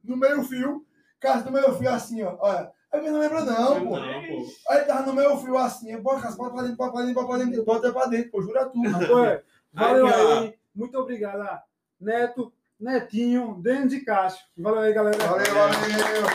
no 0.03 0.17
meio 0.17 0.43
fio? 0.43 0.85
Cara, 1.19 1.41
no 1.41 1.51
meio 1.51 1.73
fio 1.75 1.89
assim, 1.89 2.23
ó. 2.23 2.35
Olha. 2.39 2.71
Aí 2.91 3.05
eu 3.05 3.11
não 3.13 3.19
lembro 3.21 3.45
não, 3.45 3.85
pô. 3.87 3.99
Não, 3.99 4.21
pô. 4.23 4.45
Aí 4.69 4.77
ele 4.77 4.85
tava 4.85 5.05
no 5.05 5.13
meio 5.13 5.37
fio 5.37 5.57
assim. 5.57 5.95
Bota, 5.97 6.29
bota 6.31 6.51
pra 6.53 6.61
dentro, 6.63 6.77
bota 6.77 6.91
pra 6.91 7.01
dentro, 7.03 7.13
bota 7.15 7.27
pra 7.27 7.37
dentro, 7.37 7.63
bota 7.63 7.91
pra 7.93 8.05
dentro, 8.07 8.31
pô, 8.31 8.41
jura 8.41 8.65
tu. 8.65 8.81
Ué, 8.81 9.43
valeu 9.73 10.07
Aí, 10.07 10.37
aí. 10.37 10.55
Muito 10.73 10.97
obrigado, 10.97 11.41
a 11.41 11.63
Neto, 11.99 12.51
Netinho, 12.79 13.55
Denis 13.61 13.93
e 13.93 14.03
Cássio. 14.03 14.43
Valeu 14.57 14.79
aí, 14.81 14.93
galera. 14.93 15.17
Valeu, 15.17 15.53
valeu. 15.53 16.25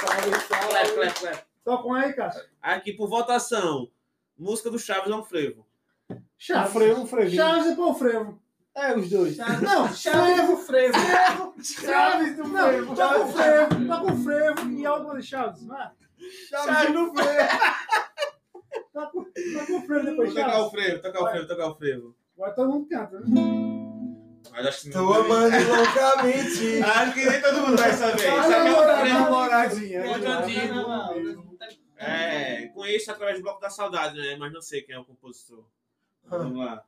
Salve, 0.00 0.40
salve. 0.48 1.10
clap. 1.20 1.38
Tocam 1.64 1.92
aí, 1.94 2.12
Cássio. 2.12 2.42
Aqui 2.62 2.92
por 2.92 3.08
votação. 3.08 3.90
Música 4.38 4.70
do 4.70 4.78
Chaves 4.78 5.10
é 5.10 5.14
um 5.14 5.22
frevo. 5.22 5.66
Um 6.10 6.16
Chaves. 6.38 6.72
frevo, 6.72 7.00
um 7.02 7.06
frevinho. 7.06 7.36
Chaves 7.42 7.66
e 7.72 7.76
Pão 7.76 7.94
Frevo. 7.94 8.42
É, 8.74 8.96
os 8.96 9.10
dois. 9.10 9.36
Não, 9.36 9.88
Chaves 9.92 10.46
do 10.46 10.56
frevo. 10.56 10.94
Chaves 11.62 12.36
do 12.36 12.44
Frevo. 12.44 12.94
Tá 12.96 13.14
com 13.18 13.28
frevo, 13.28 13.88
tá 13.88 14.00
com 14.00 14.16
frevo 14.24 14.70
e 14.70 14.86
algo 14.86 15.16
de 15.18 15.22
Chaves. 15.22 15.66
Vai. 15.66 15.90
Chaves 16.48 16.94
no 16.94 17.14
freio. 17.14 17.48
Tá 18.92 19.06
com, 19.06 19.24
tá 19.24 19.66
com 19.66 19.82
frevo 19.86 20.06
depois, 20.06 20.32
Tocar 20.34 20.48
o 20.48 20.52
Chaves. 20.52 20.70
frevo, 20.70 21.02
tocar 21.02 21.20
o 21.22 21.30
frevo, 21.30 21.46
tocar 21.48 21.66
o 21.68 21.74
frevo. 21.76 22.16
Agora 22.40 22.54
todo 22.54 22.70
mundo 22.70 22.88
canta, 22.88 23.20
né? 23.20 23.26
Mas 24.50 24.66
acho 24.66 24.82
que 24.84 24.90
Tô 24.90 25.12
amando 25.12 25.56
loucamente. 25.56 26.82
Acho 26.82 27.12
que 27.12 27.26
nem 27.26 27.40
todo 27.42 27.60
mundo 27.60 27.76
vai 27.76 27.92
saber. 27.92 28.18
Sabe 28.22 28.48
que 28.48 29.10
é 29.10 29.12
namorada, 29.12 29.70
frevo. 29.70 29.94
Namoradinha. 29.94 30.02
É, 31.98 32.68
conheço 32.68 33.10
através 33.10 33.36
do 33.36 33.42
Bloco 33.42 33.60
da 33.60 33.68
Saudade, 33.68 34.18
né? 34.18 34.36
Mas 34.38 34.54
não 34.54 34.62
sei 34.62 34.80
quem 34.80 34.94
é 34.94 34.98
o 34.98 35.04
compositor. 35.04 35.66
Vamos 36.24 36.56
lá. 36.64 36.82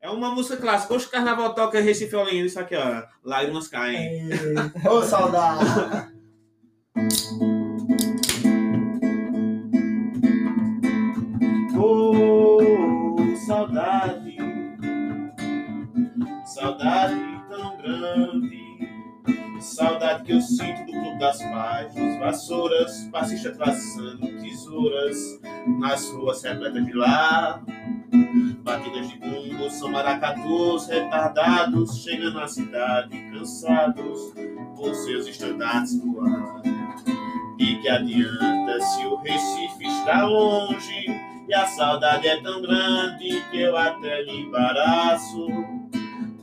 É 0.00 0.10
uma 0.10 0.32
música 0.32 0.56
clássica. 0.56 0.92
Hoje 0.92 1.06
o 1.06 1.10
carnaval 1.10 1.54
toca 1.54 1.80
Recife 1.80 2.16
Olinda, 2.16 2.46
isso 2.46 2.58
aqui, 2.58 2.74
ó. 2.74 3.04
Lágrimas 3.22 3.68
caem. 3.68 4.28
Ô, 4.90 5.02
saudade. 5.02 6.16
grande, 18.16 18.88
saudade 19.60 20.24
que 20.24 20.32
eu 20.32 20.40
sinto 20.40 20.86
do 20.86 20.92
clube 20.92 21.18
das 21.18 21.42
páginas, 21.42 22.18
vassouras, 22.18 23.08
passista 23.12 23.52
traçando 23.52 24.26
tesouras 24.40 25.16
nas 25.78 26.10
ruas 26.10 26.42
repletas 26.42 26.86
de 26.86 26.92
lá. 26.94 27.62
Batidas 28.62 29.08
de 29.08 29.18
bumbo, 29.18 29.70
são 29.70 29.90
maracatus 29.90 30.88
retardados, 30.88 32.02
chegando 32.02 32.34
na 32.34 32.48
cidade 32.48 33.16
cansados, 33.30 34.32
com 34.76 34.92
seus 34.92 35.26
estandartes 35.26 36.02
no 36.02 36.20
ar. 36.20 36.62
E 37.58 37.76
que 37.76 37.88
adianta 37.88 38.80
se 38.80 39.06
o 39.06 39.16
Recife 39.16 39.86
está 39.86 40.24
longe 40.24 41.06
e 41.48 41.54
a 41.54 41.66
saudade 41.66 42.26
é 42.26 42.42
tão 42.42 42.60
grande 42.60 43.40
que 43.50 43.60
eu 43.60 43.76
até 43.76 44.24
me 44.24 44.42
embaraço. 44.42 45.46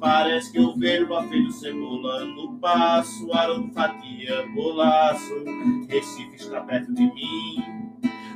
Parece 0.04 0.52
que 0.52 0.60
eu 0.60 0.76
vejo 0.76 1.08
o 1.08 1.16
afeto 1.16 1.50
cebola 1.54 2.26
no 2.26 2.60
passo, 2.60 3.32
aroma 3.32 3.72
fatia, 3.74 4.46
bolaço. 4.54 5.46
Recife 5.88 6.36
está 6.36 6.60
perto 6.60 6.94
de 6.94 7.04
mim. 7.04 7.64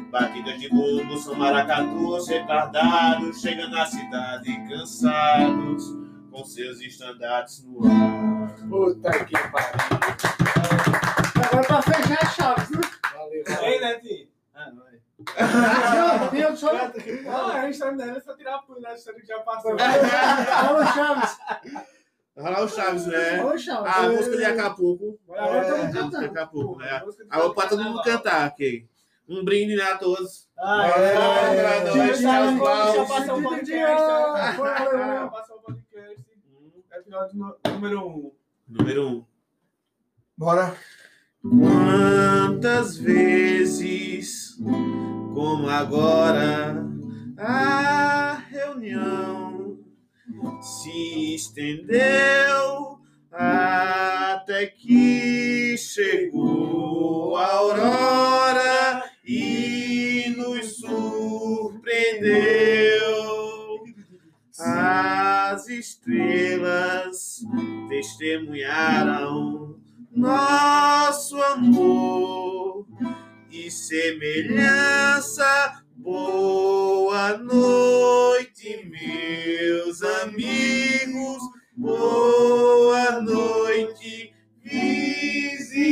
Batidas 0.09 0.57
de 0.61 0.69
bumbo 0.69 1.17
são 1.17 1.35
maracatus 1.35 2.29
retardados, 2.29 3.41
chegando 3.41 3.71
na 3.71 3.85
cidade 3.85 4.65
cansados, 4.69 5.83
com 6.31 6.45
seus 6.45 6.79
estandartes 6.79 7.65
no 7.65 7.85
ar. 7.85 8.55
Puta 8.69 9.25
que 9.25 9.37
pariu. 9.37 9.99
Agora 11.43 11.67
pra 11.67 11.81
fechar 11.81 12.23
as 12.23 12.33
chaves, 12.33 12.69
né? 12.69 12.81
Valeu. 13.13 13.69
Ei, 13.69 13.81
Netinho. 13.81 14.16
Ah. 15.39 16.17
Não, 16.19 16.27
tem 16.29 16.41
outro 16.45 16.57
só. 16.57 16.73
Não, 16.73 17.47
a 17.51 17.61
gente 17.65 17.79
tá 17.79 17.91
dando 17.91 18.21
só 18.21 18.35
tirar 18.35 18.55
a 18.55 18.59
punha 18.59 18.81
da 18.81 18.93
história 18.95 19.19
que 19.21 19.27
já 19.27 19.39
passou. 19.39 19.71
Alô, 19.71 20.85
Chaves. 20.93 21.37
Olha 22.35 22.49
lá 22.49 22.61
o 22.63 22.67
Chaves, 22.69 23.05
né? 23.07 23.39
Alô, 23.39 23.57
Chaves. 23.57 23.95
A 23.95 24.09
música 24.09 24.37
de 24.37 24.45
Acapulco. 24.45 25.19
Agora 25.29 25.61
estamos 25.61 25.79
A 25.79 25.85
música 25.85 25.87
de 25.87 25.97
cantando. 25.99 26.25
Acapulco, 26.25 26.79
né? 26.79 27.01
Música 27.05 27.23
de 27.25 27.29
Alô, 27.31 27.53
pra 27.53 27.67
todo 27.67 27.83
mundo 27.83 27.95
carnaval. 28.01 28.23
cantar 28.23 28.45
aqui. 28.47 28.87
Um 29.29 29.43
brinde, 29.43 29.75
né, 29.75 29.83
a 29.83 29.97
todos. 29.97 30.47
Ah, 30.57 30.87
É, 30.87 31.13
é. 31.79 31.91
Deixa 31.91 32.39
eu 32.39 32.55
eu 32.95 33.05
passar 33.07 33.33
o 33.35 33.43
podcast. 33.43 33.73
né? 33.75 34.55
Ah. 34.63 35.27
Passar 35.31 35.53
o 35.55 35.59
podcast. 35.59 36.21
Episódio 36.93 37.37
no- 37.37 37.57
número 37.73 38.07
1. 38.07 38.31
Número 38.69 39.07
um. 39.07 39.25
Bora. 40.37 40.75
Quantas 41.41 42.97
vezes, 42.97 44.46
como 45.33 45.69
agora, 45.69 46.85
a 47.37 48.41
reunião 48.49 49.77
se 50.61 51.35
estendeu 51.35 52.99
até 53.31 54.65
que 54.67 55.77
chegou 55.77 57.37
a 57.37 57.53
aurora 57.53 59.03
e 59.23 60.33
nos 60.35 60.77
surpreendeu. 60.77 61.77
As 64.59 65.67
estrelas 65.67 67.41
testemunharam 67.87 69.77
nosso 70.11 71.39
amor 71.39 72.76
semelhança. 73.71 75.45
Boa 75.95 77.37
noite, 77.37 78.85
meus 78.89 80.01
amigos. 80.03 81.41
Boa 81.75 83.21
noite, 83.21 84.33
vizinhança. 84.63 85.87